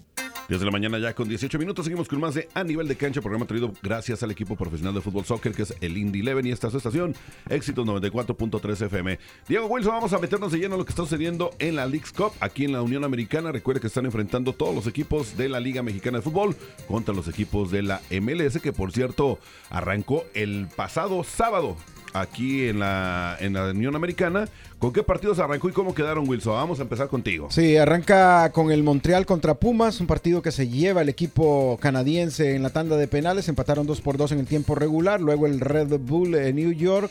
10 0.48 0.60
de 0.60 0.64
la 0.66 0.70
mañana 0.70 0.98
ya 0.98 1.12
con 1.12 1.28
18 1.28 1.58
minutos. 1.58 1.84
Seguimos 1.84 2.06
con 2.08 2.20
más 2.20 2.34
de 2.34 2.48
A 2.54 2.62
Nivel 2.62 2.86
de 2.86 2.96
Cancha, 2.96 3.20
programa 3.20 3.46
traído 3.46 3.72
gracias 3.82 4.22
al 4.22 4.30
equipo 4.30 4.54
profesional 4.54 4.94
de 4.94 5.00
fútbol 5.00 5.24
soccer 5.24 5.52
que 5.52 5.62
es 5.62 5.74
el 5.80 5.96
Indy 5.96 6.20
Eleven 6.20 6.46
y 6.46 6.52
esta 6.52 6.68
es 6.68 6.72
su 6.72 6.76
estación, 6.76 7.16
Éxitos 7.48 7.84
94.3 7.84 8.86
FM. 8.86 9.18
Diego 9.48 9.66
Wilson, 9.66 9.92
vamos 9.92 10.12
a 10.12 10.18
meternos 10.18 10.52
de 10.52 10.58
lleno 10.58 10.76
a 10.76 10.78
lo 10.78 10.84
que 10.84 10.90
está 10.90 11.02
sucediendo 11.02 11.50
en 11.58 11.74
la 11.74 11.86
League's 11.86 12.12
Cup 12.12 12.32
aquí 12.38 12.64
en 12.64 12.72
la 12.72 12.82
Unión 12.82 13.02
Americana. 13.02 13.50
Recuerde 13.50 13.80
que 13.80 13.88
están 13.88 14.06
enfrentando 14.06 14.52
todos 14.52 14.74
los 14.74 14.86
equipos 14.86 15.36
de 15.36 15.48
la 15.48 15.58
Liga 15.58 15.82
Mexicana 15.82 16.18
de 16.18 16.22
Fútbol 16.22 16.54
contra 16.86 17.12
los 17.12 17.26
equipos 17.26 17.72
de 17.72 17.82
la 17.82 18.00
MLS, 18.10 18.60
que 18.60 18.72
por 18.72 18.92
cierto 18.92 19.40
arrancó 19.70 20.24
el 20.34 20.68
pasado 20.76 21.24
sábado 21.24 21.76
aquí 22.12 22.68
en 22.68 22.78
la, 22.78 23.36
en 23.40 23.54
la 23.54 23.70
Unión 23.70 23.96
Americana. 23.96 24.48
¿Con 24.78 24.92
qué 24.92 25.02
partidos 25.02 25.38
arrancó 25.38 25.70
y 25.70 25.72
cómo 25.72 25.94
quedaron, 25.94 26.28
Wilson? 26.28 26.52
Vamos 26.54 26.78
a 26.80 26.82
empezar 26.82 27.08
contigo. 27.08 27.48
Sí, 27.50 27.76
arranca 27.76 28.52
con 28.52 28.70
el 28.70 28.82
Montreal 28.82 29.24
contra 29.24 29.54
Pumas, 29.54 30.00
un 30.00 30.06
partido 30.06 30.42
que 30.42 30.52
se 30.52 30.68
lleva 30.68 31.00
el 31.00 31.08
equipo 31.08 31.78
canadiense 31.80 32.54
en 32.54 32.62
la 32.62 32.70
tanda 32.70 32.96
de 32.96 33.08
penales. 33.08 33.48
Empataron 33.48 33.86
2 33.86 34.00
por 34.02 34.18
2 34.18 34.32
en 34.32 34.40
el 34.40 34.46
tiempo 34.46 34.74
regular. 34.74 35.20
Luego 35.20 35.46
el 35.46 35.60
Red 35.60 35.98
Bull 35.98 36.34
en 36.34 36.56
New 36.56 36.72
York 36.72 37.10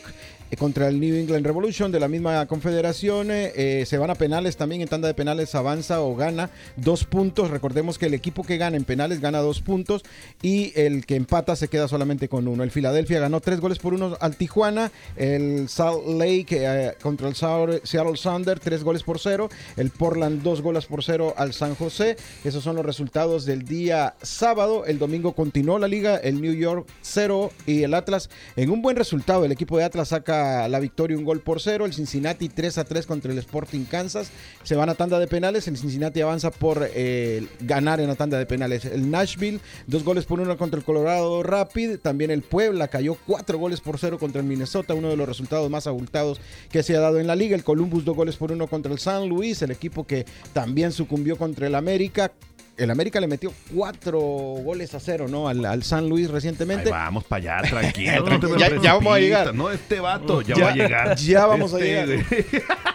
contra 0.58 0.88
el 0.88 1.00
New 1.00 1.16
England 1.16 1.44
Revolution 1.44 1.90
de 1.90 2.00
la 2.00 2.08
misma 2.08 2.46
confederación. 2.46 3.28
eh, 3.30 3.84
se 3.86 3.98
van 3.98 4.10
a 4.10 4.14
penales 4.14 4.56
también. 4.56 4.82
En 4.82 4.88
tanda 4.88 5.08
de 5.08 5.14
penales 5.14 5.54
avanza 5.54 6.00
o 6.00 6.14
gana 6.14 6.50
dos 6.76 7.04
puntos. 7.04 7.50
Recordemos 7.50 7.98
que 7.98 8.06
el 8.06 8.14
equipo 8.14 8.44
que 8.44 8.56
gana 8.56 8.76
en 8.76 8.84
penales 8.84 9.20
gana 9.20 9.38
dos 9.38 9.60
puntos 9.60 10.02
y 10.42 10.72
el 10.78 11.04
que 11.04 11.16
empata 11.16 11.56
se 11.56 11.68
queda 11.68 11.88
solamente 11.88 12.28
con 12.28 12.46
uno. 12.46 12.62
El 12.62 12.70
Philadelphia 12.70 13.18
ganó 13.18 13.40
tres 13.40 13.60
goles 13.60 13.78
por 13.78 13.94
uno 13.94 14.16
al 14.20 14.36
Tijuana. 14.36 14.92
El 15.16 15.68
Salt 15.68 16.06
Lake 16.06 16.46
eh, 16.50 16.94
contra 17.02 17.28
el 17.28 17.34
Seattle 17.34 18.16
Sounder, 18.16 18.60
tres 18.60 18.84
goles 18.84 19.02
por 19.02 19.18
cero. 19.18 19.48
El 19.76 19.90
Portland, 19.90 20.42
dos 20.42 20.62
goles 20.62 20.86
por 20.86 21.02
cero 21.02 21.34
al 21.36 21.52
San 21.52 21.74
José. 21.74 22.16
Esos 22.44 22.62
son 22.62 22.76
los 22.76 22.86
resultados 22.86 23.44
del 23.46 23.64
día 23.64 24.14
sábado. 24.22 24.84
El 24.86 24.98
domingo 24.98 25.32
continuó 25.32 25.78
la 25.78 25.88
liga. 25.88 26.16
El 26.16 26.40
New 26.40 26.54
York 26.54 26.86
cero 27.02 27.50
y 27.66 27.82
el 27.82 27.94
Atlas 27.94 28.30
en 28.54 28.70
un 28.70 28.82
buen 28.82 28.96
resultado. 28.96 29.44
El 29.44 29.52
equipo 29.52 29.78
de 29.78 29.84
Atlas 29.84 30.08
saca 30.08 30.35
la 30.68 30.78
victoria 30.80 31.16
un 31.16 31.24
gol 31.24 31.40
por 31.40 31.60
cero. 31.60 31.86
El 31.86 31.92
Cincinnati 31.92 32.48
3 32.48 32.78
a 32.78 32.84
3 32.84 33.06
contra 33.06 33.32
el 33.32 33.38
Sporting 33.38 33.84
Kansas. 33.84 34.30
Se 34.62 34.74
van 34.74 34.88
a 34.88 34.94
tanda 34.94 35.18
de 35.18 35.26
penales. 35.26 35.68
El 35.68 35.76
Cincinnati 35.76 36.20
avanza 36.20 36.50
por 36.50 36.88
eh, 36.94 37.46
ganar 37.60 38.00
en 38.00 38.08
la 38.08 38.14
tanda 38.14 38.38
de 38.38 38.46
penales. 38.46 38.84
El 38.84 39.10
Nashville, 39.10 39.60
dos 39.86 40.04
goles 40.04 40.24
por 40.24 40.40
uno 40.40 40.56
contra 40.56 40.78
el 40.78 40.84
Colorado 40.84 41.42
Rapid. 41.42 41.98
También 41.98 42.30
el 42.30 42.42
Puebla 42.42 42.88
cayó 42.88 43.16
cuatro 43.26 43.58
goles 43.58 43.80
por 43.80 43.98
cero 43.98 44.18
contra 44.18 44.40
el 44.40 44.46
Minnesota. 44.46 44.94
Uno 44.94 45.08
de 45.08 45.16
los 45.16 45.28
resultados 45.28 45.70
más 45.70 45.86
abultados 45.86 46.40
que 46.70 46.82
se 46.82 46.96
ha 46.96 47.00
dado 47.00 47.18
en 47.18 47.26
la 47.26 47.36
liga. 47.36 47.56
El 47.56 47.64
Columbus, 47.64 48.04
dos 48.04 48.16
goles 48.16 48.36
por 48.36 48.52
uno 48.52 48.66
contra 48.66 48.92
el 48.92 48.98
San 48.98 49.28
Luis. 49.28 49.62
El 49.62 49.70
equipo 49.70 50.06
que 50.06 50.26
también 50.52 50.92
sucumbió 50.92 51.36
contra 51.36 51.66
el 51.66 51.74
América. 51.74 52.32
El 52.76 52.90
América 52.90 53.20
le 53.20 53.26
metió 53.26 53.52
cuatro 53.74 54.18
goles 54.20 54.94
a 54.94 55.00
cero, 55.00 55.26
¿no? 55.28 55.48
Al, 55.48 55.64
al 55.64 55.82
San 55.82 56.08
Luis 56.08 56.30
recientemente. 56.30 56.84
Ahí 56.88 56.92
vamos 56.92 57.24
para 57.24 57.56
allá, 57.60 57.68
tranquilo. 57.70 58.56
Ya- 58.58 58.80
ya 58.82 58.94
vamos 58.94 59.14
a 59.14 59.18
llegar. 59.18 59.54
No, 59.54 59.70
este 59.70 60.00
vato 60.00 60.42
ya, 60.42 60.54
Ya- 60.56 60.64
va 60.64 60.70
a 60.70 60.74
llegar. 60.74 61.16
ya 61.16 61.46
vamos 61.46 61.72
a 61.74 61.78
Este, 61.78 62.16
llegar. 62.16 62.26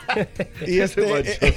Y 0.68 0.80
este, 0.82 1.56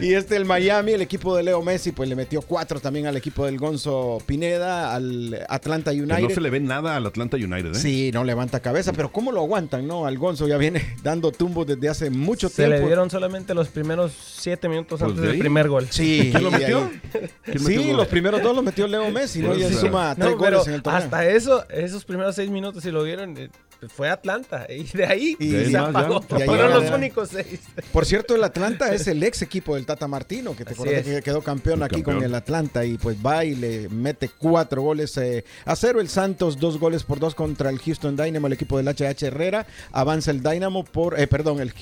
y 0.00 0.14
este 0.14 0.36
el 0.36 0.46
Miami, 0.46 0.92
el 0.92 1.02
equipo 1.02 1.36
de 1.36 1.42
Leo 1.42 1.62
Messi, 1.62 1.92
pues 1.92 2.08
le 2.08 2.16
metió 2.16 2.40
cuatro 2.40 2.80
también 2.80 3.06
al 3.06 3.14
equipo 3.18 3.44
del 3.44 3.58
Gonzo 3.58 4.22
Pineda, 4.24 4.94
al 4.94 5.44
Atlanta 5.50 5.90
Que 5.92 6.00
United. 6.00 6.22
no 6.22 6.30
se 6.30 6.40
le 6.40 6.48
ve 6.48 6.60
nada 6.60 6.96
al 6.96 7.04
Atlanta 7.04 7.36
United, 7.36 7.72
¿eh? 7.72 7.74
Sí, 7.74 8.10
no 8.12 8.24
levanta 8.24 8.60
cabeza, 8.60 8.94
pero 8.94 9.12
¿cómo 9.12 9.32
lo 9.32 9.40
aguantan, 9.42 9.86
no? 9.86 10.06
Al 10.06 10.16
Gonzo 10.16 10.48
ya 10.48 10.56
viene 10.56 10.96
dando 11.02 11.30
tumbos 11.30 11.66
desde 11.66 11.90
hace 11.90 12.08
mucho 12.08 12.48
Se 12.48 12.56
tiempo. 12.64 12.78
le 12.78 12.86
dieron 12.86 13.10
solamente 13.10 13.52
los 13.52 13.68
primeros 13.68 14.12
siete 14.38 14.66
minutos 14.70 14.98
Pues 15.00 15.10
antes 15.10 15.22
de 15.22 15.28
del 15.32 15.38
primer 15.38 15.68
gol. 15.68 15.86
Sí, 15.90 16.28
¿Quién 16.32 16.44
lo 16.44 16.50
metió? 16.50 16.90
Ahí- 17.14 17.30
¿Quién 17.44 17.58
Sí, 17.60 17.92
los 17.92 18.08
primeros 18.08 18.42
dos 18.42 18.54
los 18.54 18.64
metió 18.64 18.86
Leo 18.86 19.10
Messi, 19.10 19.40
¿no? 19.40 19.54
Y 19.56 19.60
sea, 19.62 19.72
suma 19.80 20.08
No, 20.10 20.24
tres 20.26 20.26
pero 20.26 20.36
goles 20.38 20.66
en 20.68 20.74
el 20.74 20.82
torneo. 20.82 21.02
hasta 21.02 21.26
eso, 21.28 21.64
esos 21.70 22.04
primeros 22.04 22.34
seis 22.36 22.50
minutos, 22.50 22.82
si 22.82 22.90
lo 22.90 23.02
vieron, 23.02 23.36
eh, 23.38 23.50
fue 23.88 24.08
Atlanta. 24.08 24.66
Y 24.70 24.84
de 24.96 25.04
ahí 25.06 25.36
Y 25.40 25.50
se 25.50 25.70
más, 25.72 25.90
apagó. 25.90 26.20
ya. 26.30 26.38
Y 26.38 26.42
ahí 26.42 26.46
Fueron 26.48 26.68
ya, 26.70 26.74
los 26.76 26.84
ya. 26.88 26.94
únicos 26.94 27.28
seis. 27.30 27.60
Por 27.92 28.06
cierto, 28.06 28.34
el 28.36 28.44
Atlanta 28.44 28.94
es 28.94 29.06
el 29.08 29.22
ex 29.22 29.42
equipo 29.42 29.74
del 29.74 29.86
Tata 29.86 30.06
Martino, 30.06 30.54
que 30.56 30.64
te 30.64 30.72
acuerdas 30.74 31.06
es. 31.06 31.16
que 31.16 31.22
quedó 31.22 31.42
campeón 31.42 31.78
El 31.80 31.82
aquí 31.84 32.02
con 32.02 32.22
el 32.22 32.34
Atlanta 32.34 32.84
y 32.84 32.96
pues 32.98 33.16
va 33.24 33.44
y 33.44 33.54
le 33.56 33.88
mete 33.88 34.30
cuatro 34.38 34.82
goles 34.82 35.16
eh, 35.16 35.44
a 35.64 35.74
cero. 35.76 36.00
El 36.00 36.08
Santos 36.08 36.58
dos 36.58 36.78
goles 36.78 37.02
por 37.02 37.18
dos 37.18 37.34
contra 37.34 37.70
el 37.70 37.78
Houston 37.80 38.16
Dynamo, 38.16 38.46
el 38.46 38.52
equipo 38.52 38.76
del 38.78 38.86
HH 38.88 39.26
Herrera. 39.26 39.66
Avanza 39.90 40.30
el 40.30 40.42
Dynamo 40.42 40.84
por, 40.84 41.18
eh, 41.18 41.26
perdón, 41.26 41.58
el 41.60 41.72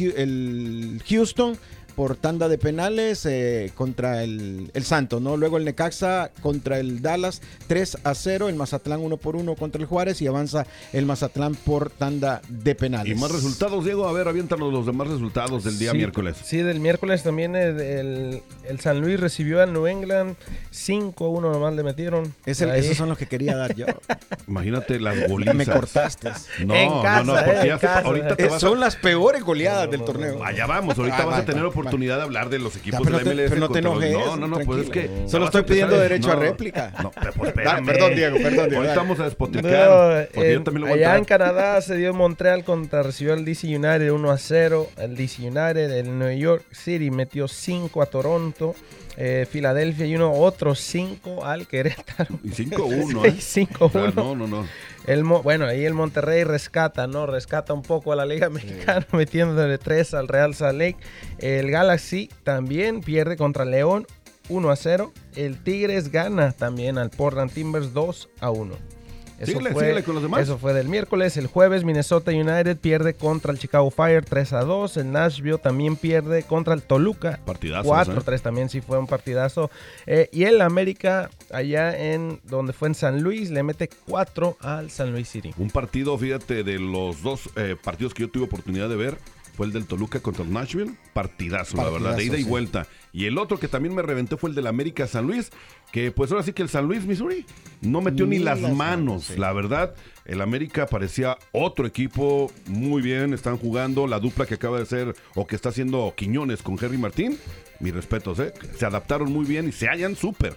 Houston 1.08 1.58
por 2.00 2.16
tanda 2.16 2.48
de 2.48 2.56
penales 2.56 3.26
eh, 3.26 3.72
contra 3.74 4.24
el, 4.24 4.70
el 4.72 4.84
Santos, 4.84 5.20
¿no? 5.20 5.36
Luego 5.36 5.58
el 5.58 5.66
Necaxa 5.66 6.30
contra 6.40 6.78
el 6.78 7.02
Dallas 7.02 7.42
3 7.66 7.98
a 8.04 8.14
0, 8.14 8.48
el 8.48 8.54
Mazatlán 8.54 9.00
1 9.00 9.18
por 9.18 9.36
1 9.36 9.54
contra 9.54 9.82
el 9.82 9.86
Juárez 9.86 10.22
y 10.22 10.26
avanza 10.26 10.64
el 10.94 11.04
Mazatlán 11.04 11.54
por 11.56 11.90
tanda 11.90 12.40
de 12.48 12.74
penales. 12.74 13.14
Y 13.14 13.20
más 13.20 13.30
resultados, 13.30 13.84
Diego. 13.84 14.08
A 14.08 14.12
ver, 14.12 14.28
aviéntanos 14.28 14.72
los 14.72 14.86
demás 14.86 15.08
resultados 15.08 15.62
del 15.62 15.78
día 15.78 15.90
Sí, 15.90 15.98
miércoles. 15.98 16.38
Sí, 16.42 16.56
del 16.62 16.80
miércoles 16.80 17.22
también 17.22 17.54
el, 17.54 17.78
el- 17.78 18.42
el 18.66 18.80
San 18.80 18.98
Luis 19.02 19.20
recibió 19.20 19.60
al 19.60 19.74
New 19.74 19.86
England 19.86 20.36
5-1 20.72 21.52
nomás 21.52 21.74
le 21.74 21.82
metieron. 21.82 22.34
Es 22.46 22.62
el- 22.62 22.70
Ahí. 22.70 22.80
esos 22.80 22.96
son 22.96 23.10
los 23.10 23.18
que 23.18 23.26
quería 23.26 23.56
dar 23.58 23.74
yo. 23.74 23.84
Imagínate 24.48 24.98
las 25.00 25.28
golizas. 25.28 25.54
Me 25.54 25.66
cortaste. 25.66 26.30
No, 26.64 26.74
En 26.74 26.88
no, 26.88 27.02
casa, 27.02 27.24
no, 27.24 27.34
porque 27.34 27.60
eh, 27.60 27.66
ya 27.66 27.78
casa. 27.78 27.98
ahorita 28.06 28.36
te 28.36 28.44
Eh, 28.44 28.46
vas 28.46 28.56
a- 28.56 28.60
son 28.60 28.80
las 28.80 28.96
peores 28.96 29.42
goleadas 29.44 29.90
del 29.90 30.02
torneo. 30.02 30.42
Allá 30.42 30.64
vamos, 30.64 30.96
ahorita 30.98 31.18
Ah, 31.18 31.26
vas 31.26 31.40
a 31.40 31.44
tener 31.44 31.62
oportunidad 31.62 31.89
de 31.98 32.22
hablar 32.22 32.48
de 32.50 32.58
los 32.58 32.76
equipos 32.76 33.00
pero 33.04 33.18
de 33.18 33.24
la 33.24 33.30
no 33.30 33.36
te- 33.36 33.42
MLS. 33.42 33.48
pero 33.50 33.60
no 33.60 33.68
te 33.70 33.78
enojes, 33.80 34.12
No, 34.12 34.36
no, 34.36 34.46
no, 34.48 34.58
pues 34.60 34.82
es 34.84 34.90
que. 34.90 35.10
ya 35.22 35.28
Solo 35.28 35.44
estoy 35.46 35.60
a 35.62 35.66
pidiendo 35.66 35.98
derecho 35.98 36.30
a 36.30 36.34
no, 36.34 36.40
réplica. 36.40 36.92
No, 37.02 37.10
pero 37.20 37.32
pues 37.32 37.48
espérame. 37.50 37.86
perdón, 37.86 38.14
Diego, 38.14 38.36
perdón, 38.36 38.52
Diego, 38.52 38.76
Ahorita 38.76 38.80
dale. 38.86 38.96
vamos 38.96 39.20
a 39.20 39.24
despotricar. 39.24 39.88
No, 39.88 40.26
porque 40.34 40.50
yo 40.52 40.56
en- 40.58 40.64
también 40.64 40.80
lo 40.82 40.86
voy 40.90 41.02
a 41.02 41.08
allá 41.08 41.18
en. 41.18 41.24
Canadá 41.24 41.80
se 41.82 41.96
dio 41.96 42.14
Montreal 42.14 42.64
contra 42.64 43.02
recibió 43.02 43.34
el 43.34 43.44
DC 43.44 43.66
United 43.66 44.10
1 44.10 44.30
a 44.30 44.38
0. 44.38 44.88
El 44.96 45.16
DC 45.16 45.42
United, 45.42 45.90
el 45.90 46.18
New 46.18 46.30
York 46.38 46.64
City 46.72 47.10
metió 47.10 47.48
5 47.48 48.02
a 48.02 48.06
Toronto. 48.06 48.74
Eh, 49.16 49.46
Filadelfia 49.50 50.06
y 50.06 50.14
uno 50.16 50.32
otro 50.32 50.74
5 50.74 51.44
al 51.44 51.66
Querétaro. 51.66 52.38
Y 52.42 52.48
5-1, 52.50 53.24
¿eh? 53.26 53.36
Sí, 53.38 53.66
5-1. 53.66 53.76
O 53.80 53.90
sea, 53.90 54.12
no, 54.14 54.34
no, 54.34 54.46
no. 54.46 54.66
El 55.10 55.24
bueno, 55.24 55.66
ahí 55.66 55.84
el 55.84 55.92
Monterrey 55.92 56.44
rescata, 56.44 57.08
¿no? 57.08 57.26
Rescata 57.26 57.74
un 57.74 57.82
poco 57.82 58.12
a 58.12 58.16
la 58.16 58.24
Liga 58.24 58.48
Mexicana 58.48 59.04
metiéndole 59.12 59.76
3 59.76 60.14
al 60.14 60.28
Real 60.28 60.54
Salt 60.54 60.78
Lake. 60.78 60.98
El 61.38 61.68
Galaxy 61.72 62.30
también 62.44 63.00
pierde 63.00 63.36
contra 63.36 63.64
León 63.64 64.06
1 64.50 64.70
a 64.70 64.76
0. 64.76 65.12
El 65.34 65.60
Tigres 65.64 66.12
gana 66.12 66.52
también 66.52 66.96
al 66.96 67.10
Portland 67.10 67.52
Timbers 67.52 67.92
2 67.92 68.28
a 68.38 68.50
1. 68.50 68.99
Eso 69.40 69.52
Síguele, 69.52 69.72
fue, 69.72 69.84
síguele 69.84 70.02
con 70.02 70.14
los 70.14 70.22
demás. 70.22 70.42
Eso 70.42 70.58
fue 70.58 70.74
del 70.74 70.88
miércoles. 70.88 71.38
El 71.38 71.46
jueves 71.46 71.82
Minnesota 71.82 72.30
United 72.30 72.76
pierde 72.76 73.14
contra 73.14 73.52
el 73.52 73.58
Chicago 73.58 73.90
Fire 73.90 74.22
3 74.22 74.52
a 74.52 74.64
2. 74.64 74.98
El 74.98 75.12
Nashville 75.12 75.56
también 75.56 75.96
pierde 75.96 76.42
contra 76.42 76.74
el 76.74 76.82
Toluca. 76.82 77.40
Partidazos, 77.46 77.90
4-3 77.90 78.34
¿eh? 78.34 78.38
también 78.40 78.68
sí 78.68 78.82
fue 78.82 78.98
un 78.98 79.06
partidazo. 79.06 79.70
Eh, 80.06 80.28
y 80.30 80.44
el 80.44 80.60
América, 80.60 81.30
allá 81.50 81.96
en 81.98 82.38
donde 82.44 82.74
fue 82.74 82.88
en 82.88 82.94
San 82.94 83.22
Luis, 83.22 83.50
le 83.50 83.62
mete 83.62 83.88
4 84.06 84.58
al 84.60 84.90
San 84.90 85.10
Luis 85.10 85.28
City. 85.28 85.54
Un 85.56 85.70
partido, 85.70 86.18
fíjate, 86.18 86.62
de 86.62 86.78
los 86.78 87.22
dos 87.22 87.48
eh, 87.56 87.76
partidos 87.82 88.12
que 88.12 88.24
yo 88.24 88.30
tuve 88.30 88.44
oportunidad 88.44 88.90
de 88.90 88.96
ver, 88.96 89.16
fue 89.54 89.66
el 89.66 89.72
del 89.72 89.86
Toluca 89.86 90.20
contra 90.20 90.44
el 90.44 90.52
Nashville. 90.52 90.94
Partidazo, 91.12 91.76
la 91.76 91.90
verdad, 91.90 92.16
de 92.16 92.24
ida 92.24 92.38
y 92.38 92.44
vuelta. 92.44 92.86
Y 93.12 93.24
el 93.26 93.38
otro 93.38 93.58
que 93.58 93.68
también 93.68 93.94
me 93.94 94.02
reventé 94.02 94.36
fue 94.36 94.50
el 94.50 94.56
del 94.56 94.66
América 94.66 95.06
San 95.06 95.26
Luis, 95.26 95.50
que 95.92 96.12
pues 96.12 96.30
ahora 96.30 96.44
sí 96.44 96.52
que 96.52 96.62
el 96.62 96.68
San 96.68 96.86
Luis, 96.86 97.04
Missouri, 97.04 97.44
no 97.80 98.00
metió 98.00 98.26
ni, 98.26 98.38
Ni 98.38 98.44
las, 98.44 98.60
las 98.60 98.72
manos. 98.72 98.78
manos, 98.78 99.24
sí. 99.24 99.36
La 99.36 99.52
verdad, 99.52 99.94
el 100.24 100.40
América 100.40 100.86
parecía 100.86 101.36
otro 101.52 101.86
equipo 101.86 102.52
muy 102.66 103.02
bien, 103.02 103.34
están 103.34 103.56
jugando. 103.58 104.06
La 104.06 104.20
dupla 104.20 104.46
que 104.46 104.54
acaba 104.54 104.78
de 104.78 104.86
ser 104.86 105.14
o 105.34 105.46
que 105.46 105.56
está 105.56 105.70
haciendo 105.70 106.12
Quiñones 106.16 106.62
con 106.62 106.78
Henry 106.80 106.98
Martín, 106.98 107.38
mis 107.80 107.92
respetos, 107.92 108.38
¿eh? 108.38 108.52
Se 108.78 108.86
adaptaron 108.86 109.32
muy 109.32 109.44
bien 109.44 109.68
y 109.68 109.72
se 109.72 109.88
hallan 109.88 110.14
súper. 110.16 110.56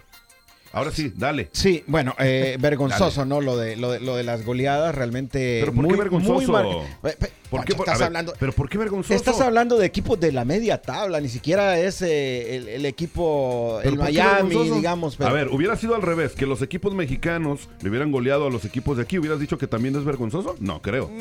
Ahora 0.73 0.91
sí, 0.91 1.13
dale. 1.15 1.49
Sí, 1.53 1.83
bueno, 1.87 2.15
eh, 2.19 2.57
vergonzoso, 2.59 3.25
¿no? 3.25 3.39
Lo 3.41 3.55
de, 3.55 3.77
lo, 3.77 3.91
de, 3.91 3.99
lo 3.99 4.15
de 4.15 4.23
las 4.23 4.43
goleadas, 4.43 4.93
realmente. 4.95 5.59
Pero 5.61 5.71
¿por 5.73 5.83
qué 5.83 5.89
muy, 5.89 5.97
vergonzoso? 5.97 6.51
mar- 6.51 6.65
Pe- 7.01 7.11
pe- 7.17 7.31
¿Por 7.49 7.63
qué? 7.63 7.75
Poncho, 7.75 7.91
A 7.91 7.93
estás 7.93 7.99
ver, 7.99 8.05
hablando. 8.07 8.33
¿Pero 8.39 8.51
por 8.53 8.67
qué 8.67 8.77
vergonzoso? 8.79 9.13
Estás 9.13 9.39
hablando 9.39 9.77
de 9.77 9.85
equipos 9.85 10.19
de 10.19 10.31
la 10.31 10.43
media 10.43 10.81
tabla, 10.81 11.21
ni 11.21 11.29
siquiera 11.29 11.77
es 11.77 12.01
eh, 12.01 12.55
el, 12.55 12.67
el 12.67 12.85
equipo, 12.87 13.77
¿Pero 13.83 13.91
el 13.93 13.97
qué 13.99 14.03
Miami, 14.03 14.49
vergonzoso? 14.49 14.75
digamos. 14.75 15.15
pero- 15.15 15.29
A 15.29 15.33
ver, 15.33 15.49
hubiera 15.49 15.75
sido 15.75 15.93
al 15.93 16.01
revés, 16.01 16.31
que 16.33 16.47
los 16.47 16.63
equipos 16.63 16.95
mexicanos 16.95 17.69
le 17.83 17.89
hubieran 17.89 18.11
goleado 18.11 18.47
a 18.47 18.49
los 18.49 18.65
equipos 18.65 18.97
de 18.97 19.03
aquí, 19.03 19.19
¿hubieras 19.19 19.39
dicho 19.39 19.59
que 19.59 19.67
también 19.67 19.95
es 19.95 20.03
vergonzoso? 20.03 20.55
No, 20.59 20.81
creo. 20.81 21.11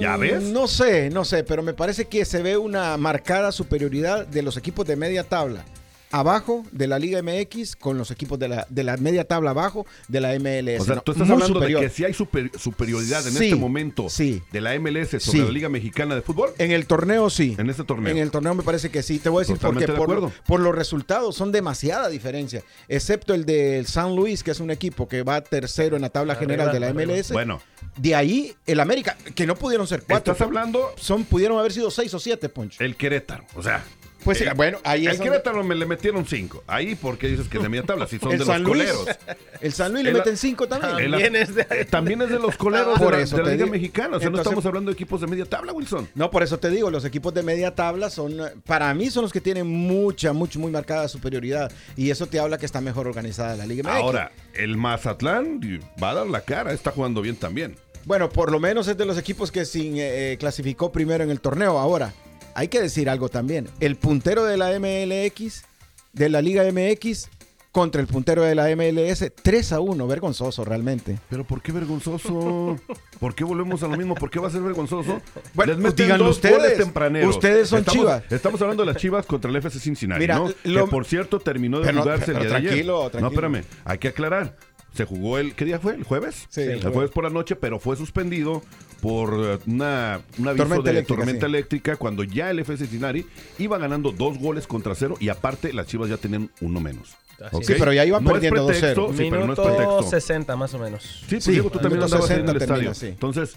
¿Ya 0.00 0.16
ves? 0.16 0.42
Mm, 0.44 0.52
No 0.54 0.66
sé, 0.66 1.10
no 1.10 1.26
sé, 1.26 1.44
pero 1.44 1.62
me 1.62 1.74
parece 1.74 2.06
que 2.06 2.24
se 2.24 2.42
ve 2.42 2.56
una 2.56 2.96
marcada 2.96 3.52
superioridad 3.52 4.26
de 4.26 4.42
los 4.42 4.56
equipos 4.56 4.86
de 4.86 4.96
media 4.96 5.24
tabla 5.24 5.64
abajo 6.10 6.64
de 6.72 6.86
la 6.86 6.98
Liga 6.98 7.20
MX 7.22 7.76
con 7.76 7.98
los 7.98 8.10
equipos 8.10 8.38
de 8.38 8.48
la, 8.48 8.66
de 8.70 8.84
la 8.84 8.96
media 8.96 9.24
tabla 9.24 9.50
abajo 9.50 9.86
de 10.08 10.20
la 10.20 10.32
MLS. 10.38 10.80
O 10.80 10.84
sea, 10.84 10.94
¿no? 10.96 11.00
tú 11.02 11.12
estás 11.12 11.28
hablando 11.30 11.54
superior. 11.54 11.80
de 11.80 11.88
que 11.88 11.92
si 11.94 12.04
hay 12.04 12.14
super- 12.14 12.50
superioridad 12.58 13.26
en 13.26 13.32
Sí, 13.34 13.44
este 13.46 13.56
momento 13.56 14.08
sí. 14.08 14.42
de 14.52 14.60
la 14.60 14.74
MLS 14.78 15.10
sobre 15.10 15.20
Sí. 15.20 15.38
la 15.38 15.50
Liga 15.50 15.68
Mexicana 15.68 16.14
de 16.14 16.22
Fútbol. 16.22 16.50
En 16.58 16.70
el 16.70 16.86
torneo 16.86 17.30
sí. 17.30 17.56
En 17.58 17.68
este 17.70 17.84
torneo. 17.84 18.10
En 18.12 18.18
el 18.18 18.30
torneo 18.30 18.54
me 18.54 18.62
parece 18.62 18.90
que 18.90 19.02
sí. 19.02 19.18
Te 19.18 19.28
voy 19.28 19.40
a 19.40 19.42
decir 19.42 19.56
Totalmente 19.56 19.86
porque 19.92 19.92
de 19.92 20.06
por, 20.06 20.16
acuerdo. 20.28 20.44
por 20.46 20.60
los 20.60 20.74
resultados 20.74 21.34
son 21.36 21.50
demasiada 21.52 22.08
diferencia. 22.08 22.62
Excepto 22.88 23.34
el 23.34 23.44
del 23.44 23.86
San 23.86 24.14
Luis, 24.14 24.42
que 24.42 24.50
es 24.52 24.60
un 24.60 24.70
equipo 24.70 25.08
que 25.08 25.22
va 25.22 25.40
tercero 25.40 25.96
en 25.96 26.02
la 26.02 26.10
tabla 26.10 26.34
general 26.36 26.72
de 26.72 26.80
la. 26.80 26.92
MLS. 26.92 27.32
Bueno, 27.32 27.60
De 27.96 28.14
ahí 28.14 28.54
el 28.66 28.80
América, 28.80 29.16
que 29.34 29.46
no 29.46 29.54
pudieron 29.56 29.86
ser 29.86 30.02
cuatro. 30.06 30.32
estás 30.32 30.44
hablando 30.46 30.90
Son, 30.96 31.24
pudieron 31.24 31.58
haber 31.58 31.72
sido 31.72 31.90
seis 31.90 32.12
o 32.14 32.18
siete, 32.18 32.48
Poncho. 32.48 32.82
el 32.82 32.96
Querétaro. 32.96 33.44
O 33.56 33.62
sea, 33.62 33.84
Pues 34.24 34.38
sí, 34.38 34.44
el- 34.44 34.54
bueno, 34.54 34.78
ahí 34.84 35.06
el 35.06 35.12
es 35.12 35.18
donde- 35.18 35.32
Querétaro 35.32 35.62
me 35.62 35.74
le 35.74 35.86
metieron 35.86 36.24
cinco. 36.26 36.64
Ahí 36.66 36.94
porque 36.94 37.28
dices 37.28 37.46
que 37.48 37.58
es 37.58 37.62
de 37.62 37.68
media 37.68 37.84
tabla, 37.84 38.06
si 38.06 38.18
son 38.18 38.32
el 38.32 38.38
de 38.38 38.44
San 38.46 38.62
los 38.62 38.72
Luis. 38.76 38.90
coleros. 38.90 39.18
El 39.60 39.72
San 39.72 39.92
Luis 39.92 40.04
le 40.04 40.10
El- 40.10 40.16
meten 40.16 40.36
cinco 40.36 40.66
también. 40.66 40.98
El- 40.98 41.10
También 41.10 41.36
es 41.36 41.54
de- 41.54 41.66
eh, 41.70 41.84
también 41.84 42.22
es 42.22 42.30
de 42.30 42.38
los 42.38 42.56
coleros 42.56 42.98
Por 42.98 43.12
de 43.12 43.18
la, 43.18 43.22
eso 43.22 43.36
de 43.36 43.42
la 43.42 43.48
te 43.50 43.54
Liga 43.54 43.64
digo. 43.66 43.72
Mexicana. 43.74 44.16
O 44.16 44.20
sea, 44.20 44.30
no 44.30 44.38
estamos 44.38 44.64
hablando 44.66 44.90
de 44.90 44.94
equipos 44.94 45.20
de 45.20 45.26
media 45.26 45.44
tabla, 45.44 45.72
Wilson. 45.72 46.08
No, 46.14 46.30
por 46.30 46.42
eso 46.42 46.58
te 46.58 46.70
digo, 46.70 46.90
los 46.90 47.04
equipos 47.04 47.34
de 47.34 47.42
media 47.42 47.74
tabla 47.74 48.10
son, 48.10 48.34
para 48.66 48.92
mí, 48.94 49.10
son 49.10 49.22
los 49.22 49.32
que 49.32 49.40
tienen 49.40 49.66
mucha, 49.66 50.32
mucha, 50.32 50.58
muy 50.58 50.70
marcada 50.72 51.06
superioridad. 51.08 51.70
Y 51.96 52.10
eso 52.10 52.26
te 52.26 52.38
habla 52.38 52.58
que 52.58 52.66
está 52.66 52.80
mejor 52.80 53.06
organizada 53.06 53.56
la 53.56 53.66
Liga 53.66 53.82
MX. 53.82 54.02
Ahora, 54.02 54.32
el 54.54 54.76
Mazatlán 54.76 55.60
va 56.02 56.10
a 56.10 56.14
dar 56.14 56.26
la 56.26 56.40
cara, 56.40 56.72
está 56.72 56.90
jugando 56.90 57.20
bien 57.22 57.36
también. 57.36 57.76
Bueno, 58.06 58.28
por 58.28 58.52
lo 58.52 58.60
menos 58.60 58.86
es 58.88 58.96
de 58.98 59.06
los 59.06 59.16
equipos 59.16 59.50
que 59.50 59.64
sin, 59.64 59.96
eh, 59.96 60.32
eh, 60.32 60.36
clasificó 60.38 60.92
primero 60.92 61.24
en 61.24 61.30
el 61.30 61.40
torneo. 61.40 61.78
Ahora, 61.78 62.12
hay 62.54 62.68
que 62.68 62.80
decir 62.80 63.08
algo 63.10 63.28
también. 63.28 63.68
El 63.80 63.96
puntero 63.96 64.44
de 64.44 64.56
la 64.56 64.70
MLX, 64.78 65.64
de 66.12 66.28
la 66.28 66.40
Liga 66.42 66.64
MX, 66.70 67.28
contra 67.72 68.00
el 68.00 68.06
puntero 68.06 68.42
de 68.44 68.54
la 68.54 68.68
MLS, 68.76 69.32
3 69.42 69.72
a 69.72 69.80
1, 69.80 70.06
vergonzoso 70.06 70.64
realmente. 70.64 71.18
Pero 71.28 71.42
¿por 71.42 71.60
qué 71.60 71.72
vergonzoso? 71.72 72.76
¿Por 73.18 73.34
qué 73.34 73.42
volvemos 73.42 73.82
a 73.82 73.88
lo 73.88 73.96
mismo? 73.96 74.14
¿Por 74.14 74.30
qué 74.30 74.38
va 74.38 74.46
a 74.46 74.50
ser 74.50 74.60
vergonzoso? 74.62 75.20
Bueno, 75.54 75.72
Les 75.74 75.96
dos 76.18 76.36
ustedes. 76.36 76.78
tempraneros. 76.78 77.34
Ustedes 77.34 77.68
son 77.68 77.80
estamos, 77.80 78.00
Chivas. 78.00 78.22
Estamos 78.30 78.62
hablando 78.62 78.84
de 78.84 78.92
las 78.92 79.02
Chivas 79.02 79.26
contra 79.26 79.50
el 79.50 79.56
FC 79.56 79.80
Cincinnati, 79.80 80.20
Mira, 80.20 80.36
¿no? 80.38 80.50
lo- 80.64 80.84
que 80.84 80.90
por 80.90 81.04
cierto 81.04 81.40
terminó 81.40 81.80
de 81.80 81.86
Pero 81.86 82.02
jugarse 82.02 82.30
el 82.30 82.38
día 82.38 82.48
de 82.48 82.54
ayer. 82.54 82.68
tranquilo, 82.70 83.02
No, 83.04 83.10
tranquilo. 83.10 83.28
espérame, 83.46 83.64
hay 83.84 83.98
que 83.98 84.08
aclarar. 84.08 84.56
Se 84.94 85.04
jugó 85.04 85.38
el, 85.38 85.54
¿qué 85.54 85.64
día 85.64 85.78
fue? 85.80 85.94
¿El 85.94 86.04
jueves? 86.04 86.46
Sí, 86.48 86.60
el 86.62 86.80
jueves. 86.80 86.92
jueves. 86.92 87.10
por 87.10 87.24
la 87.24 87.30
noche, 87.30 87.56
pero 87.56 87.78
fue 87.80 87.96
suspendido 87.96 88.62
por 89.00 89.34
eh, 89.34 89.58
una, 89.66 90.20
un 90.38 90.48
aviso 90.48 90.64
Tormenta 90.64 90.82
de 90.84 90.90
eléctrica, 90.90 91.16
tormenta 91.20 91.46
sí. 91.46 91.50
eléctrica 91.50 91.96
cuando 91.96 92.22
ya 92.24 92.50
el 92.50 92.60
FC 92.60 92.84
Cincinnati 92.86 93.26
iba 93.58 93.76
ganando 93.78 94.12
dos 94.12 94.38
goles 94.38 94.66
contra 94.66 94.94
cero 94.94 95.16
y 95.20 95.28
aparte 95.28 95.72
las 95.72 95.86
Chivas 95.88 96.08
ya 96.08 96.16
tenían 96.16 96.50
uno 96.60 96.80
menos. 96.80 97.16
Así 97.44 97.56
¿Ok? 97.56 97.60
es. 97.62 97.66
Sí, 97.66 97.74
pero 97.78 97.92
ya 97.92 98.04
iban 98.06 98.22
No 98.22 98.30
es 98.30 98.34
perdiendo 98.34 98.66
pretexto, 98.68 99.08
2-0. 99.08 99.16
Sí, 99.16 99.26
pero 99.28 99.46
no 99.46 99.52
es 99.52 99.58
Minuto 99.58 99.62
pretexto. 99.64 100.02
60 100.04 100.56
más 100.56 100.74
o 100.74 100.78
menos. 100.78 101.02
Sí, 101.02 101.26
pues 101.30 101.44
Sí, 101.44 101.50
Diego, 101.50 101.70
tú 101.70 101.78
también 101.80 102.02
andabas 102.02 102.30
en 102.30 102.36
el 102.40 102.46
60 102.46 102.58
termina, 102.66 102.90
estadio. 102.90 102.94
sí. 102.94 103.06
Entonces, 103.08 103.56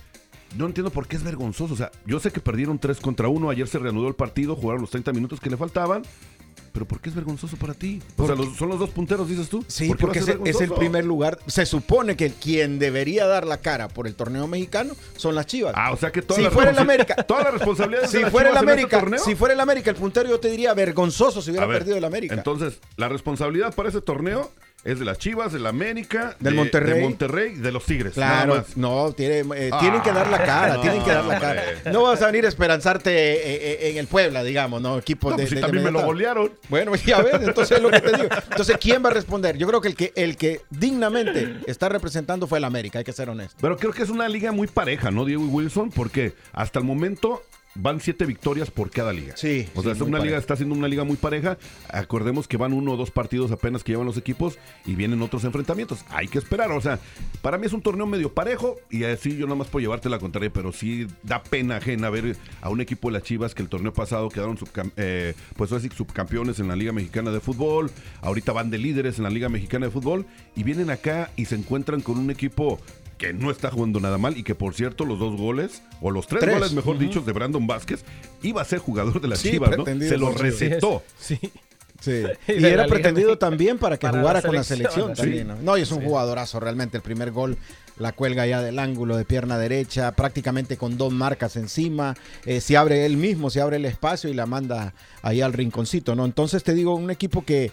no 0.57 0.65
entiendo 0.65 0.89
por 0.89 1.07
qué 1.07 1.15
es 1.17 1.23
vergonzoso. 1.23 1.75
O 1.75 1.77
sea, 1.77 1.91
yo 2.05 2.19
sé 2.19 2.31
que 2.31 2.39
perdieron 2.39 2.79
3 2.79 2.99
contra 2.99 3.27
1. 3.27 3.49
Ayer 3.51 3.67
se 3.67 3.77
reanudó 3.77 4.07
el 4.07 4.15
partido, 4.15 4.55
jugaron 4.55 4.81
los 4.81 4.89
30 4.89 5.13
minutos 5.13 5.39
que 5.39 5.49
le 5.51 5.57
faltaban. 5.57 6.01
Pero 6.71 6.85
¿por 6.87 6.99
qué 6.99 7.09
es 7.09 7.15
vergonzoso 7.15 7.57
para 7.57 7.73
ti? 7.73 8.01
O 8.17 8.25
sea, 8.25 8.35
los- 8.35 8.55
son 8.57 8.69
los 8.69 8.79
dos 8.79 8.89
punteros, 8.91 9.27
dices 9.27 9.49
tú. 9.49 9.63
Sí, 9.67 9.87
¿Por 9.87 9.97
qué 9.97 10.05
va 10.05 10.11
a 10.11 10.25
porque 10.37 10.49
es, 10.49 10.55
es 10.55 10.61
el 10.61 10.71
primer 10.73 11.05
lugar. 11.05 11.39
Se 11.47 11.65
supone 11.65 12.15
que 12.15 12.31
quien 12.31 12.79
debería 12.79 13.25
dar 13.27 13.45
la 13.45 13.57
cara 13.57 13.87
por 13.87 14.07
el 14.07 14.15
torneo 14.15 14.47
mexicano 14.47 14.93
son 15.15 15.35
las 15.35 15.45
Chivas. 15.45 15.73
Ah, 15.75 15.91
o 15.91 15.97
sea 15.97 16.11
que 16.11 16.21
toda 16.21 16.37
Si 16.37 16.43
la 16.43 16.51
fuera 16.51 16.71
el 16.71 16.79
América. 16.79 17.15
Toda 17.23 17.43
la 17.43 17.51
responsabilidad 17.51 18.01
de 18.03 18.07
si 18.07 18.19
las 18.19 18.31
fuera 18.31 18.49
el 18.49 18.55
este 18.57 18.71
América, 18.71 18.99
torneo. 18.99 19.19
si 19.19 19.35
fuera 19.35 19.53
el 19.53 19.59
América, 19.59 19.89
el 19.89 19.95
puntero 19.95 20.29
yo 20.29 20.39
te 20.39 20.49
diría 20.49 20.73
vergonzoso 20.73 21.41
si 21.41 21.51
hubiera 21.51 21.65
ver, 21.65 21.79
perdido 21.79 21.97
el 21.97 22.05
América. 22.05 22.33
Entonces, 22.35 22.79
la 22.97 23.09
responsabilidad 23.09 23.73
para 23.73 23.89
ese 23.89 24.01
torneo 24.01 24.51
es 24.87 24.99
de 24.99 25.05
las 25.05 25.17
Chivas, 25.17 25.51
de 25.51 25.59
la 25.59 25.69
América, 25.69 26.35
Del 26.39 26.53
de, 26.53 26.57
Monterrey. 26.57 26.93
de 26.95 27.01
Monterrey 27.01 27.53
de 27.55 27.71
los 27.73 27.83
Tigres. 27.85 28.15
nada 28.17 28.43
Claro, 28.45 28.55
más. 28.55 28.77
no, 28.77 29.11
tiene, 29.11 29.39
eh, 29.55 29.71
tienen 29.79 30.01
que 30.01 30.11
dar 30.13 30.27
la 30.29 30.37
Ah, 30.37 30.45
cara, 30.45 30.73
no, 30.75 30.81
tienen 30.81 31.03
que 31.03 31.11
dar 31.11 31.25
la 31.25 31.39
cara. 31.39 31.61
hombre. 31.75 31.91
No 31.91 32.03
vas 32.03 32.21
a 32.21 32.27
venir 32.27 32.45
a 32.45 32.47
esperanzarte 32.47 33.09
eh, 33.11 33.55
eh, 33.87 33.89
en 33.91 33.97
el 33.97 34.07
Puebla, 34.07 34.43
digamos, 34.43 34.81
¿no? 34.81 34.97
Equipos 34.97 35.31
No, 35.31 35.37
de, 35.37 35.43
pues 35.43 35.49
si 35.49 35.55
de 35.55 35.61
también 35.61 35.83
me 35.83 35.91
lo 35.91 36.03
golearon. 36.03 36.51
Bueno, 36.69 36.95
ya 37.05 37.21
ves, 37.21 37.33
entonces 37.41 37.77
es 37.77 37.83
lo 37.83 37.89
que 37.91 37.99
te 37.99 38.11
digo. 38.15 38.29
Entonces, 38.49 38.77
¿quién 38.79 39.03
va 39.03 39.09
a 39.09 39.13
responder? 39.13 39.57
Yo 39.57 39.67
creo 39.67 39.81
que 39.81 39.89
el 39.89 39.95
que, 39.95 40.13
el 40.15 40.37
que 40.37 40.61
dignamente 40.69 41.57
está 41.67 41.89
representando 41.89 42.47
fue 42.47 42.57
el 42.59 42.63
América, 42.63 42.99
hay 42.99 43.05
que 43.05 43.13
ser 43.13 43.29
honesto. 43.29 43.57
Pero 43.59 43.77
creo 43.77 43.91
que 43.91 44.03
es 44.03 44.09
una 44.09 44.29
liga 44.29 44.51
muy 44.51 44.67
pareja, 44.67 45.11
¿no, 45.11 45.25
Diego 45.25 45.43
y 45.43 45.47
Wilson? 45.47 45.89
Porque 45.91 46.33
hasta 46.53 46.79
el 46.79 46.85
momento 46.85 47.43
van 47.77 47.99
siete 47.99 48.25
victorias 48.25 48.71
por 48.71 48.89
cada 48.89 49.13
liga. 49.13 49.35
Sí, 49.37 49.67
O 49.75 49.81
sea, 49.81 49.93
sí, 49.93 50.01
es 50.01 50.07
una 50.07 50.19
liga, 50.19 50.37
está 50.37 50.55
siendo 50.55 50.75
una 50.75 50.87
liga 50.87 51.03
muy 51.03 51.15
pareja. 51.15 51.57
Acordemos 51.89 52.47
que 52.47 52.57
van 52.57 52.73
uno 52.73 52.93
o 52.93 52.97
dos 52.97 53.11
partidos 53.11 53.51
apenas 53.51 53.83
que 53.83 53.91
llevan 53.93 54.07
los 54.07 54.17
equipos 54.17 54.57
y 54.85 54.95
vienen 54.95 55.21
otros 55.21 55.43
enfrentamientos. 55.43 56.03
Hay 56.09 56.27
que 56.27 56.37
esperar. 56.37 56.71
O 56.71 56.81
sea, 56.81 56.99
para 57.41 57.57
mí 57.57 57.65
es 57.65 57.73
un 57.73 57.81
torneo 57.81 58.05
medio 58.05 58.33
parejo 58.33 58.75
y 58.89 59.03
así 59.03 59.37
yo 59.37 59.45
nada 59.45 59.57
más 59.57 59.67
puedo 59.67 59.81
llevarte 59.81 60.09
la 60.09 60.19
contraria, 60.19 60.51
pero 60.51 60.71
sí 60.71 61.07
da 61.23 61.43
pena 61.43 61.77
ajena 61.77 62.09
ver 62.09 62.35
a 62.61 62.69
un 62.69 62.81
equipo 62.81 63.09
de 63.09 63.13
las 63.13 63.23
Chivas 63.23 63.53
que 63.53 63.61
el 63.61 63.69
torneo 63.69 63.93
pasado 63.93 64.29
quedaron 64.29 64.57
eh, 64.95 65.33
pues 65.55 65.71
así 65.71 65.89
subcampeones 65.89 66.59
en 66.59 66.67
la 66.67 66.75
Liga 66.75 66.91
Mexicana 66.91 67.31
de 67.31 67.39
Fútbol. 67.39 67.91
Ahorita 68.21 68.51
van 68.51 68.69
de 68.69 68.77
líderes 68.77 69.17
en 69.17 69.23
la 69.23 69.29
Liga 69.29 69.49
Mexicana 69.49 69.87
de 69.87 69.91
Fútbol 69.91 70.25
y 70.55 70.63
vienen 70.63 70.89
acá 70.89 71.31
y 71.35 71.45
se 71.45 71.55
encuentran 71.55 72.01
con 72.01 72.17
un 72.17 72.31
equipo 72.31 72.79
que 73.17 73.33
no 73.33 73.49
está 73.51 73.71
jugando 73.71 73.99
nada 73.99 74.17
mal 74.17 74.37
y 74.37 74.43
que 74.43 74.55
por 74.55 74.73
cierto 74.73 75.05
los 75.05 75.17
dos 75.19 75.35
goles 75.35 75.81
o 76.01 76.11
los 76.11 76.27
tres, 76.27 76.41
Tres. 76.41 76.53
goles 76.55 76.73
mejor 76.73 76.95
Ujú. 76.95 77.03
dichos 77.05 77.25
de 77.25 77.33
Brandon 77.33 77.65
Vázquez 77.65 78.03
iba 78.43 78.61
a 78.61 78.65
ser 78.65 78.79
jugador 78.79 79.19
de 79.21 79.27
las 79.27 79.39
Sí, 79.39 79.51
Chivas, 79.51 79.77
¿no? 79.77 79.85
Se 79.85 80.17
lo 80.17 80.31
recetó. 80.31 81.03
Sí. 81.19 81.39
Sí. 81.99 82.23
Y 82.47 82.63
era 82.63 82.85
pretendido 82.85 83.39
también 83.39 83.79
para 83.79 83.97
que 83.97 84.05
Para 84.05 84.19
jugara 84.19 84.39
la 84.41 84.45
con 84.47 84.55
la 84.55 84.63
selección, 84.63 85.15
sí. 85.15 85.21
también. 85.23 85.47
¿no? 85.47 85.55
No, 85.63 85.77
y 85.77 85.81
es 85.81 85.91
un 85.91 86.03
jugadorazo 86.03 86.59
realmente. 86.59 86.95
El 86.97 87.01
primer 87.03 87.31
gol 87.31 87.57
la 87.97 88.11
cuelga 88.11 88.45
ya 88.45 88.61
del 88.61 88.77
ángulo 88.77 89.17
de 89.17 89.25
pierna 89.25 89.57
derecha, 89.57 90.11
prácticamente 90.11 90.77
con 90.77 90.97
dos 90.99 91.11
marcas 91.11 91.55
encima. 91.55 92.13
Eh, 92.45 92.61
se 92.61 92.77
abre 92.77 93.07
él 93.07 93.17
mismo, 93.17 93.49
se 93.49 93.61
abre 93.61 93.77
el 93.77 93.85
espacio 93.85 94.29
y 94.29 94.35
la 94.35 94.45
manda 94.45 94.93
ahí 95.23 95.41
al 95.41 95.53
rinconcito, 95.53 96.13
¿no? 96.15 96.23
Entonces 96.25 96.63
te 96.63 96.75
digo, 96.75 96.93
un 96.93 97.09
equipo 97.09 97.43
que 97.43 97.71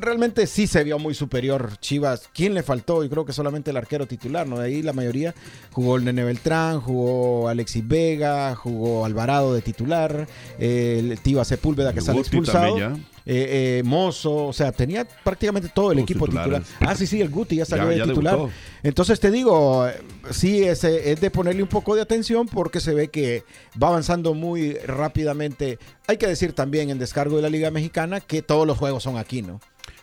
realmente 0.00 0.46
sí 0.46 0.66
se 0.66 0.84
vio 0.84 0.98
muy 0.98 1.14
superior 1.14 1.76
Chivas. 1.78 2.28
¿Quién 2.32 2.54
le 2.54 2.62
faltó? 2.62 3.02
Yo 3.02 3.10
creo 3.10 3.24
que 3.24 3.32
solamente 3.32 3.70
el 3.70 3.76
arquero 3.76 4.06
titular, 4.06 4.46
¿no? 4.46 4.58
De 4.58 4.66
ahí 4.66 4.82
la 4.82 4.92
mayoría 4.92 5.34
jugó 5.72 5.96
el 5.96 6.04
Nene 6.04 6.24
Beltrán, 6.24 6.80
jugó 6.80 7.48
Alexis 7.48 7.86
Vega, 7.86 8.54
jugó 8.54 9.04
Alvarado 9.04 9.54
de 9.54 9.62
titular, 9.62 10.26
eh, 10.58 10.96
el 11.00 11.18
Tiva 11.20 11.44
Sepúlveda 11.44 11.92
que 11.92 12.00
sale 12.00 12.20
expulsado. 12.20 12.76
Eh, 13.30 13.80
eh, 13.80 13.82
Mozo, 13.84 14.46
o 14.46 14.52
sea, 14.54 14.72
tenía 14.72 15.06
prácticamente 15.22 15.68
todo 15.68 15.92
el 15.92 15.98
equipo 15.98 16.24
titulares. 16.24 16.62
titular. 16.66 16.90
Ah, 16.90 16.96
sí, 16.96 17.06
sí, 17.06 17.20
el 17.20 17.28
Guti 17.28 17.56
ya 17.56 17.66
salió 17.66 17.84
Ya- 17.84 17.90
de 17.90 17.98
ya 17.98 18.04
titular. 18.04 18.34
debutó. 18.36 18.52
Entonces 18.82 19.20
te 19.20 19.30
digo, 19.30 19.86
sí, 20.30 20.62
es, 20.64 20.82
es 20.84 21.20
de 21.20 21.30
ponerle 21.30 21.62
un 21.62 21.68
poco 21.68 21.94
de 21.94 22.00
atención 22.00 22.46
porque 22.48 22.80
se 22.80 22.94
ve 22.94 23.08
que 23.08 23.44
va 23.82 23.88
avanzando 23.88 24.32
muy 24.32 24.72
rápidamente. 24.78 25.78
Hay 26.06 26.16
que 26.16 26.26
decir 26.26 26.54
también 26.54 26.88
en 26.88 26.98
descargo 26.98 27.36
de 27.36 27.42
la 27.42 27.50
Liga 27.50 27.70
Mexicana 27.70 28.20
que 28.20 28.40
todos 28.40 28.66
los 28.66 28.78
juegos 28.78 29.02
son 29.02 29.18
aquí, 29.18 29.42
¿no? 29.42 29.60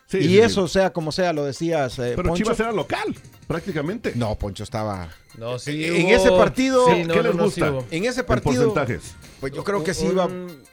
Sí, 0.07 0.17
y 0.19 0.21
sí, 0.23 0.27
sí. 0.29 0.39
eso, 0.39 0.67
sea 0.67 0.93
como 0.93 1.11
sea, 1.11 1.33
lo 1.33 1.43
decías, 1.45 1.97
eh, 1.99 2.13
Pero 2.15 2.29
Poncho. 2.29 2.43
Chivas 2.43 2.59
era 2.59 2.71
local, 2.71 3.15
prácticamente. 3.47 4.13
No, 4.15 4.35
Poncho 4.35 4.63
estaba... 4.63 5.09
No, 5.37 5.57
sí 5.59 5.83
en 5.85 6.05
hubo- 6.05 6.15
ese 6.15 6.31
partido, 6.31 6.85
Sí, 6.85 7.03
no, 7.03 7.13
¿Qué 7.13 7.19
no, 7.21 7.23
les 7.23 7.35
no, 7.35 7.43
gusta? 7.45 7.73
en 7.91 8.05
ese 8.05 8.19
En 8.21 8.25
partido, 8.25 8.71
porcentajes. 8.73 9.15
pues 9.39 9.51
yo 9.53 9.63
creo 9.63 9.83
que 9.83 9.93
sí 9.93 10.05
Un- 10.05 10.11
iba... 10.11 10.25
Un 10.25 10.63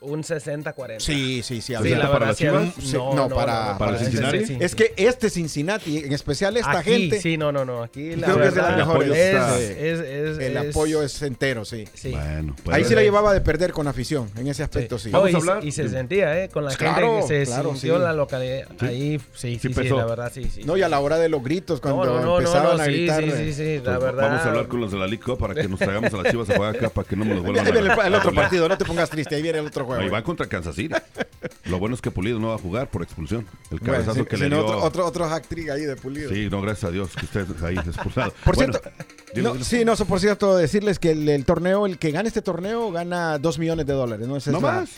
60-40. 0.00 1.00
Sí, 1.00 1.42
sí, 1.42 1.60
sí. 1.60 1.74
Sí, 1.82 1.88
la 1.90 2.06
para 2.06 2.18
verdad, 2.18 2.34
Chivas? 2.36 2.76
un- 2.76 2.82
Sí, 2.82 2.96
no, 2.96 3.28
para- 3.28 3.78
para 3.78 3.96
ese 3.96 4.06
Cincinnati. 4.10 4.46
sí. 4.46 4.56
Es 4.60 4.74
que 4.74 4.92
este 4.96 5.30
Cincinnati, 5.30 5.98
en 5.98 6.12
especial 6.12 6.56
esta 6.56 6.78
Aquí, 6.78 6.90
gente, 6.90 7.20
Sí, 7.20 7.36
no, 7.36 7.50
no, 7.52 7.64
no. 7.64 7.82
Aquí 7.82 8.14
la 8.16 8.26
Creo 8.26 8.38
que 8.40 8.48
es 8.48 8.54
de 8.54 8.60
las 8.62 8.70
verdad 8.76 8.86
mejores. 8.86 9.10
es, 9.16 9.70
es, 9.70 10.00
es- 10.00 10.38
el 10.38 10.56
es- 10.56 10.70
apoyo 10.70 11.02
es 11.02 11.22
entero, 11.22 11.64
sí. 11.64 11.84
Sí. 11.94 12.10
Bueno, 12.10 12.54
pues, 12.62 12.76
Ahí 12.76 12.84
sí 12.84 12.94
la 12.94 13.02
llevaba 13.02 13.32
de 13.32 13.40
perder 13.40 13.72
con 13.72 13.88
afición, 13.88 14.30
en 14.36 14.46
ese 14.48 14.62
aspecto 14.62 14.98
sí. 14.98 15.10
No, 15.10 15.18
Vamos 15.20 15.32
y, 15.32 15.34
a 15.34 15.38
hablar 15.38 15.64
y 15.64 15.72
se 15.72 15.88
sentía, 15.88 16.42
¿eh? 16.44 16.48
Con 16.48 16.64
la 16.64 16.74
Claro, 16.74 17.18
gente 17.22 17.38
que 17.38 17.46
se 17.46 17.50
claro, 17.52 17.72
sintió 17.72 17.98
la 17.98 18.12
localidad. 18.12 18.68
Sí. 18.78 18.86
Ahí, 18.86 19.20
sí, 19.34 19.58
sí, 19.60 19.72
sí, 19.72 19.84
la 19.88 20.04
verdad, 20.04 20.30
sí, 20.32 20.44
sí. 20.52 20.62
No, 20.64 20.76
y 20.76 20.82
a 20.82 20.88
la 20.88 21.00
hora 21.00 21.18
de 21.18 21.28
los 21.28 21.42
gritos, 21.42 21.80
cuando 21.80 22.04
no, 22.04 22.14
no, 22.20 22.22
no, 22.22 22.38
empezaban 22.38 22.76
no, 22.76 22.82
a 22.82 22.86
gritar. 22.86 23.24
Sí, 23.24 23.30
sí, 23.30 23.52
sí, 23.54 23.76
la 23.78 23.82
pues, 23.98 24.00
verdad. 24.00 24.28
Vamos 24.28 24.42
a 24.42 24.48
hablar 24.50 24.68
con 24.68 24.80
los 24.80 24.92
de 24.92 24.98
la 24.98 25.06
Cup 25.16 25.38
para 25.38 25.54
que 25.54 25.66
nos 25.68 25.78
traigamos 25.78 26.12
a 26.12 26.16
las 26.18 26.30
Chivas 26.30 26.50
a 26.50 26.56
jugar 26.56 26.76
acá 26.76 26.90
para 26.90 27.08
que 27.08 27.16
no 27.16 27.24
me 27.24 27.30
los 27.30 27.38
Ahí 27.38 27.44
vuelvan 27.46 27.66
a 27.66 27.70
viene 27.70 27.88
el, 28.06 28.14
otro 28.14 28.34
partido, 28.34 28.68
no 28.68 28.76
te 28.76 28.84
pongas 28.84 29.08
triste, 29.08 29.34
ahí 29.36 29.42
viene 29.42 29.58
el 29.60 29.66
otro 29.66 29.85
juego. 29.86 30.02
Ahí 30.02 30.08
va 30.08 30.22
contra 30.22 30.46
Kansas 30.48 30.74
City. 30.76 30.94
Lo 31.66 31.78
bueno 31.78 31.94
es 31.94 32.00
que 32.00 32.10
Pulido 32.10 32.38
no 32.38 32.48
va 32.48 32.54
a 32.54 32.58
jugar 32.58 32.90
por 32.90 33.02
expulsión. 33.02 33.46
El 33.70 33.78
Bueno, 33.78 33.94
cabezazo 33.94 34.20
si- 34.20 34.26
que 34.26 34.36
si 34.36 34.42
le 34.44 34.48
no, 34.50 34.56
dio. 34.56 34.66
otro, 34.66 34.82
otro, 34.84 35.06
otro 35.06 35.28
hack 35.28 35.46
trick 35.46 35.70
ahí 35.70 35.82
de 35.82 35.96
pulido. 35.96 36.30
Sí, 36.30 36.48
no, 36.50 36.60
gracias 36.60 36.84
a 36.84 36.90
Dios 36.92 37.10
que 37.14 37.24
usted 37.24 37.46
ahí 37.64 37.76
expulsado. 37.76 38.32
Por 38.44 38.56
Bueno, 38.56 38.72
cierto, 38.74 38.90
dilo, 39.34 39.48
no, 39.48 39.52
dilo. 39.54 39.64
sí, 39.64 39.84
no, 39.84 39.96
so- 39.96 40.06
por 40.06 40.20
cierto, 40.20 40.56
decirles 40.56 40.98
que 40.98 41.10
el, 41.12 41.28
el 41.28 41.44
torneo, 41.44 41.86
el 41.86 41.98
que 41.98 42.10
gane 42.10 42.28
este 42.28 42.42
torneo, 42.42 42.90
gana 42.92 43.38
2 43.38 43.58
millones 43.58 43.86
de 43.86 43.92
dólares. 43.92 44.26
¿no? 44.26 44.36
Esa 44.36 44.50
No 44.52 44.58
es 44.58 44.62
más. 44.62 44.90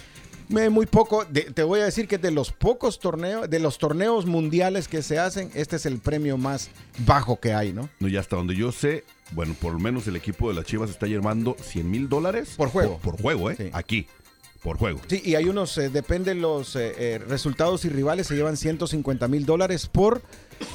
Muy 0.70 0.86
poco. 0.86 1.26
De- 1.26 1.42
te 1.42 1.62
voy 1.62 1.80
a 1.80 1.84
decir 1.84 2.08
que 2.08 2.16
de 2.16 2.30
los 2.30 2.52
pocos 2.52 2.98
torneos, 3.00 3.48
de 3.50 3.58
los 3.60 3.76
torneos 3.78 4.24
mundiales 4.24 4.88
que 4.88 5.02
se 5.02 5.18
hacen, 5.18 5.50
este 5.54 5.76
es 5.76 5.84
el 5.84 5.98
premio 5.98 6.38
más 6.38 6.70
bajo 7.06 7.38
que 7.38 7.52
hay, 7.52 7.72
¿no? 7.74 7.90
No, 8.00 8.08
y 8.08 8.16
hasta 8.16 8.36
donde 8.36 8.54
yo 8.56 8.72
sé, 8.72 9.04
bueno, 9.32 9.54
por 9.60 9.74
lo 9.74 9.78
menos 9.78 10.06
el 10.06 10.16
equipo 10.16 10.48
de 10.48 10.54
las 10.54 10.64
Chivas 10.64 10.88
está 10.88 11.06
llevando 11.06 11.54
100 11.60 11.90
mil 11.90 12.08
dólares. 12.08 12.54
Por 12.56 12.68
juego. 12.70 12.96
Por, 12.98 13.12
por 13.16 13.22
juego, 13.22 13.50
¿eh? 13.50 13.56
Sí. 13.58 13.70
Aquí. 13.74 14.06
Por 14.68 14.76
juego. 14.76 15.00
Sí, 15.06 15.22
y 15.24 15.34
hay 15.34 15.46
unos, 15.46 15.78
eh, 15.78 15.88
depende 15.88 16.34
los 16.34 16.76
eh, 16.76 16.92
eh, 16.98 17.18
resultados 17.26 17.86
y 17.86 17.88
rivales, 17.88 18.26
se 18.26 18.36
llevan 18.36 18.58
150 18.58 19.26
mil 19.26 19.46
dólares 19.46 19.86
por 19.86 20.20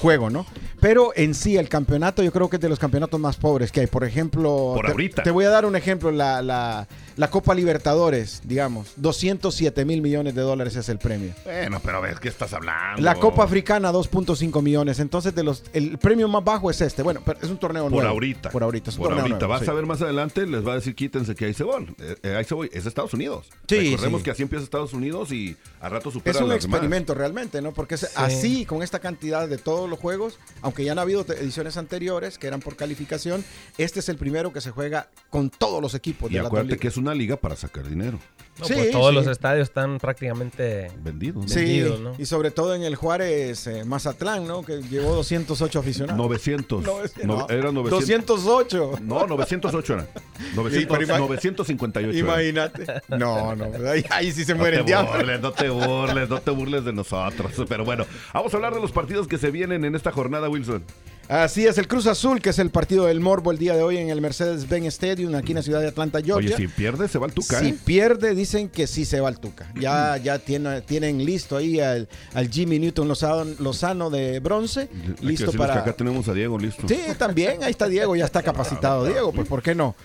juego, 0.01 0.32
¿no? 0.32 0.47
Pero 0.79 1.12
en 1.15 1.36
sí, 1.36 1.58
el 1.58 1.69
campeonato 1.69 2.23
yo 2.23 2.32
creo 2.32 2.49
que 2.49 2.56
es 2.56 2.62
de 2.63 2.69
los 2.69 2.79
campeonatos 2.79 3.19
más 3.19 3.38
pobres 3.38 3.71
que 3.71 3.82
hay. 3.82 3.86
Por 3.86 4.03
ejemplo, 4.03 4.71
Por 4.73 4.88
te, 4.88 4.91
ahorita. 4.93 5.21
te 5.21 5.29
voy 5.29 5.45
a 5.45 5.49
dar 5.49 5.67
un 5.67 5.75
ejemplo, 5.75 6.12
la, 6.12 6.41
la, 6.41 6.88
la 7.15 7.30
Copa 7.30 7.54
Libertadores, 7.56 8.41
digamos, 8.45 8.93
207 8.97 9.86
mil 9.86 10.02
millones 10.02 10.36
de 10.36 10.41
dólares 10.41 10.76
es 10.76 10.89
el 10.89 10.97
premio. 10.99 11.34
Bueno, 11.43 11.80
pero 11.84 11.97
a 11.97 12.02
ver, 12.02 12.19
¿qué 12.19 12.30
estás 12.30 12.54
hablando? 12.54 13.02
La 13.02 13.15
Copa 13.15 13.43
Africana, 13.43 13.91
2.5 13.91 14.62
millones. 14.62 14.99
Entonces, 14.99 15.36
de 15.36 15.43
los, 15.43 15.63
el 15.73 15.97
premio 15.97 16.28
más 16.28 16.43
bajo 16.43 16.69
es 16.71 16.82
este. 16.82 17.04
Bueno, 17.04 17.21
pero 17.26 17.39
es 17.41 17.49
un 17.49 17.58
torneo 17.58 17.84
Por 17.84 17.91
nuevo. 17.93 18.08
ahorita. 18.10 18.49
Por 18.49 18.63
ahorita. 18.63 18.89
Es 18.89 18.95
un 18.97 19.02
Por 19.04 19.10
torneo 19.10 19.23
ahorita. 19.23 19.39
nuevo, 19.39 19.54
Vas 19.54 19.63
sí. 19.63 19.69
a 19.69 19.73
ver 19.73 19.86
más 19.86 20.02
adelante, 20.02 20.45
les 20.47 20.65
va 20.65 20.73
a 20.73 20.76
decir 20.76 20.95
quítense 20.95 21.36
que 21.36 21.45
ahí 21.45 21.54
se 21.54 21.63
voy. 21.63 21.93
Eh, 21.99 22.15
eh, 22.23 22.36
ahí 22.36 22.43
se 22.45 22.54
voy. 22.54 22.69
Es 22.73 22.86
Estados 22.86 23.13
Unidos. 23.13 23.47
Sí, 23.67 23.91
Recordemos 23.91 24.21
sí. 24.21 24.26
que 24.26 24.32
así 24.32 24.43
empieza 24.43 24.63
Estados 24.63 24.93
Unidos 24.93 25.32
y 25.32 25.56
a 25.82 25.89
rato 25.89 26.12
supera 26.12 26.38
Es 26.38 26.43
un 26.43 26.52
a 26.52 26.56
las 26.56 26.63
demás. 26.63 26.76
experimento 26.78 27.13
realmente, 27.13 27.62
¿no? 27.62 27.73
Porque 27.73 27.95
es 27.95 28.10
así, 28.17 28.65
con 28.65 28.82
esta 28.84 28.99
cantidad 28.99 29.47
de 29.47 29.58
todos 29.58 29.89
los 29.89 29.99
juegos, 29.99 30.39
aunque 30.62 30.84
ya 30.84 30.93
han 30.93 30.99
habido 30.99 31.21
ediciones 31.21 31.78
anteriores 31.78 32.38
que 32.38 32.47
eran 32.47 32.60
por 32.60 32.76
calificación, 32.76 33.43
este 33.78 33.99
es 33.99 34.10
el 34.10 34.17
primero 34.17 34.52
que 34.54 34.62
se 34.62 34.71
juega 34.71 35.10
con 35.30 35.49
todos 35.49 35.82
los 35.82 35.93
equipos 35.95 36.30
Y 36.32 36.36
de 36.36 36.41
la 36.41 36.47
acuérdate 36.47 36.71
liga. 36.73 36.82
que 36.82 36.88
es 36.88 36.97
una 37.04 37.13
liga 37.13 37.38
para 37.38 37.56
sacar 37.56 37.88
dinero. 37.88 38.18
No, 38.60 38.66
Sí, 38.66 38.74
pues 38.76 38.92
todos 38.92 39.10
sí. 39.10 39.16
los 39.16 39.26
estadios 39.28 39.68
están 39.68 39.98
prácticamente. 39.98 40.88
¿no? 40.89 41.48
Sí, 41.48 41.56
vendidos, 41.56 42.00
¿no? 42.00 42.13
y 42.20 42.26
sobre 42.28 42.52
todo 42.52 42.76
en 42.76 42.84
el 42.84 42.96
Juárez 42.96 43.66
eh, 43.66 43.84
Mazatlán, 43.84 44.48
¿no? 44.48 44.62
Que 44.63 44.80
llevó 44.84 45.16
208 45.16 45.80
aficionados. 45.80 46.18
900. 46.18 46.84
No, 46.84 47.04
es- 47.04 47.18
No, 47.26 47.38
no, 47.39 47.50
era 47.50 47.72
900. 47.72 48.44
208. 48.44 49.00
No,908 49.02 49.94
era. 49.96 50.08
900, 50.56 50.98
pero 50.98 51.10
ima- 51.12 51.20
958 51.20 52.10
era. 52.10 52.20
Imagínate. 52.20 52.86
No, 53.10 53.56
no, 53.56 53.66
ahí, 53.89 54.06
ahí 54.12 54.32
sí 54.32 54.46
se 54.46 54.54
No 54.54 54.60
mueren 54.60 54.86
te 54.86 54.92
de 54.92 54.98
hambre. 54.98 55.18
burles, 55.18 55.42
no 55.42 55.52
te 55.52 55.70
burles, 55.72 56.30
no 56.30 56.39
te 56.42 56.52
burles 56.52 56.86
de 56.86 56.94
nosotros. 56.94 57.54
Pero 57.68 57.84
bueno, 57.86 58.06
vamos 58.34 58.54
a 58.54 58.58
hablar 58.58 58.76
de 58.76 58.82
los 58.82 58.92
partidos 58.92 59.28
que 59.28 59.39
se 59.39 59.50
vienen 59.50 59.84
en 59.84 59.96
esta 59.96 60.12
jornada, 60.12 60.48
Wilson. 60.48 60.84
Así 61.30 61.66
es, 61.66 61.78
el 61.78 61.88
Cruz 61.88 62.06
Azul, 62.06 62.42
que 62.42 62.50
es 62.50 62.60
el 62.60 62.70
partido 62.70 63.06
del 63.06 63.20
Morbo 63.22 63.52
el 63.52 63.58
día 63.58 63.76
de 63.76 63.82
hoy 63.82 63.98
en 63.98 64.10
el 64.10 64.20
Mercedes-Benz 64.22 64.88
Stadium, 64.88 65.34
aquí 65.36 65.54
en 65.54 65.56
la 65.56 65.62
ciudad 65.64 65.80
de 65.80 65.88
Atlanta, 65.88 66.20
Georgia. 66.22 66.56
Oye, 66.56 66.58
si 66.58 66.68
pierde, 66.68 67.08
se 67.08 67.18
va 67.18 67.26
al 67.28 67.34
Tuca, 67.34 67.60
Si 67.60 67.68
¿eh? 67.70 67.76
pierde, 67.86 68.36
dicen 68.36 68.68
que 68.70 68.88
sí 68.88 69.06
se 69.06 69.20
va 69.22 69.30
al 69.30 69.40
Tuca. 69.40 69.72
Ya, 69.80 70.18
ya 70.18 70.38
tiene- 70.40 70.82
tienen 70.82 71.24
listo 71.26 71.56
ahí 71.58 71.80
al, 71.80 72.08
al 72.34 72.50
Jimmy 72.50 72.78
Newton 72.78 73.08
Lozano, 73.08 73.46
Lozano 73.60 74.10
de 74.10 74.40
bronce, 74.42 74.82
Hay 74.82 74.88
listo 75.06 75.22
decirles 75.22 75.52
que 75.52 75.58
para... 75.58 75.80
acá 75.80 75.94
tenemos 75.94 76.28
a 76.28 76.34
Diego 76.34 76.60
listo. 76.60 76.88
Sí, 76.88 77.00
también, 77.18 77.64
ahí 77.64 77.72
está 77.72 77.88
Diego, 77.88 78.16
ya 78.16 78.26
está 78.26 78.44
capacitado 78.44 79.06
Diego, 79.06 79.32
pues 79.32 79.48
¿por 79.48 79.64
qué 79.64 79.74
no? 79.74 79.96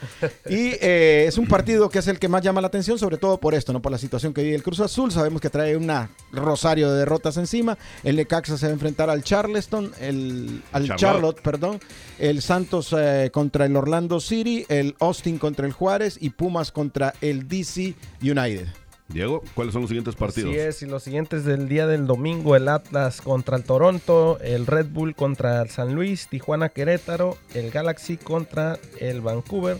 Y 0.49 0.71
eh, 0.81 1.25
es 1.27 1.37
un 1.37 1.47
partido 1.49 1.89
que 1.91 1.99
es 1.99 2.07
el 2.07 2.19
que 2.19 2.29
más 2.29 2.43
llama 2.43 2.61
la 2.61 2.69
atención, 2.69 2.99
sobre 2.99 3.19
todo 3.19 3.39
por 3.39 3.55
esto, 3.55 3.73
¿no? 3.73 3.83
Por 3.83 3.91
la 3.93 3.99
situación 3.99 4.33
que 4.33 4.43
vive 4.43 4.55
el 4.55 4.63
Cruz 4.63 4.81
Azul, 4.81 5.11
sabemos 5.11 5.41
que 5.43 5.51
trae 5.51 5.77
una 5.77 6.11
rosario 6.33 6.91
de 6.93 6.99
derrotas 7.01 7.37
encima, 7.39 7.77
el 8.05 8.17
Necaxa 8.17 8.57
se 8.57 8.67
va 8.67 8.71
a 8.71 8.75
enfrentar 8.75 9.11
al 9.11 9.23
Charleston, 9.25 9.93
el, 10.01 10.63
al 10.73 10.85
Charlotte. 10.87 11.08
Charlotte. 11.12 11.40
perdón, 11.42 11.81
el 12.18 12.42
Santos 12.42 12.94
eh, 12.97 13.31
contra 13.33 13.66
el 13.66 13.77
Orlando 13.77 14.21
City, 14.21 14.64
el 14.68 14.94
Austin 15.01 15.38
contra 15.38 15.66
el 15.66 15.73
Juárez 15.73 16.18
y 16.21 16.31
Pumas 16.31 16.73
contra 16.73 17.14
el 17.21 17.49
DC 17.49 17.94
United. 18.23 18.68
Diego, 19.09 19.42
¿cuáles 19.55 19.73
son 19.73 19.83
los 19.83 19.88
siguientes 19.88 20.14
partidos? 20.14 20.51
Así 20.51 20.59
es, 20.61 20.83
y 20.83 20.87
los 20.87 21.03
siguientes 21.03 21.47
del 21.47 21.66
día 21.66 21.87
del 21.87 22.07
domingo, 22.07 22.57
el 22.57 22.68
Atlas 22.68 23.23
contra 23.23 23.57
el 23.57 23.64
Toronto, 23.64 24.38
el 24.40 24.66
Red 24.66 24.88
Bull 24.90 25.14
contra 25.14 25.62
el 25.62 25.71
San 25.71 25.94
Luis, 25.94 26.29
Tijuana 26.29 26.68
Querétaro, 26.68 27.38
el 27.55 27.71
Galaxy 27.71 28.18
contra 28.18 28.79
el 29.01 29.23
Vancouver, 29.23 29.79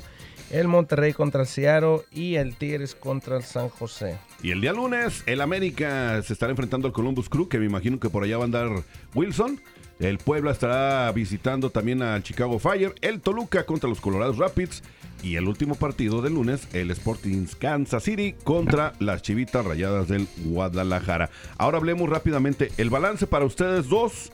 el 0.51 0.67
Monterrey 0.67 1.13
contra 1.13 1.43
el 1.43 1.47
Seattle 1.47 2.01
y 2.11 2.37
el 2.37 2.57
Tigres 2.57 2.95
contra 2.95 3.37
el 3.37 3.43
San 3.43 3.69
José. 3.69 4.17
Y 4.43 4.51
el 4.51 4.63
día 4.63 4.73
lunes, 4.73 5.23
el 5.27 5.43
América 5.43 6.23
se 6.23 6.33
estará 6.33 6.51
enfrentando 6.51 6.87
al 6.87 6.95
Columbus 6.95 7.29
Crew, 7.29 7.49
que 7.49 7.59
me 7.59 7.67
imagino 7.67 8.01
que 8.01 8.09
por 8.09 8.25
allá 8.25 8.39
va 8.39 8.45
a 8.45 8.47
andar 8.47 8.71
Wilson. 9.15 9.61
El 10.01 10.19
Puebla 10.19 10.53
estará 10.53 11.11
visitando 11.13 11.71
también 11.71 12.03
al 12.03 12.23
Chicago 12.23 12.59
Fire. 12.59 12.95
El 13.01 13.21
Toluca 13.21 13.65
contra 13.65 13.89
los 13.89 14.01
Colorado 14.01 14.33
Rapids. 14.33 14.83
Y 15.23 15.35
el 15.35 15.49
último 15.49 15.75
partido 15.75 16.23
del 16.23 16.35
lunes, 16.35 16.69
el 16.73 16.93
Sporting 16.93 17.47
Kansas 17.59 18.05
City 18.05 18.37
contra 18.45 18.93
las 19.01 19.21
Chivitas 19.23 19.67
Rayadas 19.67 20.07
del 20.07 20.29
Guadalajara. 20.45 21.31
Ahora 21.57 21.79
hablemos 21.79 22.09
rápidamente. 22.09 22.71
El 22.77 22.89
balance 22.89 23.27
para 23.27 23.45
ustedes 23.45 23.89
dos 23.89 24.31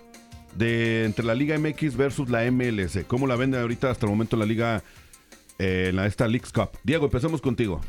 de 0.57 1.05
entre 1.05 1.25
la 1.25 1.35
Liga 1.35 1.59
MX 1.59 1.97
versus 1.97 2.29
la 2.29 2.51
MLS. 2.51 2.99
¿Cómo 3.07 3.27
la 3.27 3.37
venden 3.37 3.63
ahorita 3.63 3.91
hasta 3.91 4.05
el 4.05 4.11
momento 4.13 4.37
en 4.37 4.41
la 4.41 4.47
Liga, 4.47 4.83
eh, 5.59 5.89
en 5.91 5.99
esta 6.01 6.29
Leagues 6.29 6.53
Cup? 6.53 6.71
Diego, 6.83 7.07
empecemos 7.07 7.41
contigo. 7.41 7.81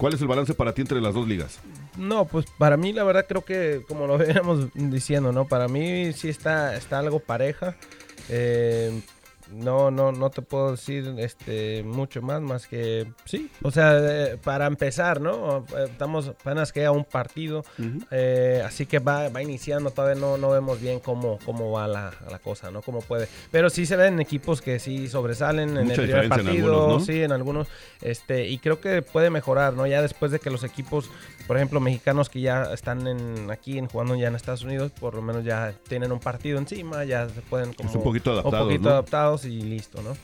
¿Cuál 0.00 0.14
es 0.14 0.22
el 0.22 0.28
balance 0.28 0.54
para 0.54 0.72
ti 0.72 0.80
entre 0.80 0.98
las 0.98 1.12
dos 1.12 1.28
ligas? 1.28 1.58
No, 1.98 2.24
pues 2.24 2.46
para 2.56 2.78
mí 2.78 2.90
la 2.94 3.04
verdad 3.04 3.26
creo 3.28 3.44
que 3.44 3.82
como 3.86 4.06
lo 4.06 4.16
veníamos 4.18 4.68
diciendo, 4.72 5.30
¿no? 5.30 5.46
Para 5.46 5.68
mí 5.68 6.14
sí 6.14 6.30
está, 6.30 6.74
está 6.74 7.00
algo 7.00 7.18
pareja. 7.20 7.76
Eh, 8.30 9.02
no, 9.52 9.90
no, 9.90 10.12
no 10.12 10.30
te 10.30 10.42
puedo 10.42 10.72
decir 10.72 11.14
este 11.18 11.82
mucho 11.82 12.22
más, 12.22 12.40
más 12.40 12.66
que 12.66 13.12
sí. 13.24 13.50
O 13.62 13.70
sea, 13.70 13.98
eh, 13.98 14.38
para 14.42 14.66
empezar, 14.66 15.20
¿no? 15.20 15.64
Estamos 15.84 16.28
apenas 16.28 16.72
que 16.72 16.84
a 16.84 16.92
un 16.92 17.04
partido, 17.04 17.64
eh, 18.10 18.62
así 18.64 18.86
que 18.86 18.98
va, 18.98 19.28
va 19.28 19.42
iniciando, 19.42 19.90
todavía 19.90 20.20
no, 20.20 20.36
no 20.36 20.50
vemos 20.50 20.80
bien 20.80 21.00
cómo, 21.00 21.38
cómo 21.44 21.72
va 21.72 21.88
la, 21.88 22.12
la 22.30 22.38
cosa, 22.38 22.70
¿no? 22.70 22.82
Cómo 22.82 23.00
puede. 23.00 23.28
Pero 23.50 23.70
sí 23.70 23.86
se 23.86 23.96
ven 23.96 24.20
equipos 24.20 24.60
que 24.60 24.78
sí 24.78 25.08
sobresalen 25.08 25.76
en 25.76 25.90
el 25.90 25.96
primer 25.96 26.24
en 26.24 26.28
partido, 26.28 26.74
algunos, 26.74 27.00
¿no? 27.00 27.04
sí, 27.04 27.22
en 27.22 27.32
algunos, 27.32 27.68
este, 28.02 28.48
y 28.48 28.58
creo 28.58 28.80
que 28.80 29.02
puede 29.02 29.30
mejorar, 29.30 29.74
¿no? 29.74 29.86
Ya 29.86 30.02
después 30.02 30.32
de 30.32 30.38
que 30.38 30.50
los 30.50 30.64
equipos, 30.64 31.10
por 31.46 31.56
ejemplo, 31.56 31.80
mexicanos 31.80 32.28
que 32.28 32.40
ya 32.40 32.72
están 32.72 33.06
en, 33.06 33.50
aquí 33.50 33.78
en, 33.78 33.86
jugando 33.86 34.14
ya 34.14 34.28
en 34.28 34.36
Estados 34.36 34.62
Unidos, 34.62 34.92
por 34.92 35.14
lo 35.14 35.22
menos 35.22 35.44
ya 35.44 35.74
tienen 35.88 36.12
un 36.12 36.20
partido 36.20 36.58
encima, 36.58 37.04
ya 37.04 37.28
se 37.28 37.40
pueden 37.42 37.72
como 37.72 37.88
Es 37.88 37.96
un 37.96 38.02
poquito 38.02 38.32
adaptados, 38.32 38.60
un 38.60 38.68
poquito 38.68 38.88
¿no? 38.88 38.90
adaptados 38.90 39.39
y 39.44 39.60
listo, 39.62 40.02
¿no? 40.02 40.16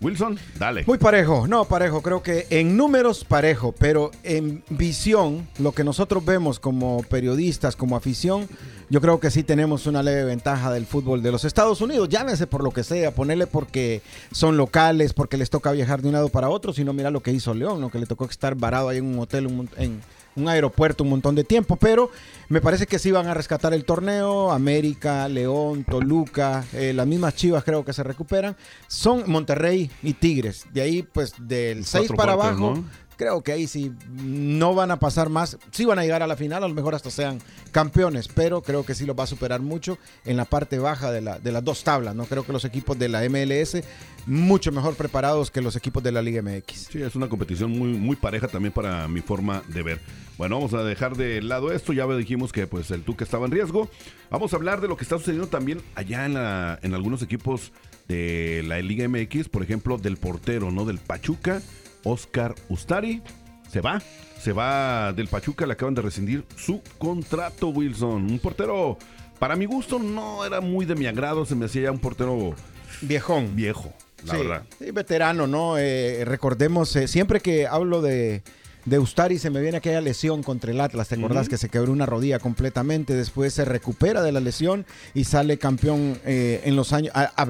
Wilson, 0.00 0.38
dale. 0.58 0.84
Muy 0.86 0.98
parejo, 0.98 1.46
no 1.46 1.64
parejo, 1.64 2.02
creo 2.02 2.22
que 2.22 2.46
en 2.50 2.76
números 2.76 3.24
parejo, 3.24 3.72
pero 3.72 4.10
en 4.22 4.62
visión, 4.68 5.48
lo 5.58 5.72
que 5.72 5.82
nosotros 5.84 6.24
vemos 6.24 6.60
como 6.60 7.02
periodistas, 7.04 7.74
como 7.74 7.96
afición, 7.96 8.46
yo 8.90 9.00
creo 9.00 9.18
que 9.18 9.30
sí 9.30 9.42
tenemos 9.42 9.86
una 9.86 10.02
leve 10.02 10.24
ventaja 10.24 10.70
del 10.72 10.84
fútbol 10.84 11.22
de 11.22 11.32
los 11.32 11.44
Estados 11.44 11.80
Unidos, 11.80 12.08
llámese 12.08 12.46
por 12.46 12.62
lo 12.62 12.70
que 12.70 12.84
sea, 12.84 13.14
ponerle 13.14 13.46
porque 13.46 14.02
son 14.30 14.56
locales, 14.56 15.14
porque 15.14 15.38
les 15.38 15.48
toca 15.48 15.72
viajar 15.72 16.02
de 16.02 16.08
un 16.08 16.14
lado 16.14 16.28
para 16.28 16.50
otro, 16.50 16.72
sino 16.72 16.92
mira 16.92 17.10
lo 17.10 17.22
que 17.22 17.32
hizo 17.32 17.54
León, 17.54 17.80
¿no? 17.80 17.90
que 17.90 17.98
le 17.98 18.06
tocó 18.06 18.26
estar 18.26 18.54
varado 18.54 18.90
ahí 18.90 18.98
en 18.98 19.06
un 19.06 19.18
hotel, 19.18 19.68
en 19.78 20.02
un 20.36 20.48
aeropuerto 20.48 21.04
un 21.04 21.10
montón 21.10 21.34
de 21.34 21.44
tiempo, 21.44 21.76
pero 21.76 22.10
me 22.48 22.60
parece 22.60 22.86
que 22.86 22.98
sí 22.98 23.10
van 23.10 23.26
a 23.26 23.34
rescatar 23.34 23.74
el 23.74 23.84
torneo, 23.84 24.50
América, 24.52 25.28
León, 25.28 25.84
Toluca, 25.84 26.64
eh, 26.72 26.92
las 26.92 27.06
mismas 27.06 27.34
Chivas 27.34 27.64
creo 27.64 27.84
que 27.84 27.92
se 27.92 28.02
recuperan, 28.02 28.56
son 28.88 29.24
Monterrey 29.26 29.90
y 30.02 30.14
Tigres, 30.14 30.66
de 30.72 30.82
ahí 30.82 31.02
pues 31.02 31.34
del 31.38 31.84
6 31.84 32.08
Cuatro 32.08 32.16
para 32.16 32.32
abajo. 32.32 32.74
¿no? 32.76 32.84
Creo 33.16 33.42
que 33.42 33.52
ahí 33.52 33.66
sí 33.66 33.92
no 34.10 34.74
van 34.74 34.90
a 34.90 34.98
pasar 34.98 35.28
más, 35.28 35.58
sí 35.70 35.84
van 35.84 35.98
a 35.98 36.02
llegar 36.02 36.22
a 36.22 36.26
la 36.26 36.36
final, 36.36 36.64
a 36.64 36.68
lo 36.68 36.74
mejor 36.74 36.94
hasta 36.94 37.10
sean 37.10 37.40
campeones, 37.72 38.28
pero 38.28 38.62
creo 38.62 38.84
que 38.84 38.94
sí 38.94 39.06
los 39.06 39.18
va 39.18 39.24
a 39.24 39.28
superar 39.28 39.60
mucho 39.60 39.98
en 40.24 40.36
la 40.36 40.44
parte 40.44 40.78
baja 40.78 41.12
de, 41.12 41.20
la, 41.20 41.38
de 41.38 41.52
las 41.52 41.64
dos 41.64 41.84
tablas, 41.84 42.14
¿no? 42.14 42.24
Creo 42.26 42.44
que 42.44 42.52
los 42.52 42.64
equipos 42.64 42.98
de 42.98 43.08
la 43.08 43.28
MLS 43.28 43.82
mucho 44.26 44.72
mejor 44.72 44.96
preparados 44.96 45.50
que 45.50 45.60
los 45.60 45.76
equipos 45.76 46.02
de 46.02 46.12
la 46.12 46.22
Liga 46.22 46.42
MX. 46.42 46.88
Sí, 46.90 47.02
es 47.02 47.14
una 47.14 47.28
competición 47.28 47.70
muy, 47.70 47.88
muy 47.88 48.16
pareja 48.16 48.48
también 48.48 48.72
para 48.72 49.06
mi 49.08 49.20
forma 49.20 49.62
de 49.68 49.82
ver. 49.82 50.00
Bueno, 50.38 50.56
vamos 50.56 50.74
a 50.74 50.82
dejar 50.82 51.16
de 51.16 51.42
lado 51.42 51.72
esto. 51.72 51.92
Ya 51.92 52.06
dijimos 52.06 52.52
que 52.52 52.66
pues 52.66 52.90
el 52.90 53.02
Tuca 53.02 53.24
estaba 53.24 53.46
en 53.46 53.52
riesgo. 53.52 53.88
Vamos 54.30 54.52
a 54.52 54.56
hablar 54.56 54.80
de 54.80 54.88
lo 54.88 54.96
que 54.96 55.04
está 55.04 55.18
sucediendo 55.18 55.48
también 55.48 55.80
allá 55.94 56.26
en, 56.26 56.34
la, 56.34 56.78
en 56.82 56.94
algunos 56.94 57.22
equipos 57.22 57.72
de 58.08 58.64
la 58.66 58.80
Liga 58.80 59.08
MX. 59.08 59.48
Por 59.48 59.62
ejemplo, 59.62 59.98
del 59.98 60.16
portero, 60.16 60.70
¿no? 60.70 60.84
Del 60.84 60.98
Pachuca, 60.98 61.62
Oscar 62.04 62.54
Ustari. 62.68 63.22
Se 63.70 63.80
va. 63.80 64.00
Se 64.40 64.52
va 64.52 65.12
del 65.12 65.28
Pachuca. 65.28 65.66
Le 65.66 65.72
acaban 65.72 65.94
de 65.94 66.02
rescindir 66.02 66.44
su 66.56 66.80
contrato, 66.98 67.68
Wilson. 67.68 68.30
Un 68.30 68.38
portero, 68.38 68.98
para 69.38 69.56
mi 69.56 69.64
gusto, 69.64 69.98
no 69.98 70.44
era 70.44 70.60
muy 70.60 70.86
de 70.86 70.94
mi 70.94 71.06
agrado. 71.06 71.44
Se 71.44 71.54
me 71.54 71.64
hacía 71.66 71.82
ya 71.82 71.90
un 71.92 71.98
portero 71.98 72.54
Viejón. 73.00 73.56
viejo, 73.56 73.92
la 74.24 74.32
sí, 74.34 74.38
verdad. 74.38 74.62
sí, 74.78 74.90
veterano, 74.90 75.46
¿no? 75.46 75.76
Eh, 75.78 76.24
recordemos, 76.24 76.94
eh, 76.96 77.08
siempre 77.08 77.40
que 77.40 77.66
hablo 77.66 78.00
de, 78.02 78.42
de 78.84 78.98
Ustari 78.98 79.38
se 79.38 79.50
me 79.50 79.60
viene 79.60 79.78
aquella 79.78 80.00
lesión 80.00 80.42
contra 80.42 80.70
el 80.70 80.80
Atlas, 80.80 81.08
¿te 81.08 81.14
acordás? 81.14 81.48
Que 81.48 81.56
se 81.56 81.68
quebró 81.68 81.92
una 81.92 82.06
rodilla 82.06 82.38
completamente, 82.38 83.14
después 83.14 83.54
se 83.54 83.64
recupera 83.64 84.22
de 84.22 84.32
la 84.32 84.40
lesión 84.40 84.84
y 85.14 85.24
sale 85.24 85.58
campeón 85.58 86.18
eh, 86.24 86.60
en 86.64 86.76
los 86.76 86.92
años, 86.92 87.12
a, 87.14 87.32
a- 87.42 87.48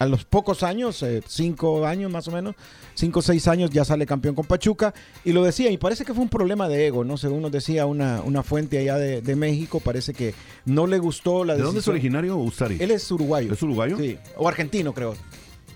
a 0.00 0.06
los 0.06 0.24
pocos 0.24 0.62
años, 0.64 1.02
eh, 1.04 1.22
cinco 1.26 1.86
años 1.86 2.10
más 2.10 2.26
o 2.26 2.32
menos, 2.32 2.56
cinco 2.94 3.20
o 3.20 3.22
seis 3.22 3.46
años 3.46 3.70
ya 3.70 3.84
sale 3.84 4.06
campeón 4.06 4.34
con 4.34 4.44
Pachuca 4.44 4.92
y 5.24 5.32
lo 5.32 5.44
decía, 5.44 5.70
y 5.70 5.76
parece 5.76 6.04
que 6.04 6.12
fue 6.14 6.22
un 6.22 6.28
problema 6.28 6.68
de 6.68 6.86
ego, 6.88 7.04
¿no? 7.04 7.16
Según 7.16 7.42
nos 7.42 7.52
decía 7.52 7.86
una, 7.86 8.20
una 8.22 8.42
fuente 8.42 8.78
allá 8.78 8.96
de, 8.96 9.22
de 9.22 9.36
México, 9.36 9.78
parece 9.80 10.12
que 10.12 10.34
no 10.64 10.86
le 10.88 10.98
gustó 10.98 11.44
la 11.44 11.54
¿De 11.54 11.60
dónde 11.62 11.78
es 11.78 11.84
decisión. 11.84 11.94
originario 11.94 12.36
Ustari? 12.38 12.78
Él 12.80 12.90
es 12.90 13.08
uruguayo. 13.12 13.52
¿Es 13.52 13.62
uruguayo? 13.62 13.96
Sí, 13.98 14.18
o 14.36 14.48
argentino, 14.48 14.92
creo. 14.92 15.14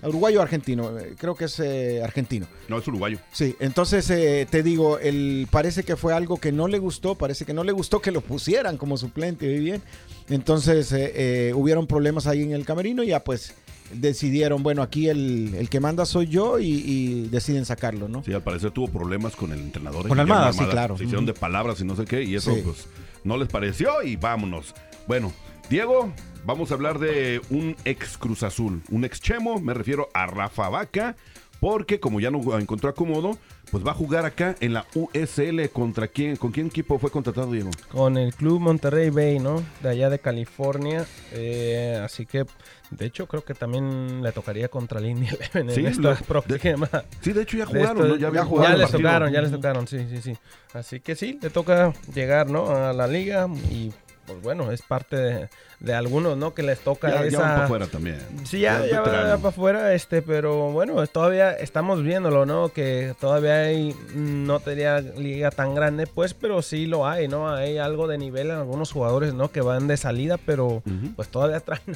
Uruguayo 0.03 0.39
o 0.39 0.41
argentino, 0.43 0.97
eh, 0.97 1.15
creo 1.17 1.35
que 1.35 1.45
es 1.45 1.59
eh, 1.59 2.01
argentino. 2.03 2.47
No, 2.67 2.77
es 2.79 2.87
uruguayo. 2.87 3.19
Sí, 3.31 3.55
entonces 3.59 4.09
eh, 4.09 4.47
te 4.49 4.63
digo, 4.63 4.97
el, 4.99 5.47
parece 5.51 5.83
que 5.83 5.95
fue 5.95 6.13
algo 6.13 6.37
que 6.37 6.51
no 6.51 6.67
le 6.67 6.79
gustó, 6.79 7.15
parece 7.15 7.45
que 7.45 7.53
no 7.53 7.63
le 7.63 7.71
gustó 7.71 8.01
que 8.01 8.11
lo 8.11 8.21
pusieran 8.21 8.77
como 8.77 8.97
suplente, 8.97 9.47
¿oí 9.47 9.59
bien? 9.59 9.81
Entonces 10.29 10.91
eh, 10.93 11.11
eh, 11.15 11.53
hubieron 11.53 11.87
problemas 11.87 12.27
ahí 12.27 12.43
en 12.43 12.51
el 12.53 12.65
camerino 12.65 13.03
y 13.03 13.07
ya 13.07 13.23
pues 13.23 13.53
decidieron, 13.93 14.61
bueno, 14.61 14.83
aquí 14.83 15.09
el, 15.09 15.55
el 15.55 15.67
que 15.69 15.79
manda 15.79 16.05
soy 16.05 16.27
yo 16.27 16.59
y, 16.59 16.67
y 16.85 17.27
deciden 17.29 17.65
sacarlo, 17.65 18.07
¿no? 18.07 18.23
Sí, 18.23 18.31
al 18.33 18.43
parecer 18.43 18.69
tuvo 18.71 18.87
problemas 18.87 19.35
con 19.35 19.51
el 19.51 19.59
entrenador. 19.59 20.07
Con 20.07 20.19
Almada, 20.19 20.53
sí, 20.53 20.63
claro. 20.65 20.95
Se 20.97 21.03
hicieron 21.05 21.25
de 21.25 21.33
palabras 21.33 21.81
y 21.81 21.85
no 21.85 21.95
sé 21.95 22.05
qué, 22.05 22.23
y 22.23 22.35
eso 22.35 22.53
Sí. 22.53 22.61
pues 22.63 22.85
no 23.23 23.35
les 23.37 23.47
pareció 23.47 24.01
y 24.03 24.15
vámonos. 24.15 24.75
Bueno, 25.07 25.33
Diego, 25.71 26.13
vamos 26.49 26.71
a 26.71 26.73
hablar 26.73 26.97
de 26.97 27.41
un 27.51 27.75
ex 27.85 28.17
Cruz 28.17 28.41
Azul, 28.41 28.81
un 28.89 29.05
ex 29.05 29.21
Chemo, 29.21 29.59
me 29.59 29.75
refiero 29.75 30.09
a 30.15 30.25
Rafa 30.25 30.67
Vaca, 30.67 31.15
porque 31.59 31.99
como 31.99 32.19
ya 32.19 32.31
no 32.31 32.57
encontró 32.57 32.89
acomodo, 32.89 33.37
pues 33.69 33.85
va 33.85 33.91
a 33.91 33.93
jugar 33.93 34.25
acá 34.25 34.55
en 34.59 34.73
la 34.73 34.87
USL 34.95 35.69
contra 35.71 36.07
quién, 36.07 36.37
con 36.37 36.51
quién 36.51 36.67
equipo 36.67 36.97
fue 36.97 37.11
contratado 37.11 37.51
Diego. 37.51 37.69
Con 37.91 38.17
el 38.17 38.33
club 38.33 38.59
Monterrey 38.61 39.11
Bay, 39.11 39.37
¿no? 39.37 39.61
De 39.83 39.89
allá 39.89 40.09
de 40.09 40.17
California. 40.17 41.05
Eh, 41.33 42.01
así 42.03 42.25
que, 42.25 42.45
de 42.89 43.05
hecho, 43.05 43.27
creo 43.27 43.43
que 43.43 43.53
también 43.53 44.23
le 44.23 44.31
tocaría 44.31 44.69
contra 44.69 44.99
el 44.99 45.05
India 45.07 45.29
Eleven 45.53 45.75
Sí, 45.75 45.81
en 45.81 45.85
esta 45.87 46.15
próxima. 46.15 46.89
Sí, 47.21 47.31
de 47.31 47.43
hecho 47.43 47.57
ya 47.57 47.65
de 47.65 47.71
jugaron, 47.73 47.97
esto- 47.97 48.07
¿no? 48.07 48.15
Ya 48.15 48.27
habían 48.29 48.43
ya, 48.45 48.49
jugado 48.49 48.73
el 48.73 48.79
les 48.79 48.89
partido. 48.89 49.07
tocaron, 49.09 49.31
ya 49.33 49.41
les 49.41 49.51
tocaron, 49.51 49.87
sí, 49.87 50.07
sí, 50.09 50.21
sí. 50.23 50.37
Así 50.73 50.99
que 50.99 51.15
sí, 51.15 51.37
le 51.39 51.51
toca 51.51 51.93
llegar, 52.15 52.49
¿no? 52.49 52.69
A 52.71 52.91
la 52.93 53.05
liga 53.05 53.47
y, 53.69 53.91
pues 54.29 54.41
bueno, 54.43 54.71
es 54.71 54.81
parte 54.83 55.15
de, 55.15 55.49
de 55.79 55.93
algunos, 55.95 56.37
¿no? 56.37 56.53
Que 56.53 56.61
les 56.61 56.79
toca 56.79 57.09
Ya, 57.09 57.21
ya 57.21 57.27
esa... 57.27 57.39
van 57.39 57.49
para 57.53 57.65
afuera 57.65 57.87
también. 57.87 58.17
Sí, 58.43 58.59
ya, 58.59 58.85
ya 58.85 59.01
va 59.01 59.05
veterano. 59.07 59.37
para 59.37 59.49
afuera, 59.49 59.93
este, 59.95 60.21
pero 60.21 60.71
bueno, 60.71 61.05
todavía 61.07 61.51
estamos 61.53 62.03
viéndolo, 62.03 62.45
¿no? 62.45 62.69
Que 62.69 63.15
todavía 63.19 63.61
hay, 63.61 63.93
mm, 64.13 64.45
no 64.45 64.59
tenía 64.59 64.99
liga 65.01 65.49
tan 65.49 65.73
grande, 65.73 66.05
pues, 66.05 66.33
pero 66.35 66.61
sí 66.61 66.85
lo 66.85 67.07
hay, 67.07 67.27
¿no? 67.27 67.49
Hay 67.49 67.79
algo 67.79 68.07
de 68.07 68.17
nivel 68.19 68.51
en 68.51 68.57
algunos 68.57 68.91
jugadores, 68.91 69.33
¿no? 69.33 69.51
Que 69.51 69.61
van 69.61 69.87
de 69.87 69.97
salida, 69.97 70.37
pero 70.37 70.83
pues 71.15 71.29
todavía 71.29 71.59
traen, 71.59 71.81
¿no? 71.87 71.95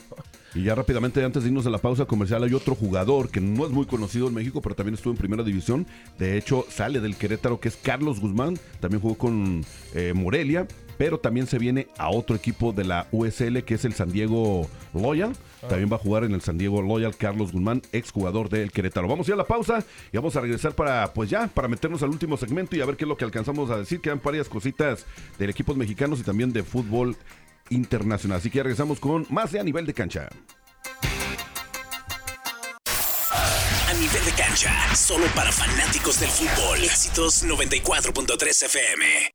Y 0.56 0.64
ya 0.64 0.76
rápidamente, 0.76 1.24
antes 1.24 1.44
de 1.44 1.50
irnos 1.50 1.66
a 1.66 1.70
la 1.70 1.80
pausa 1.80 2.06
comercial, 2.06 2.44
hay 2.44 2.54
otro 2.54 2.76
jugador 2.76 3.30
que 3.30 3.42
no 3.42 3.66
es 3.66 3.72
muy 3.72 3.86
conocido 3.86 4.28
en 4.28 4.34
México, 4.36 4.62
pero 4.62 4.76
también 4.76 4.94
estuvo 4.96 5.12
en 5.12 5.18
primera 5.18 5.44
división. 5.44 5.86
De 6.20 6.38
hecho, 6.38 6.66
sale 6.70 7.00
del 7.00 7.16
Querétaro, 7.16 7.60
que 7.60 7.70
es 7.70 7.76
Carlos 7.76 8.20
Guzmán. 8.20 8.60
También 8.80 9.02
jugó 9.02 9.16
con 9.16 9.66
eh, 9.96 10.14
Morelia, 10.16 10.68
pero 10.98 11.20
también 11.20 11.48
se 11.48 11.60
viene 11.60 11.88
a 11.98 12.10
otro 12.10 12.36
equipo 12.36 12.72
de 12.72 12.84
la 12.84 13.08
USL, 13.12 13.64
que 13.64 13.76
es 13.76 13.86
el 13.86 13.94
San 13.94 14.12
Diego 14.12 14.68
Loyal. 14.94 15.34
También 15.62 15.90
va 15.92 15.96
a 15.96 16.00
jugar 16.00 16.24
en 16.26 16.34
el 16.34 16.42
San 16.42 16.58
Diego 16.58 16.82
Loyal 16.82 17.16
Carlos 17.16 17.52
Guzmán, 17.52 17.82
exjugador 17.92 18.50
del 18.50 18.72
Querétaro. 18.72 19.08
Vamos 19.08 19.28
a 19.28 19.32
ir 19.32 19.34
a 19.34 19.38
la 19.38 19.46
pausa 19.46 19.84
y 20.12 20.18
vamos 20.18 20.36
a 20.36 20.42
regresar 20.42 20.74
para, 20.76 21.14
pues 21.14 21.30
ya, 21.30 21.48
para 21.48 21.68
meternos 21.68 22.04
al 22.04 22.10
último 22.10 22.38
segmento 22.38 22.76
y 22.76 22.82
a 22.82 22.86
ver 22.86 22.98
qué 22.98 23.06
es 23.06 23.10
lo 23.10 23.18
que 23.18 23.26
alcanzamos 23.26 23.70
a 23.70 23.78
decir. 23.78 24.02
Quedan 24.02 24.22
varias 24.24 24.50
cositas 24.50 25.06
de 25.40 25.46
equipos 25.46 25.78
mexicanos 25.78 26.20
y 26.20 26.24
también 26.24 26.52
de 26.52 26.64
fútbol 26.64 27.16
internacional. 27.70 28.40
Así 28.40 28.50
que 28.50 28.58
ya 28.58 28.64
regresamos 28.64 29.00
con 29.00 29.26
más 29.30 29.52
de 29.52 29.60
a 29.60 29.64
nivel 29.64 29.86
de 29.86 29.94
cancha. 29.94 30.28
A 33.88 33.94
nivel 33.94 34.26
de 34.26 34.32
cancha, 34.32 34.96
solo 34.96 35.26
para 35.36 35.52
fanáticos 35.52 36.20
del 36.20 36.30
fútbol. 36.30 36.84
Éxitos 36.84 37.46
94.3 37.46 38.66
FM. 38.66 39.33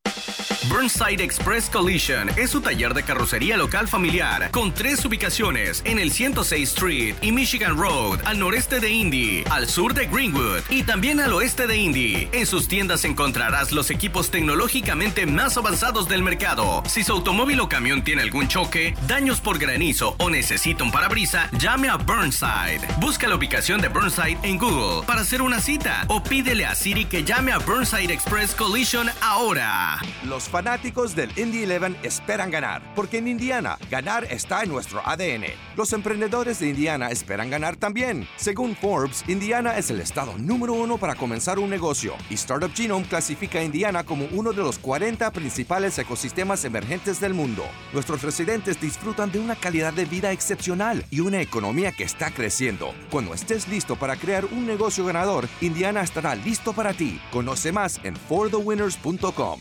Burnside 0.69 1.23
Express 1.23 1.71
Collision 1.71 2.29
es 2.37 2.51
su 2.51 2.61
taller 2.61 2.93
de 2.93 3.03
carrocería 3.03 3.57
local 3.57 3.89
familiar 3.89 4.51
con 4.51 4.75
tres 4.75 5.03
ubicaciones 5.05 5.81
en 5.87 5.99
el 5.99 6.13
106 6.13 6.69
Street 6.69 7.15
y 7.23 7.33
Michigan 7.33 7.79
Road 7.79 8.21
al 8.27 8.39
noreste 8.39 8.79
de 8.79 8.91
Indy, 8.91 9.45
al 9.51 9.67
sur 9.67 9.95
de 9.95 10.07
Greenwood 10.07 10.61
y 10.69 10.83
también 10.83 11.21
al 11.21 11.33
oeste 11.33 11.67
de 11.67 11.77
Indy. 11.77 12.29
En 12.33 12.45
sus 12.45 12.69
tiendas 12.69 13.05
encontrarás 13.07 13.73
los 13.73 13.91
equipos 13.91 14.31
tecnológicamente 14.31 15.25
más 15.25 15.57
avanzados 15.57 16.07
del 16.07 16.23
mercado. 16.23 16.83
Si 16.87 17.03
su 17.03 17.13
automóvil 17.13 17.61
o 17.61 17.69
camión 17.69 18.03
tiene 18.03 18.23
algún 18.23 18.49
choque, 18.49 18.95
daños 19.07 19.41
por 19.41 19.59
granizo 19.59 20.17
o 20.19 20.29
necesita 20.29 20.85
un 20.85 20.91
parabrisa, 20.91 21.49
llame 21.59 21.89
a 21.89 21.97
Burnside. 21.97 22.81
Busca 23.01 23.27
la 23.27 23.37
ubicación 23.37 23.81
de 23.81 23.89
Burnside 23.89 24.39
en 24.43 24.59
Google 24.59 25.07
para 25.07 25.23
hacer 25.23 25.41
una 25.41 25.61
cita 25.61 26.05
o 26.09 26.23
pídele 26.23 26.67
a 26.67 26.75
Siri 26.75 27.07
que 27.07 27.25
llame 27.25 27.53
a 27.53 27.59
Burnside 27.59 28.13
Express 28.13 28.55
Collision 28.55 29.09
ahora. 29.23 29.99
Fanáticos 30.59 31.15
del 31.15 31.31
Indy 31.39 31.73
11 31.73 31.99
esperan 32.03 32.51
ganar, 32.51 32.83
porque 32.97 33.19
en 33.19 33.29
Indiana, 33.29 33.79
ganar 33.89 34.25
está 34.25 34.65
en 34.65 34.71
nuestro 34.71 35.01
ADN. 35.07 35.45
Los 35.77 35.93
emprendedores 35.93 36.59
de 36.59 36.71
Indiana 36.71 37.11
esperan 37.13 37.49
ganar 37.49 37.77
también. 37.77 38.27
Según 38.35 38.75
Forbes, 38.75 39.23
Indiana 39.29 39.79
es 39.79 39.89
el 39.91 40.01
estado 40.01 40.37
número 40.37 40.73
uno 40.73 40.99
para 40.99 41.15
comenzar 41.15 41.61
un 41.61 41.71
negocio, 41.71 42.15
y 42.29 42.35
Startup 42.35 42.75
Genome 42.75 43.07
clasifica 43.07 43.61
a 43.61 43.63
Indiana 43.63 44.03
como 44.03 44.27
uno 44.33 44.53
de 44.53 44.65
los 44.65 44.81
40 44.81 45.31
principales 45.31 45.97
ecosistemas 45.97 46.65
emergentes 46.65 47.21
del 47.21 47.35
mundo. 47.35 47.63
Nuestros 47.93 48.23
residentes 48.23 48.81
disfrutan 48.81 49.31
de 49.31 49.39
una 49.39 49.55
calidad 49.55 49.93
de 49.93 50.07
vida 50.07 50.33
excepcional 50.33 51.05
y 51.09 51.21
una 51.21 51.41
economía 51.41 51.93
que 51.93 52.03
está 52.03 52.33
creciendo. 52.33 52.93
Cuando 53.13 53.33
estés 53.33 53.69
listo 53.69 53.95
para 53.95 54.17
crear 54.17 54.45
un 54.47 54.67
negocio 54.67 55.05
ganador, 55.05 55.49
Indiana 55.61 56.03
estará 56.03 56.35
listo 56.35 56.73
para 56.73 56.95
ti. 56.95 57.21
Conoce 57.31 57.71
más 57.71 58.01
en 58.03 58.17
forthewinners.com. 58.17 59.61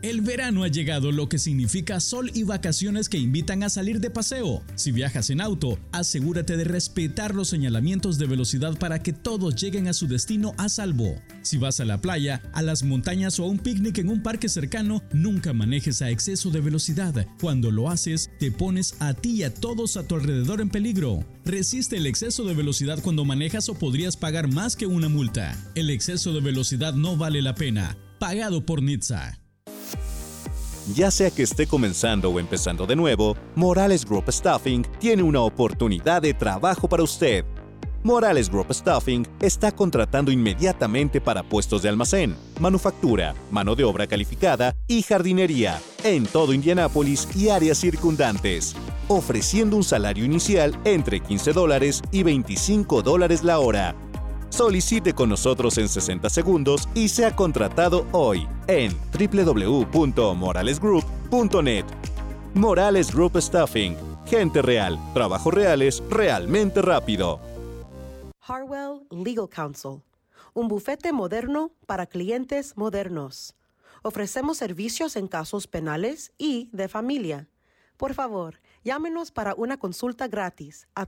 El 0.00 0.20
verano 0.20 0.62
ha 0.62 0.68
llegado, 0.68 1.10
lo 1.10 1.28
que 1.28 1.38
significa 1.38 1.98
sol 1.98 2.30
y 2.32 2.44
vacaciones 2.44 3.08
que 3.08 3.18
invitan 3.18 3.64
a 3.64 3.68
salir 3.68 3.98
de 3.98 4.10
paseo. 4.10 4.62
Si 4.76 4.92
viajas 4.92 5.28
en 5.30 5.40
auto, 5.40 5.76
asegúrate 5.90 6.56
de 6.56 6.62
respetar 6.62 7.34
los 7.34 7.48
señalamientos 7.48 8.16
de 8.16 8.26
velocidad 8.26 8.78
para 8.78 9.02
que 9.02 9.12
todos 9.12 9.56
lleguen 9.56 9.88
a 9.88 9.92
su 9.92 10.06
destino 10.06 10.54
a 10.56 10.68
salvo. 10.68 11.20
Si 11.42 11.58
vas 11.58 11.80
a 11.80 11.84
la 11.84 12.00
playa, 12.00 12.40
a 12.52 12.62
las 12.62 12.84
montañas 12.84 13.40
o 13.40 13.44
a 13.44 13.48
un 13.48 13.58
picnic 13.58 13.98
en 13.98 14.08
un 14.08 14.22
parque 14.22 14.48
cercano, 14.48 15.02
nunca 15.12 15.52
manejes 15.52 16.00
a 16.00 16.10
exceso 16.10 16.50
de 16.50 16.60
velocidad. 16.60 17.26
Cuando 17.40 17.72
lo 17.72 17.90
haces, 17.90 18.30
te 18.38 18.52
pones 18.52 18.94
a 19.00 19.14
ti 19.14 19.30
y 19.30 19.42
a 19.42 19.52
todos 19.52 19.96
a 19.96 20.06
tu 20.06 20.14
alrededor 20.14 20.60
en 20.60 20.70
peligro. 20.70 21.24
Resiste 21.44 21.96
el 21.96 22.06
exceso 22.06 22.44
de 22.44 22.54
velocidad 22.54 23.00
cuando 23.02 23.24
manejas 23.24 23.68
o 23.68 23.74
podrías 23.74 24.16
pagar 24.16 24.46
más 24.46 24.76
que 24.76 24.86
una 24.86 25.08
multa. 25.08 25.56
El 25.74 25.90
exceso 25.90 26.32
de 26.32 26.40
velocidad 26.40 26.94
no 26.94 27.16
vale 27.16 27.42
la 27.42 27.56
pena. 27.56 27.98
Pagado 28.20 28.64
por 28.64 28.80
Nizza. 28.80 29.40
Ya 30.94 31.10
sea 31.10 31.30
que 31.30 31.42
esté 31.42 31.66
comenzando 31.66 32.30
o 32.30 32.40
empezando 32.40 32.86
de 32.86 32.96
nuevo, 32.96 33.36
Morales 33.54 34.06
Group 34.06 34.30
Staffing 34.30 34.86
tiene 34.98 35.22
una 35.22 35.42
oportunidad 35.42 36.22
de 36.22 36.32
trabajo 36.32 36.88
para 36.88 37.02
usted. 37.02 37.44
Morales 38.04 38.48
Group 38.48 38.72
Staffing 38.72 39.26
está 39.40 39.70
contratando 39.70 40.30
inmediatamente 40.30 41.20
para 41.20 41.42
puestos 41.42 41.82
de 41.82 41.90
almacén, 41.90 42.36
manufactura, 42.58 43.34
mano 43.50 43.74
de 43.74 43.84
obra 43.84 44.06
calificada 44.06 44.74
y 44.86 45.02
jardinería 45.02 45.78
en 46.04 46.24
todo 46.24 46.54
Indianápolis 46.54 47.28
y 47.36 47.50
áreas 47.50 47.78
circundantes, 47.78 48.74
ofreciendo 49.08 49.76
un 49.76 49.84
salario 49.84 50.24
inicial 50.24 50.78
entre 50.84 51.20
15 51.20 51.52
dólares 51.52 52.00
y 52.12 52.22
25 52.22 53.02
dólares 53.02 53.44
la 53.44 53.58
hora 53.58 53.94
Solicite 54.50 55.14
con 55.14 55.28
nosotros 55.28 55.78
en 55.78 55.88
60 55.88 56.28
segundos 56.30 56.88
y 56.94 57.08
sea 57.08 57.36
contratado 57.36 58.06
hoy 58.12 58.48
en 58.66 58.96
www.moralesgroup.net. 59.12 61.84
Morales 62.54 63.14
Group 63.14 63.40
Staffing. 63.40 63.96
Gente 64.26 64.62
real. 64.62 64.98
Trabajos 65.14 65.54
reales 65.54 66.02
realmente 66.10 66.82
rápido. 66.82 67.38
Harwell 68.40 69.06
Legal 69.10 69.48
Counsel. 69.48 70.02
Un 70.54 70.66
bufete 70.68 71.12
moderno 71.12 71.70
para 71.86 72.06
clientes 72.06 72.74
modernos. 72.76 73.54
Ofrecemos 74.02 74.56
servicios 74.56 75.14
en 75.16 75.28
casos 75.28 75.66
penales 75.66 76.32
y 76.38 76.70
de 76.72 76.88
familia. 76.88 77.48
Por 77.96 78.14
favor, 78.14 78.54
Llámenos 78.88 79.32
para 79.32 79.54
una 79.54 79.76
consulta 79.76 80.28
gratis 80.28 80.88
a 80.94 81.04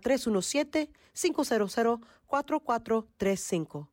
317-500-4435. 2.30 3.88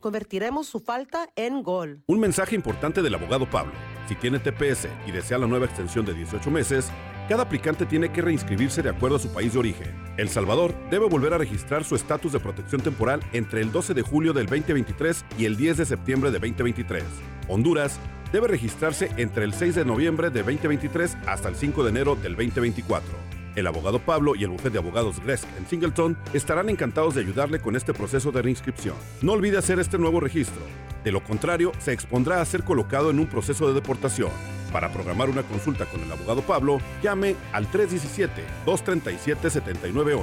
Convertiremos 0.00 0.66
su 0.66 0.80
falta 0.80 1.28
en 1.36 1.62
gol. 1.62 2.02
Un 2.06 2.20
mensaje 2.20 2.56
importante 2.56 3.02
del 3.02 3.14
abogado 3.14 3.48
Pablo. 3.48 3.72
Si 4.08 4.14
tiene 4.14 4.38
TPS 4.38 4.88
y 5.06 5.12
desea 5.12 5.36
la 5.36 5.46
nueva 5.46 5.66
extensión 5.66 6.06
de 6.06 6.14
18 6.14 6.50
meses, 6.50 6.90
cada 7.28 7.42
aplicante 7.42 7.84
tiene 7.84 8.10
que 8.10 8.22
reinscribirse 8.22 8.82
de 8.82 8.88
acuerdo 8.88 9.16
a 9.16 9.20
su 9.20 9.28
país 9.28 9.52
de 9.52 9.58
origen. 9.58 9.94
El 10.16 10.30
Salvador 10.30 10.74
debe 10.90 11.06
volver 11.06 11.34
a 11.34 11.38
registrar 11.38 11.84
su 11.84 11.94
estatus 11.94 12.32
de 12.32 12.40
protección 12.40 12.80
temporal 12.80 13.20
entre 13.32 13.60
el 13.60 13.70
12 13.70 13.92
de 13.92 14.02
julio 14.02 14.32
del 14.32 14.46
2023 14.46 15.24
y 15.38 15.44
el 15.44 15.56
10 15.56 15.76
de 15.76 15.84
septiembre 15.84 16.30
de 16.30 16.38
2023. 16.38 17.04
Honduras 17.48 18.00
debe 18.32 18.48
registrarse 18.48 19.10
entre 19.16 19.44
el 19.44 19.52
6 19.52 19.74
de 19.74 19.84
noviembre 19.84 20.30
de 20.30 20.42
2023 20.42 21.16
hasta 21.26 21.48
el 21.48 21.56
5 21.56 21.84
de 21.84 21.90
enero 21.90 22.16
del 22.16 22.36
2024. 22.36 23.39
El 23.56 23.66
abogado 23.66 23.98
Pablo 23.98 24.34
y 24.36 24.44
el 24.44 24.50
bufete 24.50 24.70
de 24.70 24.78
abogados 24.78 25.20
Gresk 25.20 25.46
en 25.58 25.66
Singleton 25.66 26.16
estarán 26.32 26.68
encantados 26.68 27.14
de 27.14 27.22
ayudarle 27.22 27.60
con 27.60 27.76
este 27.76 27.92
proceso 27.92 28.30
de 28.30 28.42
reinscripción. 28.42 28.94
No 29.22 29.32
olvide 29.32 29.58
hacer 29.58 29.80
este 29.80 29.98
nuevo 29.98 30.20
registro. 30.20 30.62
De 31.04 31.12
lo 31.12 31.22
contrario, 31.24 31.72
se 31.78 31.92
expondrá 31.92 32.40
a 32.40 32.44
ser 32.44 32.62
colocado 32.62 33.10
en 33.10 33.18
un 33.18 33.26
proceso 33.26 33.66
de 33.66 33.74
deportación. 33.74 34.30
Para 34.72 34.92
programar 34.92 35.28
una 35.28 35.42
consulta 35.42 35.86
con 35.86 36.00
el 36.00 36.12
abogado 36.12 36.42
Pablo, 36.42 36.80
llame 37.02 37.34
al 37.52 37.68
317-237-7911 37.70 40.20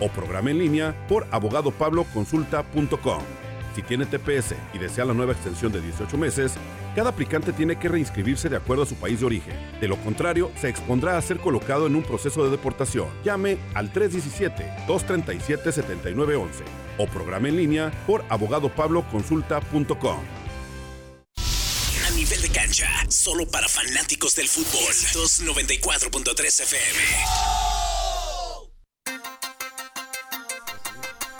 o 0.00 0.08
programe 0.08 0.50
en 0.50 0.58
línea 0.58 1.06
por 1.08 1.26
abogadopabloconsulta.com. 1.30 3.22
Si 3.74 3.82
tiene 3.82 4.06
TPS 4.06 4.54
y 4.72 4.78
desea 4.78 5.04
la 5.04 5.14
nueva 5.14 5.32
extensión 5.32 5.72
de 5.72 5.80
18 5.80 6.16
meses, 6.16 6.54
cada 6.94 7.10
aplicante 7.10 7.52
tiene 7.52 7.76
que 7.78 7.88
reinscribirse 7.88 8.48
de 8.48 8.56
acuerdo 8.56 8.84
a 8.84 8.86
su 8.86 8.94
país 8.96 9.20
de 9.20 9.26
origen. 9.26 9.54
De 9.80 9.88
lo 9.88 9.96
contrario, 9.98 10.50
se 10.60 10.68
expondrá 10.68 11.18
a 11.18 11.22
ser 11.22 11.38
colocado 11.38 11.86
en 11.86 11.94
un 11.96 12.02
proceso 12.02 12.44
de 12.44 12.50
deportación. 12.50 13.08
Llame 13.24 13.56
al 13.74 13.92
317-237-7911 13.92 16.48
o 16.98 17.06
programa 17.06 17.48
en 17.48 17.56
línea 17.56 17.90
por 18.06 18.22
abogadopabloconsulta.com. 18.28 20.20
A 22.06 22.10
nivel 22.10 22.42
de 22.42 22.50
cancha, 22.50 22.86
solo 23.08 23.46
para 23.46 23.66
fanáticos 23.68 24.36
del 24.36 24.48
fútbol. 24.48 24.92
294.3 25.12 26.62
FM. 26.62 27.00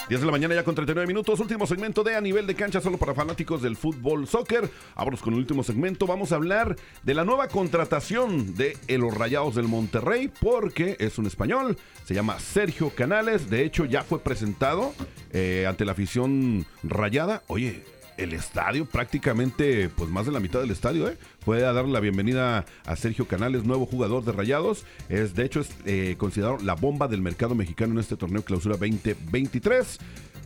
10 0.08 0.20
de 0.20 0.26
la 0.26 0.32
mañana 0.32 0.54
ya 0.54 0.64
con 0.64 0.74
39 0.74 1.06
minutos, 1.06 1.40
último 1.40 1.66
segmento 1.66 2.04
de 2.04 2.14
a 2.14 2.20
nivel 2.20 2.46
de 2.46 2.54
cancha 2.54 2.82
solo 2.82 2.98
para 2.98 3.14
fanáticos 3.14 3.62
del 3.62 3.74
fútbol 3.74 4.28
soccer. 4.28 4.70
Vámonos 4.96 5.22
con 5.22 5.32
el 5.32 5.38
último 5.38 5.64
segmento, 5.64 6.06
vamos 6.06 6.30
a 6.30 6.34
hablar 6.34 6.76
de 7.02 7.14
la 7.14 7.24
nueva 7.24 7.48
contratación 7.48 8.54
de 8.54 8.76
los 8.86 9.14
Rayados 9.14 9.54
del 9.54 9.66
Monterrey 9.66 10.30
porque 10.40 10.96
es 11.00 11.16
un 11.16 11.26
español, 11.26 11.78
se 12.04 12.12
llama 12.12 12.38
Sergio 12.38 12.90
Canales, 12.90 13.48
de 13.48 13.64
hecho 13.64 13.86
ya 13.86 14.02
fue 14.02 14.20
presentado 14.20 14.92
eh, 15.32 15.64
ante 15.66 15.86
la 15.86 15.92
afición 15.92 16.66
rayada. 16.82 17.42
Oye, 17.46 17.82
el 18.16 18.32
estadio, 18.32 18.86
prácticamente 18.86 19.88
pues 19.88 20.10
más 20.10 20.26
de 20.26 20.32
la 20.32 20.40
mitad 20.40 20.60
del 20.60 20.70
estadio, 20.70 21.08
¿eh? 21.08 21.16
Puede 21.44 21.62
darle 21.62 21.92
la 21.92 22.00
bienvenida 22.00 22.64
a 22.86 22.96
Sergio 22.96 23.26
Canales, 23.26 23.64
nuevo 23.64 23.86
jugador 23.86 24.24
de 24.24 24.32
Rayados. 24.32 24.84
Es, 25.08 25.34
de 25.34 25.44
hecho, 25.44 25.60
es 25.60 25.70
eh, 25.84 26.14
considerado 26.18 26.58
la 26.62 26.74
bomba 26.74 27.08
del 27.08 27.22
mercado 27.22 27.54
mexicano 27.54 27.92
en 27.92 27.98
este 27.98 28.16
torneo 28.16 28.42
clausura 28.42 28.76
2023. 28.76 29.98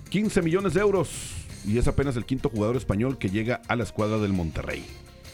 15 0.09 0.43
millones 0.43 0.75
de 0.75 0.81
euros. 0.81 1.11
Y 1.67 1.79
es 1.79 1.87
apenas 1.89 2.17
el 2.17 2.25
quinto 2.25 2.49
jugador 2.49 2.77
español 2.77 3.19
que 3.19 3.29
llega 3.29 3.61
a 3.69 3.77
la 3.77 3.83
escuadra 3.83 4.19
del 4.19 4.33
Monterrey. 4.33 4.85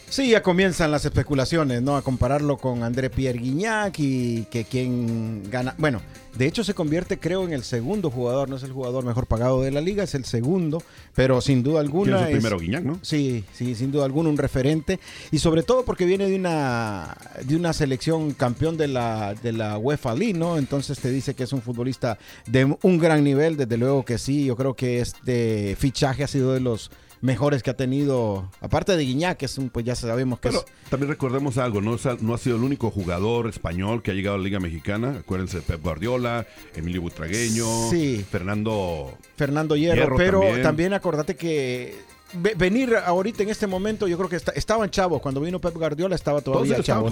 Sí, 0.09 0.31
ya 0.31 0.43
comienzan 0.43 0.91
las 0.91 1.05
especulaciones, 1.05 1.83
¿no? 1.83 1.97
A 1.97 2.03
compararlo 2.03 2.57
con 2.57 2.83
André 2.83 3.11
Pierre 3.11 3.39
Guignac 3.39 3.99
y 3.99 4.45
que 4.45 4.65
quien 4.65 5.51
gana. 5.51 5.75
Bueno, 5.79 6.01
de 6.37 6.47
hecho 6.47 6.65
se 6.65 6.75
convierte, 6.75 7.19
creo, 7.19 7.45
en 7.45 7.53
el 7.53 7.63
segundo 7.63 8.11
jugador, 8.11 8.49
no 8.49 8.57
es 8.57 8.63
el 8.63 8.73
jugador 8.73 9.05
mejor 9.05 9.27
pagado 9.27 9.63
de 9.63 9.71
la 9.71 9.81
liga, 9.81 10.05
es 10.05 10.15
el 10.15 10.25
segundo, 10.25 10.83
pero 11.15 11.41
sin 11.41 11.63
duda 11.63 11.81
alguna. 11.81 12.21
es 12.23 12.27
el 12.27 12.33
primero 12.33 12.59
Guignac, 12.59 12.85
¿no? 12.85 12.99
Sí, 13.03 13.45
sí, 13.53 13.75
sin 13.75 13.93
duda 13.93 14.05
alguna 14.05 14.31
un 14.31 14.39
referente. 14.39 14.99
Y 15.31 15.39
sobre 15.39 15.63
todo 15.63 15.85
porque 15.85 16.05
viene 16.05 16.29
de 16.29 16.37
una, 16.37 17.17
de 17.45 17.57
una 17.57 17.73
selección 17.73 18.33
campeón 18.33 18.77
de 18.77 18.89
la, 18.89 19.35
de 19.35 19.53
la 19.53 19.79
UEFA 19.79 20.15
League, 20.15 20.35
¿no? 20.35 20.59
Entonces 20.59 20.99
te 20.99 21.11
dice 21.11 21.35
que 21.35 21.45
es 21.45 21.53
un 21.53 21.63
futbolista 21.63 22.19
de 22.47 22.77
un 22.83 22.99
gran 22.99 23.23
nivel, 23.25 23.57
desde 23.57 23.77
luego 23.77 24.05
que 24.05 24.19
sí. 24.19 24.45
Yo 24.45 24.57
creo 24.57 24.75
que 24.75 25.01
este 25.01 25.77
fichaje 25.79 26.25
ha 26.25 26.29
sido 26.29 26.53
de 26.53 26.61
los 26.61 26.91
mejores 27.25 27.63
que 27.63 27.71
ha 27.71 27.77
tenido, 27.77 28.51
aparte 28.61 28.97
de 28.99 29.03
Guiñac, 29.03 29.39
que 29.39 29.47
es 29.47 29.57
un, 29.57 29.71
pues 29.71 29.87
ya 29.87 29.95
sabemos 29.97 30.39
que 30.41 30.51
Pero 30.51 30.65
también 30.91 31.09
recordemos 31.09 31.57
algo, 31.57 31.81
¿no? 31.81 31.97
no 32.21 32.35
ha 32.35 32.39
sido 32.39 32.57
el 32.57 32.63
único 32.63 32.91
jugador 32.91 33.49
español 33.49 34.03
que 34.03 34.11
ha 34.11 34.15
llegado 34.15 34.37
a 34.37 34.39
la 34.39 34.45
Liga 34.45 34.61
Mexicana. 34.61 35.17
Acuérdense 35.21 35.57
de 35.57 35.63
Pep 35.63 35.83
Guardiola, 35.83 36.47
Emilio 36.77 37.01
Butragueño, 37.01 37.65
sí. 37.91 38.25
Fernando... 38.31 39.17
Fernando 39.37 39.75
Hierro, 39.75 40.17
pero 40.17 40.43
también. 40.63 40.93
acordate 40.93 41.35
que 41.35 41.97
venir 42.57 42.95
ahorita 42.97 43.43
en 43.43 43.49
este 43.51 43.67
momento, 43.67 44.07
yo 44.09 44.17
creo 44.17 44.29
que 44.29 44.37
está- 44.37 44.53
estaban 44.53 44.91
chavos. 44.91 45.21
Cuando 45.21 45.41
vino 45.41 45.61
Pep 45.61 45.75
Guardiola 45.75 46.15
estaba 46.15 46.41
todavía 46.41 46.77
chavo. 46.83 47.09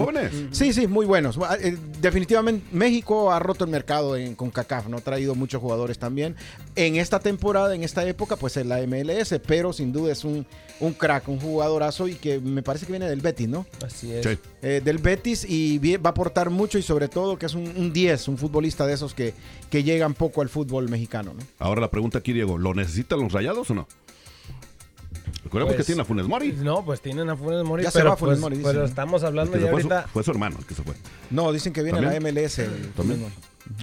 Sí, 0.52 0.72
sí, 0.72 0.86
muy 0.86 1.06
buenos. 1.06 1.38
Ah, 1.42 1.56
eh, 1.60 1.76
Definitivamente 2.00 2.66
México 2.72 3.30
ha 3.32 3.38
roto 3.38 3.64
el 3.64 3.70
mercado 3.70 4.16
en, 4.16 4.34
con 4.34 4.50
CACAF, 4.50 4.88
¿no? 4.88 4.96
Ha 4.96 5.00
traído 5.00 5.34
muchos 5.34 5.60
jugadores 5.60 5.98
también. 5.98 6.34
En 6.74 6.96
esta 6.96 7.20
temporada, 7.20 7.74
en 7.74 7.84
esta 7.84 8.04
época, 8.06 8.36
pues 8.36 8.56
en 8.56 8.68
la 8.68 8.80
MLS, 8.86 9.38
pero 9.46 9.72
sin 9.72 9.92
duda 9.92 10.12
es 10.12 10.24
un, 10.24 10.44
un 10.80 10.92
crack, 10.94 11.28
un 11.28 11.38
jugadorazo 11.38 12.08
y 12.08 12.14
que 12.16 12.40
me 12.40 12.62
parece 12.62 12.86
que 12.86 12.92
viene 12.92 13.08
del 13.08 13.20
Betis, 13.20 13.48
¿no? 13.48 13.66
Así 13.84 14.12
es. 14.12 14.26
Sí. 14.26 14.38
Eh, 14.62 14.80
del 14.84 14.98
Betis 14.98 15.44
y 15.48 15.78
va 15.98 16.08
a 16.08 16.10
aportar 16.10 16.50
mucho 16.50 16.78
y 16.78 16.82
sobre 16.82 17.08
todo 17.08 17.38
que 17.38 17.46
es 17.46 17.54
un, 17.54 17.72
un 17.76 17.92
10, 17.92 18.28
un 18.28 18.38
futbolista 18.38 18.86
de 18.86 18.94
esos 18.94 19.14
que, 19.14 19.34
que 19.70 19.82
llegan 19.84 20.14
poco 20.14 20.42
al 20.42 20.48
fútbol 20.48 20.88
mexicano, 20.88 21.34
¿no? 21.36 21.42
Ahora 21.58 21.80
la 21.80 21.90
pregunta 21.90 22.18
aquí, 22.18 22.32
Diego, 22.32 22.58
¿lo 22.58 22.74
necesitan 22.74 23.20
los 23.20 23.32
rayados 23.32 23.70
o 23.70 23.74
no? 23.74 23.86
Recordemos 25.44 25.74
Pues, 25.74 25.86
que 25.86 25.92
tiene 25.92 26.02
a 26.02 26.04
Funes 26.04 26.26
Mori. 26.26 26.52
No, 26.52 26.84
pues 26.84 27.00
tienen 27.00 27.28
a 27.30 27.36
Funes 27.36 27.64
Mori, 27.64 27.82
Ya 27.82 27.90
se 27.90 27.98
pero, 27.98 28.10
va 28.10 28.16
Funes 28.16 28.38
pues, 28.38 28.40
Mori, 28.40 28.60
pero 28.64 28.84
estamos 28.84 29.22
hablando 29.24 29.56
ya 29.56 29.64
se 29.66 29.70
fue, 29.70 29.82
su, 29.82 29.88
ahorita. 29.92 30.08
fue 30.12 30.22
su 30.22 30.30
hermano 30.30 30.56
el 30.58 30.66
que 30.66 30.74
se 30.74 30.82
fue. 30.82 30.94
No, 31.30 31.52
dicen 31.52 31.72
que 31.72 31.82
viene 31.82 32.00
¿También? 32.00 32.22
la 32.22 32.30
MLS. 32.30 32.58
el- 32.60 32.90
¿También? 32.92 33.26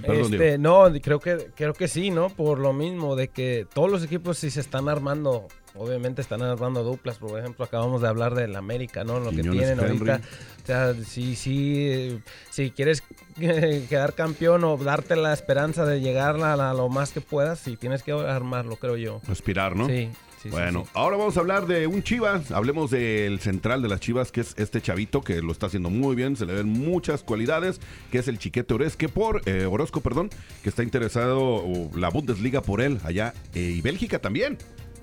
Perdón, 0.02 0.34
Este, 0.34 0.58
no, 0.58 0.84
creo 1.02 1.20
que, 1.20 1.50
creo 1.56 1.72
que 1.72 1.88
sí, 1.88 2.10
¿no? 2.10 2.28
Por 2.28 2.58
lo 2.58 2.72
mismo 2.74 3.16
de 3.16 3.28
que 3.28 3.66
todos 3.72 3.90
los 3.90 4.04
equipos 4.04 4.36
sí 4.38 4.50
se 4.50 4.60
están 4.60 4.88
armando, 4.90 5.48
obviamente 5.74 6.20
están 6.20 6.42
armando 6.42 6.84
duplas, 6.84 7.16
por 7.16 7.38
ejemplo, 7.40 7.64
acabamos 7.64 8.02
de 8.02 8.08
hablar 8.08 8.34
del 8.34 8.54
América, 8.56 9.04
¿no? 9.04 9.20
Lo 9.20 9.30
que 9.30 9.42
tienen 9.42 9.80
Henry. 9.80 9.86
ahorita. 9.86 10.20
O 10.62 10.66
sea, 10.66 10.94
si, 11.06 11.34
si, 11.34 11.74
eh, 11.88 12.18
si 12.50 12.70
quieres 12.70 13.02
quedar 13.38 14.14
campeón 14.14 14.64
o 14.64 14.76
darte 14.76 15.16
la 15.16 15.32
esperanza 15.32 15.84
de 15.86 16.00
llegar 16.00 16.36
a, 16.42 16.56
la- 16.56 16.74
lo 16.74 16.88
más 16.90 17.10
que 17.12 17.20
puedas, 17.22 17.58
sí 17.58 17.76
tienes 17.76 18.02
que 18.02 18.12
armarlo, 18.12 18.76
creo 18.76 18.96
yo. 18.96 19.20
Aspirar, 19.28 19.74
¿no? 19.76 19.86
Sí, 19.86 20.10
sí, 20.42 20.48
Bueno, 20.48 20.84
sí. 20.84 20.90
ahora 20.94 21.16
vamos 21.16 21.36
a 21.36 21.40
hablar 21.40 21.66
de 21.66 21.86
un 21.86 22.02
Chivas. 22.02 22.50
Hablemos 22.50 22.90
del 22.90 23.40
central 23.40 23.82
de 23.82 23.88
las 23.88 24.00
Chivas, 24.00 24.32
que 24.32 24.40
es 24.40 24.54
este 24.56 24.80
chavito 24.80 25.20
que 25.22 25.40
lo 25.42 25.52
está 25.52 25.66
haciendo 25.66 25.90
muy 25.90 26.14
bien. 26.16 26.36
Se 26.36 26.46
le 26.46 26.54
ven 26.54 26.68
muchas 26.68 27.22
cualidades, 27.22 27.80
que 28.10 28.18
es 28.18 28.28
el 28.28 28.38
Chiquete 28.38 28.74
Orozco, 28.74 29.08
por, 29.08 29.42
eh, 29.46 29.66
Orozco, 29.66 30.00
perdón, 30.00 30.30
que 30.62 30.68
está 30.68 30.82
interesado 30.82 31.40
o 31.40 31.90
la 31.96 32.08
Bundesliga 32.10 32.62
por 32.62 32.80
él 32.80 33.00
allá 33.04 33.34
eh, 33.54 33.60
y 33.60 33.80
Bélgica 33.80 34.18
también. 34.18 34.58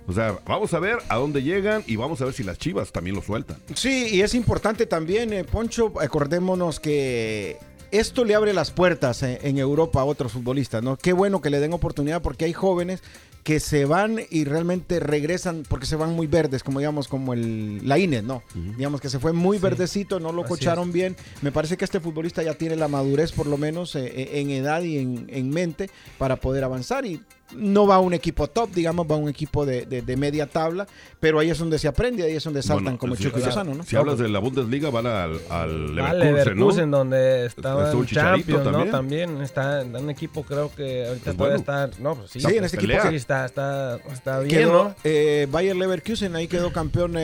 O 0.07 0.13
sea, 0.13 0.39
vamos 0.45 0.73
a 0.73 0.79
ver 0.79 0.99
a 1.09 1.17
dónde 1.17 1.43
llegan 1.43 1.83
y 1.85 1.97
vamos 1.97 2.21
a 2.21 2.25
ver 2.25 2.33
si 2.33 2.43
las 2.43 2.57
Chivas 2.57 2.91
también 2.93 3.15
lo 3.15 3.21
sueltan. 3.21 3.57
Sí, 3.75 4.07
y 4.11 4.21
es 4.21 4.33
importante 4.35 4.85
también, 4.85 5.33
eh, 5.33 5.43
Poncho, 5.43 5.91
acordémonos 5.99 6.79
que 6.79 7.57
esto 7.91 8.23
le 8.23 8.33
abre 8.33 8.53
las 8.53 8.71
puertas 8.71 9.21
eh, 9.23 9.39
en 9.43 9.57
Europa 9.57 9.99
a 9.99 10.05
otros 10.05 10.31
futbolistas, 10.31 10.81
¿no? 10.81 10.95
Qué 10.97 11.11
bueno 11.11 11.41
que 11.41 11.49
le 11.49 11.59
den 11.59 11.73
oportunidad 11.73 12.21
porque 12.21 12.45
hay 12.45 12.53
jóvenes 12.53 13.01
que 13.47 13.61
se 13.61 13.85
van 13.85 14.19
y 14.29 14.43
realmente 14.43 14.99
regresan 14.99 15.63
porque 15.69 15.85
se 15.85 15.95
van 15.95 16.13
muy 16.13 16.27
verdes, 16.27 16.63
como 16.63 16.79
digamos, 16.79 17.07
como 17.07 17.31
el, 17.31 17.79
la 17.87 17.97
INE, 17.97 18.21
¿no? 18.21 18.43
Digamos 18.75 18.99
que 18.99 19.07
se 19.07 19.19
fue 19.19 19.31
muy 19.31 19.57
verdecito, 19.57 20.19
no 20.19 20.33
lo 20.33 20.41
Así 20.41 20.49
cocharon 20.49 20.89
es. 20.89 20.93
bien. 20.93 21.15
Me 21.41 21.53
parece 21.53 21.77
que 21.77 21.85
este 21.85 22.01
futbolista 22.01 22.43
ya 22.43 22.55
tiene 22.55 22.75
la 22.75 22.89
madurez, 22.89 23.31
por 23.31 23.47
lo 23.47 23.57
menos 23.57 23.95
eh, 23.95 24.05
eh, 24.05 24.41
en 24.41 24.49
edad 24.49 24.81
y 24.81 24.97
en, 24.97 25.27
en 25.29 25.49
mente, 25.49 25.89
para 26.17 26.35
poder 26.35 26.65
avanzar 26.65 27.05
y 27.05 27.21
no 27.55 27.87
va 27.87 27.95
a 27.95 27.99
un 27.99 28.13
equipo 28.13 28.47
top, 28.47 28.71
digamos, 28.73 29.07
va 29.09 29.15
a 29.15 29.17
un 29.17 29.29
equipo 29.29 29.65
de, 29.65 29.85
de- 29.85 30.01
de 30.01 30.17
media 30.17 30.47
tabla, 30.47 30.85
pero 31.19 31.39
ahí 31.39 31.49
es 31.49 31.57
donde 31.57 31.79
se 31.79 31.87
aprende, 31.87 32.23
ahí 32.23 32.33
es 32.35 32.43
donde 32.43 32.61
saltan 32.61 32.83
Bueno, 32.83 32.97
como 32.99 33.15
si- 33.15 33.23
Chucky 33.23 33.39
si- 33.39 33.45
Lozano, 33.45 33.73
¿no? 33.73 33.83
Si 33.83 33.95
hablas 33.95 34.17
de 34.17 34.27
la 34.29 34.39
Bundesliga, 34.39 34.89
van 34.89 35.07
al, 35.07 35.39
al 35.49 35.95
Leverkusen, 35.95 36.19
Leverkusen, 36.35 36.89
¿no? 36.89 36.97
donde 36.97 37.45
estaba 37.45 37.91
Chicharito 37.91 38.13
Champions, 38.51 38.63
también. 38.63 38.85
¿no? 38.85 38.91
También 38.91 39.41
está 39.41 39.81
en 39.81 39.95
un 39.95 40.09
equipo, 40.09 40.43
creo 40.43 40.71
que 40.75 41.07
ahorita 41.07 41.31
Es 41.31 41.37
todavía 41.37 41.57
bueno. 41.65 41.83
está. 41.87 42.01
No, 42.01 42.15
pues 42.15 42.31
sí, 42.31 42.39
Sí, 42.41 42.55
en 42.57 42.63
este 42.65 42.77
pelea. 42.77 42.97
equipo 42.97 43.09
sí 43.11 43.15
está, 43.15 43.45
está, 43.45 43.95
está 44.11 44.39
bien, 44.39 44.59
Quedó, 44.59 44.83
¿no? 44.85 44.95
eh, 45.03 45.47
Bayer 45.49 45.75
Leverkusen 45.75 46.35
ahí 46.35 46.47
quedó 46.47 46.71
campeón 46.73 47.15
eh, 47.17 47.21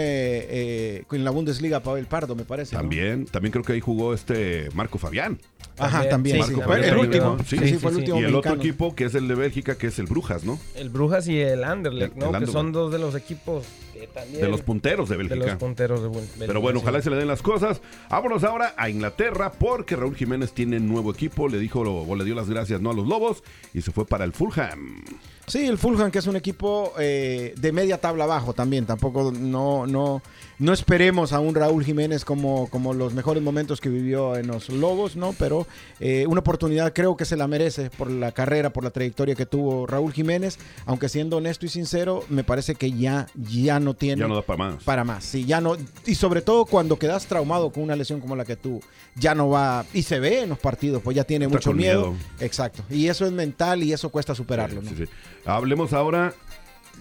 eh, 0.49 1.03
en 1.11 1.23
la 1.25 1.31
Bundesliga 1.31 1.81
Pavel 1.81 2.05
Pardo, 2.07 2.35
me 2.35 2.43
parece. 2.45 2.75
¿no? 2.75 2.81
También, 2.81 3.25
también 3.25 3.51
creo 3.51 3.63
que 3.63 3.73
ahí 3.73 3.81
jugó 3.81 4.13
este 4.13 4.69
Marco 4.73 4.97
Fabián. 4.97 5.39
Ajá, 5.77 6.07
también. 6.07 6.37
Sí, 6.37 6.43
sí. 6.43 6.49
sí, 6.49 6.61
Fue 6.61 6.63
también 6.75 6.93
el 6.93 6.99
último. 6.99 7.37
Sí, 7.39 7.57
Sí, 7.57 7.57
sí, 7.57 7.69
sí, 7.71 7.77
fue 7.79 7.91
el 7.91 7.97
último. 7.97 8.21
Y 8.21 8.23
el 8.25 8.35
otro 8.35 8.53
equipo 8.53 8.93
que 8.95 9.05
es 9.05 9.15
el 9.15 9.27
de 9.27 9.33
Bélgica, 9.35 9.75
que 9.75 9.87
es 9.87 9.97
el 9.97 10.05
Brujas, 10.13 10.43
¿no? 10.43 10.59
El 10.75 10.89
Brujas 10.89 11.27
y 11.27 11.39
el 11.41 11.63
Anderlecht, 11.63 12.13
El- 12.13 12.19
¿no? 12.19 12.37
el 12.37 12.45
que 12.45 12.51
son 12.51 12.71
dos 12.71 12.91
de 12.91 12.99
los 12.99 13.15
equipos 13.15 13.65
también. 14.07 14.41
De 14.41 14.49
los 14.49 14.61
punteros 14.61 15.09
de 15.09 15.17
de 15.17 15.23
Bélgica. 15.23 15.45
los 15.51 15.55
punteros 15.59 16.01
de 16.03 16.09
Bel- 16.09 16.27
Pero 16.47 16.61
bueno, 16.61 16.79
sí. 16.79 16.83
ojalá 16.83 17.01
se 17.01 17.09
le 17.09 17.15
den 17.17 17.27
las 17.27 17.41
cosas. 17.41 17.81
Vámonos 18.09 18.43
ahora 18.43 18.73
a 18.77 18.89
Inglaterra 18.89 19.51
porque 19.51 19.95
Raúl 19.95 20.15
Jiménez 20.15 20.53
tiene 20.53 20.79
nuevo 20.79 21.11
equipo. 21.11 21.47
Le 21.47 21.57
dijo 21.59 21.81
o 21.81 22.15
le 22.15 22.23
dio 22.23 22.35
las 22.35 22.49
gracias 22.49 22.81
no 22.81 22.91
a 22.91 22.93
los 22.93 23.07
Lobos 23.07 23.43
y 23.73 23.81
se 23.81 23.91
fue 23.91 24.05
para 24.05 24.25
el 24.25 24.33
Fulham. 24.33 25.03
Sí, 25.45 25.65
el 25.65 25.77
Fulham, 25.77 26.09
que 26.09 26.19
es 26.19 26.27
un 26.27 26.37
equipo 26.37 26.93
eh, 26.97 27.53
de 27.57 27.71
media 27.73 27.97
tabla 27.99 28.23
abajo 28.23 28.53
también. 28.53 28.85
Tampoco 28.85 29.33
no, 29.33 29.85
no, 29.85 30.21
no 30.57 30.71
esperemos 30.73 31.33
a 31.33 31.41
un 31.41 31.53
Raúl 31.53 31.83
Jiménez 31.83 32.23
como, 32.23 32.69
como 32.69 32.93
los 32.93 33.13
mejores 33.13 33.43
momentos 33.43 33.81
que 33.81 33.89
vivió 33.89 34.37
en 34.37 34.47
los 34.47 34.69
Lobos, 34.69 35.17
¿no? 35.17 35.33
Pero 35.37 35.67
eh, 35.99 36.25
una 36.29 36.39
oportunidad 36.39 36.93
creo 36.93 37.17
que 37.17 37.25
se 37.25 37.35
la 37.35 37.49
merece 37.49 37.89
por 37.89 38.09
la 38.09 38.31
carrera, 38.31 38.71
por 38.71 38.85
la 38.85 38.91
trayectoria 38.91 39.35
que 39.35 39.45
tuvo 39.45 39.85
Raúl 39.85 40.13
Jiménez. 40.13 40.57
Aunque 40.85 41.09
siendo 41.09 41.35
honesto 41.37 41.65
y 41.65 41.69
sincero, 41.69 42.23
me 42.29 42.45
parece 42.45 42.75
que 42.75 42.93
ya, 42.93 43.27
ya 43.35 43.81
no 43.81 43.92
tiene. 43.93 44.19
Ya 44.21 44.27
no 44.27 44.35
da 44.35 44.41
para 44.41 44.57
más. 44.57 44.83
Para 44.83 45.03
más, 45.03 45.23
sí, 45.23 45.45
ya 45.45 45.61
no. 45.61 45.75
Y 46.05 46.15
sobre 46.15 46.41
todo 46.41 46.65
cuando 46.65 46.97
quedas 46.97 47.25
traumado 47.25 47.71
con 47.71 47.83
una 47.83 47.95
lesión 47.95 48.19
como 48.19 48.35
la 48.35 48.45
que 48.45 48.55
tú, 48.55 48.81
ya 49.15 49.35
no 49.35 49.49
va. 49.49 49.85
Y 49.93 50.03
se 50.03 50.19
ve 50.19 50.41
en 50.41 50.49
los 50.49 50.59
partidos, 50.59 51.01
pues 51.01 51.15
ya 51.15 51.23
tiene 51.23 51.45
Está 51.45 51.57
mucho 51.57 51.73
miedo. 51.73 52.11
miedo. 52.11 52.25
Exacto. 52.39 52.83
Y 52.89 53.07
eso 53.07 53.25
es 53.25 53.31
mental 53.31 53.83
y 53.83 53.93
eso 53.93 54.09
cuesta 54.09 54.35
superarlo, 54.35 54.81
¿no? 54.81 54.89
Sí, 54.89 54.95
sí. 54.97 55.03
Hablemos 55.45 55.93
ahora 55.93 56.33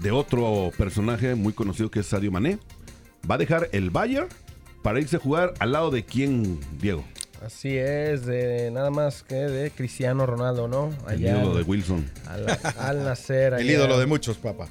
de 0.01 0.11
otro 0.11 0.70
personaje 0.76 1.34
muy 1.34 1.53
conocido 1.53 1.90
que 1.90 2.01
es 2.01 2.07
Sadio 2.07 2.30
Mané. 2.32 2.59
Va 3.30 3.36
a 3.36 3.38
dejar 3.38 3.68
el 3.72 3.90
Bayern 3.90 4.28
para 4.82 5.01
irse 5.01 5.16
a 5.16 5.20
jugar 5.20 5.55
al 5.61 5.72
lado 5.72 5.90
de 5.90 6.05
quién, 6.05 6.59
Diego. 6.80 7.05
Así 7.45 7.76
es, 7.76 8.24
de 8.24 8.70
nada 8.70 8.90
más 8.90 9.22
que 9.24 9.34
de 9.34 9.70
Cristiano 9.72 10.26
Ronaldo, 10.26 10.68
¿no? 10.68 10.90
El 11.11 11.22
ídolo 11.22 11.57
de 11.57 11.62
Wilson. 11.62 12.09
Al, 12.28 12.47
al 12.78 13.05
nacer. 13.05 13.55
El 13.59 13.68
ídolo 13.68 13.99
de 13.99 14.07
muchos, 14.07 14.36
papá. 14.38 14.68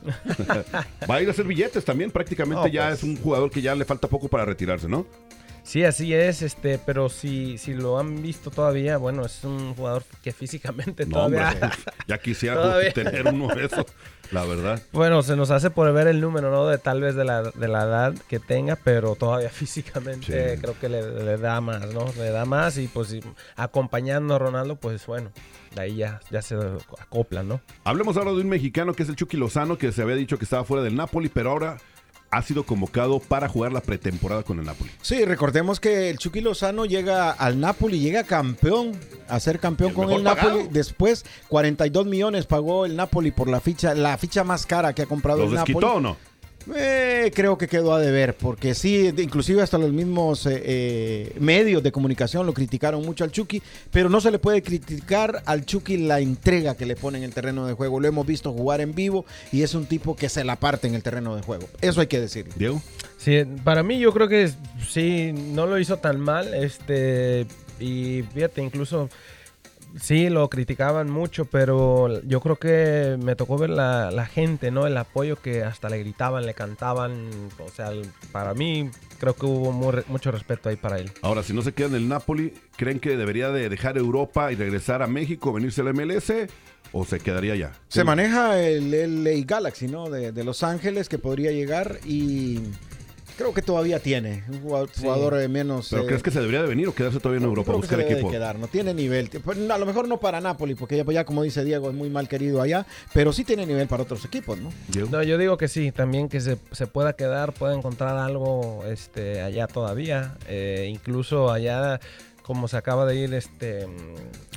Va 1.10 1.16
a 1.16 1.22
ir 1.22 1.28
a 1.28 1.32
hacer 1.32 1.46
billetes 1.46 1.84
también. 1.84 2.12
Prácticamente 2.12 2.62
No, 2.62 2.68
ya 2.68 2.88
pues. 2.88 3.00
es 3.00 3.04
un 3.04 3.18
jugador 3.18 3.52
que 3.52 3.62
ya 3.62 3.76
le 3.76 3.84
falta 3.84 4.08
poco 4.08 4.30
para 4.30 4.46
retirarse, 4.46 4.88
¿no? 4.88 5.06
Sí, 5.64 5.84
así 5.86 6.14
es, 6.14 6.42
este, 6.42 6.80
pero 6.80 7.08
si, 7.08 7.58
si 7.58 7.74
lo 7.74 8.00
han 8.00 8.22
visto 8.22 8.50
todavía, 8.50 8.98
bueno, 8.98 9.26
es 9.26 9.44
un 9.44 9.76
jugador 9.76 10.04
que 10.24 10.32
físicamente 10.34 11.06
No, 11.06 11.26
hombre, 11.26 11.40
todavía... 11.40 11.72
ya 12.08 12.18
quisiera 12.18 12.56
Todavía. 12.62 12.92
tener 12.94 13.28
uno 13.28 13.48
de 13.48 13.66
esos, 13.66 13.86
la 14.32 14.44
verdad. 14.44 14.82
Bueno, 14.92 15.22
se 15.22 15.36
nos 15.36 15.52
hace 15.52 15.70
por 15.70 15.94
ver 15.94 16.08
el 16.08 16.20
número, 16.20 16.50
¿no? 16.52 16.66
De 16.68 16.78
tal 16.80 17.00
vez 17.02 17.16
de 17.16 17.26
la, 17.26 17.44
de 17.44 17.68
la 17.68 17.84
edad 17.84 18.14
que 18.28 18.40
tenga, 18.40 18.76
pero 18.76 19.16
todavía 19.16 19.50
físicamente 19.52 20.56
Sí. 20.56 20.62
creo 20.62 20.78
que 20.80 20.90
le, 20.90 21.24
le 21.24 21.38
da 21.38 21.62
más, 21.62 21.94
¿no? 21.94 22.06
Le 22.18 22.32
da 22.32 22.44
más 22.46 22.78
y 22.78 22.88
pues 22.88 23.14
y 23.14 23.22
acompañando 23.56 24.36
a 24.36 24.40
Ronaldo, 24.40 24.76
pues 24.78 25.06
bueno, 25.06 25.32
de 25.76 25.82
ahí 25.82 25.96
ya, 25.98 26.20
ya 26.32 26.42
se 26.42 26.56
acoplan, 27.00 27.48
¿no? 27.48 27.62
Hablemos 27.84 28.18
ahora 28.18 28.32
de 28.32 28.38
un 28.42 28.50
mexicano 28.50 28.94
que 28.94 29.04
es 29.04 29.10
el 29.10 29.16
Chucky 29.16 29.38
Lozano, 29.38 29.78
que 29.78 29.92
se 29.92 30.02
había 30.02 30.16
dicho 30.16 30.38
que 30.38 30.44
estaba 30.46 30.64
fuera 30.64 30.84
del 30.84 30.96
Napoli, 30.96 31.30
pero 31.30 31.52
ahora 31.52 31.78
ha 32.32 32.42
sido 32.42 32.64
convocado 32.64 33.20
para 33.20 33.48
jugar 33.50 33.74
la 33.74 33.82
pretemporada 33.82 34.44
con 34.44 34.58
el 34.60 34.66
Napoli. 34.66 34.90
Sí, 35.02 35.26
recordemos 35.26 35.80
que 35.80 36.10
el 36.10 36.18
Chucky 36.18 36.40
Lozano 36.42 36.86
llega 36.86 37.32
al 37.32 37.60
Napoli, 37.60 38.00
llega 38.00 38.24
campeón, 38.24 38.94
a 39.28 39.40
ser 39.40 39.60
campeón 39.60 39.90
El 39.90 39.96
con 39.96 40.12
el 40.12 40.24
Napoli. 40.24 40.50
pagado. 40.50 40.70
Después, 40.72 41.26
42 41.50 42.06
millones 42.06 42.46
pagó 42.46 42.86
el 42.86 42.96
Napoli 42.96 43.32
por 43.32 43.50
la 43.50 43.60
ficha, 43.60 43.94
la 43.94 44.18
ficha 44.18 44.44
más 44.46 44.66
cara 44.66 44.94
que 44.94 45.02
ha 45.02 45.06
comprado 45.08 45.40
¿Los 45.40 45.50
el 45.50 45.56
Napoli. 45.56 45.74
desquitó 45.74 45.94
o 45.96 46.00
no? 46.00 46.18
Eh, 46.76 47.32
creo 47.34 47.58
que 47.58 47.68
quedó 47.68 47.94
a 47.94 48.00
deber, 48.00 48.36
porque 48.36 48.76
sí, 48.76 49.14
inclusive 49.18 49.62
hasta 49.62 49.78
los 49.78 49.92
mismos 49.92 50.46
eh, 50.46 50.62
eh, 50.64 51.36
medios 51.40 51.82
de 51.84 51.92
comunicación 51.92 52.46
lo 52.46 52.54
criticaron 52.54 53.04
mucho 53.04 53.24
al 53.24 53.32
Chucky, 53.32 53.62
pero 53.92 54.10
no 54.10 54.22
se 54.22 54.32
le 54.32 54.40
puede 54.40 54.62
criticar 54.62 55.42
al 55.46 55.66
Chucky 55.66 55.98
la 55.98 56.20
entrega 56.20 56.76
que 56.76 56.86
le 56.86 56.96
pone 56.96 57.18
en 57.18 57.24
el 57.24 57.34
terreno 57.34 57.66
de 57.66 57.74
juego. 57.74 58.00
Lo 58.00 58.08
hemos 58.08 58.26
visto 58.26 58.54
jugar 58.54 58.82
en 58.82 58.94
vivo 58.94 59.26
y 59.52 59.64
es 59.64 59.74
un 59.74 59.86
tipo 59.86 60.16
que 60.16 60.30
se 60.30 60.44
la 60.44 60.56
parte 60.56 60.88
en 60.88 60.96
el 60.96 61.04
terreno 61.04 61.36
de 61.36 61.42
juego. 61.42 61.68
Eso 61.82 62.02
hay 62.02 62.08
que 62.08 62.20
decirlo. 62.20 62.54
Diego. 62.56 62.82
Sí, 63.18 63.44
para 63.64 63.84
mí 63.84 64.00
yo 64.00 64.14
creo 64.14 64.28
que 64.28 64.52
sí, 64.90 65.32
no 65.34 65.68
lo 65.68 65.78
hizo 65.80 65.98
tan 65.98 66.20
mal, 66.20 66.54
este, 66.54 67.46
y 67.80 68.24
fíjate, 68.34 68.64
incluso 68.64 69.10
sí 70.00 70.30
lo 70.30 70.50
criticaban 70.50 71.10
mucho, 71.10 71.46
pero 71.46 72.22
yo 72.24 72.42
creo 72.42 72.56
que 72.58 73.18
me 73.22 73.36
tocó 73.36 73.58
ver 73.58 73.70
la, 73.70 74.12
la 74.12 74.26
gente, 74.26 74.72
¿no? 74.72 74.88
El 74.88 74.98
apoyo 74.98 75.36
que 75.36 75.64
hasta 75.64 75.90
le 75.90 76.00
gritaban, 76.00 76.46
le 76.46 76.54
cantaban, 76.54 77.30
o 77.60 77.70
sea, 77.70 77.92
para 78.32 78.54
mí 78.54 78.90
creo 79.20 79.36
que 79.36 79.46
hubo 79.46 79.72
muy 79.72 80.04
mucho 80.08 80.32
respeto 80.32 80.70
ahí 80.70 80.76
para 80.76 81.00
él. 81.00 81.12
Ahora, 81.22 81.44
si 81.44 81.54
no 81.54 81.62
se 81.62 81.74
queda 81.74 81.88
en 81.88 81.96
el 81.96 82.08
Napoli, 82.08 82.54
¿creen 82.76 83.00
que 83.00 83.18
debería 83.18 83.50
de 83.50 83.70
dejar 83.70 83.98
Europa 83.98 84.52
y 84.52 84.56
regresar 84.56 85.02
a 85.02 85.08
México, 85.08 85.54
venirse 85.54 85.82
al 85.82 85.94
MLS 85.94 86.34
o 86.92 87.06
se 87.06 87.20
quedaría 87.20 87.54
allá? 87.54 87.72
Se 87.88 88.04
maneja 88.04 88.60
el 88.60 89.24
LA 89.24 89.46
Galaxy, 89.46 89.88
¿no? 89.88 90.10
De, 90.10 90.32
de 90.32 90.44
Los 90.44 90.64
Ángeles, 90.64 91.10
que 91.10 91.18
podría 91.18 91.52
llegar 91.52 92.00
y 92.06 92.60
Creo 93.42 93.54
que 93.54 93.62
todavía 93.62 94.00
tiene. 94.00 94.44
Un 94.50 94.62
jugador, 94.62 94.90
jugador, 95.00 95.50
menos. 95.50 95.88
¿Pero 95.90 96.04
eh, 96.04 96.06
crees 96.06 96.24
que 96.24 96.32
se 96.32 96.40
debería 96.40 96.62
de 96.62 96.68
venir 96.68 96.88
o 96.88 96.94
quedarse 96.94 97.20
todavía 97.20 97.40
en 97.40 97.46
Europa 97.46 97.72
a 97.72 97.74
creo 97.74 97.82
que 97.82 97.82
buscar 97.82 98.00
se 98.00 98.04
debe 98.04 98.14
de 98.16 98.20
equipo? 98.22 98.32
quedar, 98.32 98.60
no 98.60 98.68
tiene 98.68 98.94
nivel. 98.94 99.30
Pues, 99.44 99.58
A 99.70 99.78
lo 99.78 99.86
mejor 99.86 100.08
no 100.08 100.20
para 100.20 100.40
Napoli, 100.42 100.76
porque 100.76 100.98
ya, 100.98 101.04
pues, 101.04 101.16
ya 101.16 101.26
como 101.26 101.44
dice 101.44 101.64
Diego, 101.64 101.90
es 101.90 101.96
muy 101.96 102.10
mal 102.10 102.28
querido 102.28 102.62
allá, 102.62 102.86
pero 103.14 103.34
sí 103.34 103.44
tiene 103.44 103.66
nivel 103.66 103.88
para 103.88 104.04
otros 104.04 104.24
equipos, 104.26 104.60
¿no? 104.60 104.72
No, 105.10 105.24
yo 105.24 105.38
digo 105.38 105.58
que 105.58 105.68
sí, 105.68 105.92
también 105.92 106.30
que 106.30 106.40
se, 106.40 106.58
se 106.72 106.88
pueda 106.88 107.14
quedar, 107.14 107.54
pueda 107.54 107.74
encontrar 107.76 108.18
algo 108.18 108.84
este, 108.88 109.42
allá 109.42 109.68
todavía. 109.68 110.36
Eh, 110.48 110.88
incluso 110.90 111.52
allá, 111.52 112.00
como 112.44 112.68
se 112.68 112.78
acaba 112.78 113.06
de 113.06 113.16
ir 113.16 113.34
este, 113.34 113.88
mm, 113.88 114.16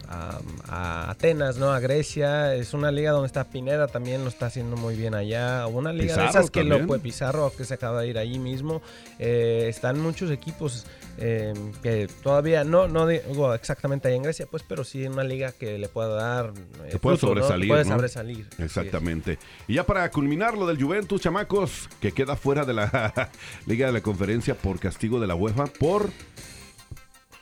a, 0.09 0.39
a 0.69 1.11
Atenas, 1.11 1.57
¿no? 1.57 1.73
A 1.73 1.81
Grecia. 1.81 2.55
Es 2.55 2.75
una 2.75 2.91
liga 2.91 3.13
donde 3.13 3.27
está 3.27 3.45
Pineda, 3.45 3.87
también 3.89 4.23
lo 4.23 4.29
está 4.29 4.47
haciendo 4.47 4.77
muy 4.77 4.97
bien 4.97 5.15
allá. 5.15 5.67
Una 5.67 5.93
liga 5.93 6.17
de 6.17 6.27
esas 6.27 6.51
que 6.51 6.65
lo 6.65 6.87
puede 6.87 7.01
Pizarro, 7.03 7.53
que 7.57 7.65
se 7.65 7.75
acaba 7.75 8.01
de 8.03 8.09
ir 8.09 8.19
ahí 8.19 8.39
mismo. 8.39 8.83
Eh, 9.19 9.67
están 9.69 10.01
muchos 10.01 10.31
equipos 10.31 10.87
eh, 11.19 11.55
que 11.83 12.09
todavía, 12.23 12.65
no, 12.65 12.89
no 12.89 13.07
digo 13.07 13.55
exactamente 13.55 14.09
ahí 14.09 14.17
en 14.17 14.23
Grecia, 14.25 14.47
pues, 14.51 14.63
pero 14.67 14.83
sí 14.85 15.05
en 15.05 15.13
una 15.13 15.25
liga 15.25 15.53
que 15.53 15.79
le 15.79 15.89
pueda 15.89 16.09
dar. 16.09 16.53
eh, 16.85 16.91
Se 16.93 16.99
puede 16.99 17.17
fruto, 17.17 17.35
¿no? 17.35 17.41
sobresalir. 17.43 17.69
Puede 17.69 17.85
¿no? 17.85 17.95
sobresalir. 17.95 18.49
Exactamente. 18.59 19.39
Y 19.69 19.75
ya 19.75 19.85
para 19.85 20.11
culminar 20.11 20.57
lo 20.57 20.67
del 20.67 20.83
Juventus, 20.83 21.21
chamacos, 21.21 21.89
que 22.01 22.13
queda 22.13 22.37
fuera 22.37 22.65
de 22.65 22.73
la 22.75 23.31
Liga 23.67 23.87
de 23.87 23.93
la 23.93 24.01
Conferencia 24.01 24.55
por 24.55 24.79
castigo 24.81 25.21
de 25.21 25.27
la 25.27 25.35
UEFA 25.35 25.67
por, 25.67 26.11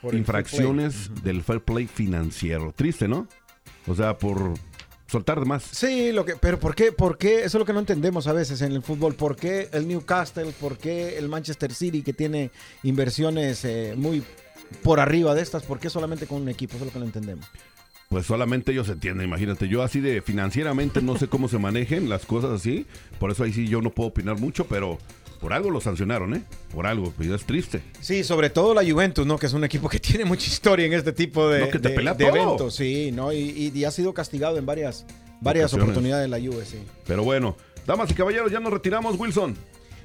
Por 0.03 0.15
infracciones 0.15 1.09
del 1.23 1.41
fair 1.43 1.61
play 1.61 1.87
financiero. 1.87 2.73
Triste, 2.75 3.07
¿no? 3.07 3.25
O 3.87 3.95
sea, 3.95 4.17
por 4.17 4.53
soltar 5.07 5.39
de 5.39 5.45
más. 5.45 5.63
Sí, 5.63 6.11
lo 6.11 6.25
que, 6.25 6.35
pero 6.35 6.59
¿por 6.59 6.75
qué? 6.75 6.91
¿Por 6.91 7.17
qué? 7.17 7.37
Eso 7.45 7.45
es 7.45 7.53
lo 7.55 7.65
que 7.65 7.71
no 7.71 7.79
entendemos 7.79 8.27
a 8.27 8.33
veces 8.33 8.61
en 8.61 8.73
el 8.73 8.83
fútbol. 8.83 9.15
¿Por 9.15 9.37
qué 9.37 9.69
el 9.71 9.87
Newcastle? 9.87 10.51
¿Por 10.59 10.77
qué 10.77 11.17
el 11.17 11.29
Manchester 11.29 11.73
City 11.73 12.01
que 12.01 12.11
tiene 12.11 12.51
inversiones 12.83 13.63
eh, 13.63 13.93
muy 13.95 14.23
por 14.81 14.99
arriba 14.99 15.33
de 15.33 15.41
estas? 15.41 15.63
¿Por 15.63 15.79
qué 15.79 15.89
solamente 15.89 16.27
con 16.27 16.41
un 16.41 16.49
equipo? 16.49 16.75
Eso 16.75 16.83
es 16.83 16.87
lo 16.89 16.93
que 16.93 16.99
no 16.99 17.05
entendemos. 17.05 17.45
Pues 18.09 18.25
solamente 18.25 18.73
ellos 18.73 18.89
entienden, 18.89 19.25
imagínate. 19.25 19.69
Yo 19.69 19.83
así 19.83 20.01
de 20.01 20.21
financieramente 20.21 21.01
no 21.01 21.17
sé 21.17 21.29
cómo 21.29 21.47
se 21.47 21.57
manejen 21.59 22.09
las 22.09 22.25
cosas 22.25 22.51
así. 22.51 22.85
Por 23.19 23.31
eso 23.31 23.43
ahí 23.43 23.53
sí 23.53 23.67
yo 23.67 23.81
no 23.81 23.89
puedo 23.89 24.09
opinar 24.09 24.37
mucho, 24.37 24.65
pero 24.65 24.99
por 25.43 25.51
algo 25.53 25.69
lo 25.69 25.81
sancionaron, 25.81 26.33
¿eh? 26.35 26.43
Por 26.73 26.87
algo, 26.87 27.11
pues 27.17 27.27
es 27.29 27.43
triste. 27.45 27.83
Sí, 27.99 28.23
sobre 28.23 28.49
todo 28.49 28.73
la 28.73 28.81
Juventus, 28.89 29.27
¿no? 29.27 29.37
Que 29.37 29.47
es 29.47 29.53
un 29.53 29.65
equipo 29.65 29.89
que 29.89 29.99
tiene 29.99 30.23
mucha 30.23 30.47
historia 30.47 30.85
en 30.85 30.93
este 30.93 31.11
tipo 31.11 31.49
de, 31.49 31.59
No, 31.59 31.69
que 31.69 31.79
te 31.79 31.89
de- 31.89 31.95
pelea 31.95 32.13
de 32.13 32.25
todo. 32.25 32.35
eventos. 32.37 32.75
Sí, 32.75 33.11
¿no? 33.11 33.33
Y, 33.33 33.37
y- 33.39 33.71
y 33.77 33.83
ha 33.83 33.91
sido 33.91 34.13
castigado 34.13 34.57
en 34.57 34.65
varias, 34.65 35.05
varias 35.41 35.65
Ocasiones. 35.65 35.83
oportunidades 35.89 36.29
la 36.29 36.39
Juve, 36.39 36.63
sí. 36.65 36.77
Pero 37.05 37.23
bueno, 37.25 37.57
damas 37.85 38.09
y 38.09 38.13
caballeros, 38.13 38.49
ya 38.51 38.61
nos 38.61 38.71
retiramos, 38.71 39.19
Wilson. 39.19 39.57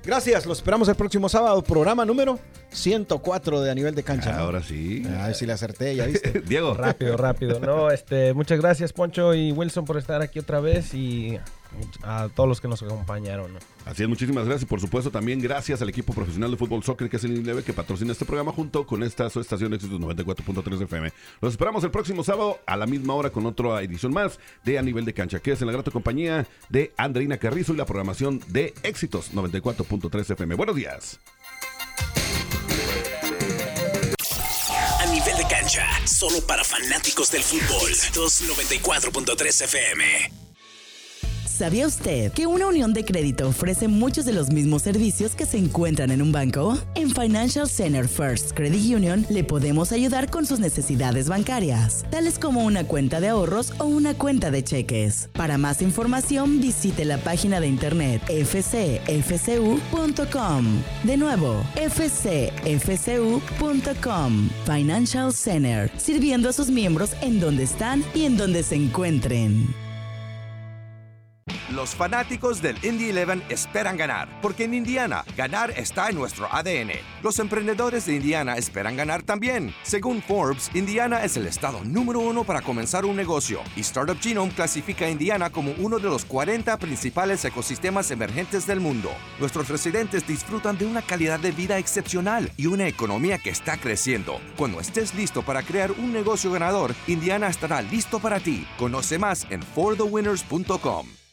Gracias, 0.05 0.47
los 0.47 0.59
esperamos 0.59 0.89
el 0.89 0.95
próximo 0.97 1.29
sábado. 1.29 1.63
Programa 1.63 2.05
número 2.05 2.39
104 2.71 3.61
de 3.61 3.71
A 3.71 3.75
Nivel 3.75 3.95
de 3.95 4.03
Cancha. 4.03 4.33
¿no? 4.33 4.39
Ahora 4.39 4.63
sí. 4.63 5.03
Ay, 5.21 5.35
sí 5.35 5.45
le 5.47 5.53
acerté, 5.53 5.95
ya 5.97 6.07
viste. 6.07 6.41
Diego. 6.47 6.75
Rápido, 6.75 7.17
rápido. 7.17 7.61
No, 7.61 7.91
este, 7.91 8.33
muchas 8.35 8.59
gracias, 8.61 8.93
Poncho 8.93 9.35
y 9.35 9.53
Wilson, 9.53 9.85
por 9.85 9.99
estar 9.99 10.23
aquí 10.23 10.39
otra 10.39 10.61
vez 10.61 10.95
y 10.95 11.39
a 12.03 12.29
todos 12.35 12.49
los 12.49 12.61
que 12.61 12.69
nos 12.69 12.83
acompañaron. 12.83 13.53
¿no? 13.55 13.59
Así 13.85 14.03
es, 14.03 14.09
muchísimas 14.09 14.45
gracias. 14.45 14.63
Y 14.63 14.67
por 14.67 14.81
supuesto, 14.81 15.11
también 15.11 15.41
gracias 15.41 15.81
al 15.83 15.89
equipo 15.89 16.13
profesional 16.13 16.51
de 16.51 16.57
fútbol 16.57 16.83
soccer 16.83 17.09
que 17.09 17.17
es 17.17 17.25
el 17.25 17.37
INLEVE 17.37 17.63
que 17.63 17.73
patrocina 17.73 18.13
este 18.13 18.25
programa 18.25 18.53
junto 18.53 18.87
con 18.87 19.03
esta 19.03 19.31
su 19.31 19.41
estación 19.41 19.73
Éxitos 19.75 20.01
94.3 20.01 20.83
FM. 20.83 21.13
Los 21.41 21.53
esperamos 21.53 21.85
el 21.85 21.91
próximo 21.91 22.25
sábado 22.25 22.59
a 22.67 22.77
la 22.77 22.87
misma 22.87 23.15
hora 23.15 23.31
con 23.31 23.47
otra 23.47 23.83
edición 23.83 24.13
más 24.13 24.39
de 24.65 24.79
A 24.79 24.83
Nivel 24.83 25.05
de 25.05 25.15
Cancha, 25.15 25.41
que 25.41 25.53
es 25.53 25.61
en 25.61 25.67
la 25.67 25.73
grata 25.73 25.91
compañía 25.91 26.47
de 26.69 26.93
Andreina 26.97 27.39
Carrizo 27.39 27.73
y 27.73 27.77
la 27.77 27.87
programación 27.87 28.41
de 28.49 28.75
Éxitos 28.83 29.33
94.3 29.33 30.33
FM. 30.33 30.55
Buenos 30.55 30.77
días. 30.77 31.21
A 35.01 35.07
nivel 35.07 35.37
de 35.37 35.47
cancha, 35.49 35.87
solo 36.07 36.41
para 36.47 36.65
fanáticos 36.65 37.31
del 37.31 37.43
fútbol. 37.43 37.91
294.3 38.13 39.65
FM. 39.65 40.48
¿Sabía 41.59 41.89
usted 41.89 42.31
que 42.31 42.47
una 42.47 42.69
unión 42.69 42.93
de 42.95 43.05
crédito 43.05 43.49
ofrece 43.49 43.89
muchos 43.89 44.25
de 44.25 44.33
los 44.33 44.53
mismos 44.53 44.83
servicios 44.83 45.35
que 45.35 45.45
se 45.45 45.59
encuentran 45.59 46.13
en 46.13 46.23
un 46.23 46.31
banco? 46.31 46.79
En 46.95 47.11
Financial 47.11 47.69
Center 47.69 48.07
First 48.07 48.53
Credit 48.55 48.95
Union 48.95 49.27
le 49.29 49.43
podemos 49.43 49.91
ayudar 49.91 50.31
con 50.31 50.47
sus 50.47 50.61
necesidades 50.61 51.29
bancarias, 51.29 52.07
tales 52.13 52.39
como 52.39 52.65
una 52.65 52.85
cuenta 52.85 53.19
de 53.19 53.31
ahorros 53.31 53.73
o 53.79 53.87
una 53.87 54.15
cuenta 54.15 54.53
de 54.53 54.63
cheques. 54.63 55.31
Para 55.33 55.59
más 55.59 55.83
información, 55.83 56.61
visite 56.61 57.05
la 57.05 57.19
página 57.19 57.59
de 57.59 57.67
internet 57.67 58.23
fcfcu.com. 58.29 59.05
De 61.03 61.17
nuevo, 61.17 61.65
fcfcu.com. 61.75 62.79
Financial 64.65 65.33
Center, 65.33 65.91
sirviendo 65.97 66.51
a 66.51 66.53
sus 66.53 66.71
miembros 66.71 67.17
en 67.21 67.41
donde 67.41 67.65
están 67.65 68.05
y 68.15 68.27
en 68.27 68.37
donde 68.37 68.63
se 68.63 68.77
encuentren. 68.77 69.88
Los 71.75 71.95
fanáticos 71.95 72.63
del 72.63 72.77
Indy 72.83 73.11
11 73.11 73.43
esperan 73.51 73.97
ganar, 73.97 74.29
porque 74.41 74.65
en 74.65 74.75
Indiana, 74.75 75.25
ganar 75.37 75.71
está 75.73 76.09
en 76.09 76.17
nuestro 76.17 76.49
ADN. 76.51 76.93
Los 77.23 77.39
emprendedores 77.39 78.07
de 78.07 78.17
Indiana 78.17 78.57
esperan 78.57 78.97
ganar 78.97 79.23
también. 79.23 79.75
Según 79.83 80.23
Forbes, 80.23 80.71
Indiana 80.75 81.25
es 81.25 81.37
el 81.37 81.47
estado 81.47 81.85
número 81.85 82.21
uno 82.21 82.45
para 82.45 82.63
comenzar 82.63 83.05
un 83.05 83.17
negocio, 83.17 83.61
y 83.77 83.81
Startup 83.81 84.19
Genome 84.21 84.53
clasifica 84.53 85.05
a 85.05 85.11
Indiana 85.11 85.51
como 85.51 85.73
uno 85.79 85.99
de 85.99 86.09
los 86.09 86.25
40 86.25 86.77
principales 86.79 87.45
ecosistemas 87.45 88.11
emergentes 88.11 88.67
del 88.67 88.81
mundo. 88.81 89.11
Nuestros 89.39 89.69
residentes 89.69 90.27
disfrutan 90.27 90.79
de 90.79 90.87
una 90.87 91.03
calidad 91.03 91.39
de 91.39 91.53
vida 91.53 91.79
excepcional 91.79 92.51
y 92.57 92.67
una 92.67 92.89
economía 92.89 93.39
que 93.39 93.51
está 93.51 93.77
creciendo. 93.77 94.41
Cuando 94.57 94.81
estés 94.81 95.15
listo 95.15 95.43
para 95.43 95.63
crear 95.63 95.93
un 95.93 96.13
negocio 96.13 96.51
ganador, 96.51 96.95
Indiana 97.07 97.49
estará 97.49 97.83
listo 97.83 98.19
para 98.19 98.41
ti. 98.41 98.67
Conoce 98.79 99.19
más 99.19 99.47
en 99.51 99.63
forthewinners.com. 99.63 101.28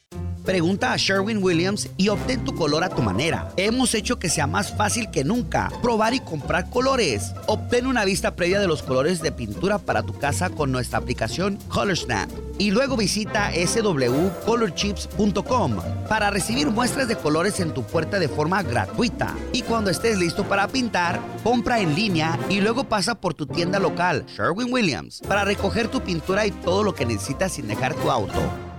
Pregunta 0.45 0.93
a 0.93 0.97
Sherwin 0.97 1.43
Williams 1.43 1.89
y 1.97 2.07
obtén 2.09 2.43
tu 2.43 2.53
color 2.53 2.83
a 2.83 2.89
tu 2.89 3.01
manera. 3.01 3.49
Hemos 3.57 3.95
hecho 3.95 4.19
que 4.19 4.29
sea 4.29 4.45
más 4.45 4.71
fácil 4.71 5.09
que 5.09 5.23
nunca 5.23 5.71
probar 5.81 6.13
y 6.13 6.19
comprar 6.19 6.69
colores. 6.69 7.33
Obtén 7.47 7.87
una 7.87 8.05
vista 8.05 8.35
previa 8.35 8.59
de 8.59 8.67
los 8.67 8.83
colores 8.83 9.23
de 9.23 9.31
pintura 9.31 9.79
para 9.79 10.03
tu 10.03 10.13
casa 10.13 10.51
con 10.51 10.71
nuestra 10.71 10.99
aplicación 10.99 11.57
ColorSnap. 11.69 12.29
Y 12.59 12.69
luego 12.69 12.95
visita 12.95 13.53
swcolorchips.com 13.53 15.77
para 16.07 16.29
recibir 16.29 16.67
muestras 16.67 17.07
de 17.07 17.15
colores 17.15 17.59
en 17.59 17.73
tu 17.73 17.81
puerta 17.81 18.19
de 18.19 18.29
forma 18.29 18.61
gratuita. 18.61 19.33
Y 19.51 19.63
cuando 19.63 19.89
estés 19.89 20.19
listo 20.19 20.43
para 20.43 20.67
pintar, 20.67 21.19
compra 21.43 21.79
en 21.79 21.95
línea 21.95 22.37
y 22.49 22.61
luego 22.61 22.83
pasa 22.83 23.15
por 23.15 23.33
tu 23.33 23.47
tienda 23.47 23.79
local, 23.79 24.27
Sherwin 24.27 24.71
Williams, 24.71 25.23
para 25.27 25.43
recoger 25.43 25.87
tu 25.87 26.01
pintura 26.01 26.45
y 26.45 26.51
todo 26.51 26.83
lo 26.83 26.93
que 26.93 27.07
necesitas 27.07 27.53
sin 27.53 27.67
dejar 27.67 27.95
tu 27.95 28.11
auto. 28.11 28.74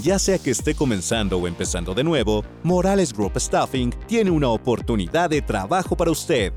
Ya 0.00 0.18
sea 0.18 0.38
que 0.38 0.50
esté 0.50 0.74
comenzando 0.74 1.36
o 1.36 1.46
empezando 1.46 1.92
de 1.92 2.02
nuevo, 2.02 2.44
Morales 2.62 3.12
Group 3.12 3.38
Staffing 3.38 3.94
tiene 4.06 4.30
una 4.30 4.48
oportunidad 4.48 5.28
de 5.28 5.42
trabajo 5.42 5.96
para 5.96 6.10
usted. 6.10 6.52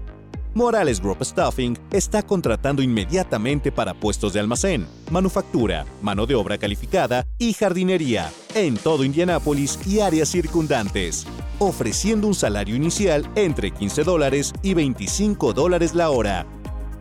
Morales 0.53 1.01
Group 1.01 1.21
Staffing 1.21 1.77
está 1.91 2.21
contratando 2.21 2.81
inmediatamente 2.81 3.73
para 3.73 3.93
puestos 3.93 4.31
de 4.31 4.39
almacén, 4.39 4.88
manufactura, 5.11 5.86
mano 6.01 6.25
de 6.25 6.33
obra 6.33 6.57
calificada 6.57 7.27
y 7.38 7.51
jardinería 7.51 8.31
en 8.53 8.77
todo 8.77 9.03
Indianápolis 9.03 9.77
y 9.86 9.99
áreas 9.99 10.29
circundantes, 10.29 11.27
ofreciendo 11.59 12.27
un 12.27 12.36
salario 12.36 12.73
inicial 12.73 13.29
entre 13.36 13.71
15 13.71 14.05
dólares 14.05 14.53
y 14.63 14.73
25 14.75 15.51
dólares 15.51 15.93
la 15.93 16.09
hora. 16.09 16.45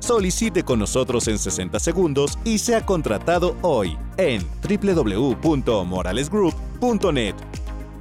Solicite 0.05 0.63
con 0.65 0.79
nosotros 0.81 1.29
en 1.29 1.39
60 1.39 1.79
segundos 1.81 2.39
y 2.45 2.59
sea 2.59 2.85
contratado 2.85 3.57
hoy 3.63 3.97
en 4.19 4.47
www.moralesgroup.net. 4.63 7.35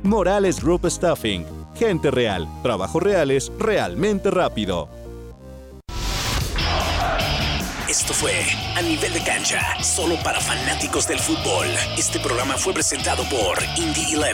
Morales 0.04 0.62
Group 0.62 0.86
Staffing. 0.90 1.46
Gente 1.76 2.12
real, 2.12 2.46
trabajos 2.62 3.02
reales, 3.02 3.54
realmente 3.58 4.30
rápido. 4.32 4.90
Esto 7.88 8.14
fue 8.14 8.34
A 8.76 8.82
Nivel 8.82 9.14
de 9.14 9.24
Cancha, 9.24 9.62
solo 9.82 10.18
para 10.26 10.42
fanáticos 10.42 11.08
del 11.08 11.20
fútbol. 11.20 11.68
Este 11.98 12.20
programa 12.20 12.58
fue 12.58 12.74
presentado 12.74 13.24
por 13.30 13.58
Indie 13.78 14.18
11 14.18 14.34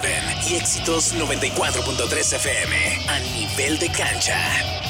y 0.49 0.55
Éxitos 0.55 1.13
94.3 1.13 2.33
FM. 2.33 2.75
A 3.09 3.19
Nivel 3.19 3.77
de 3.77 3.91
Cancha. 3.91 4.88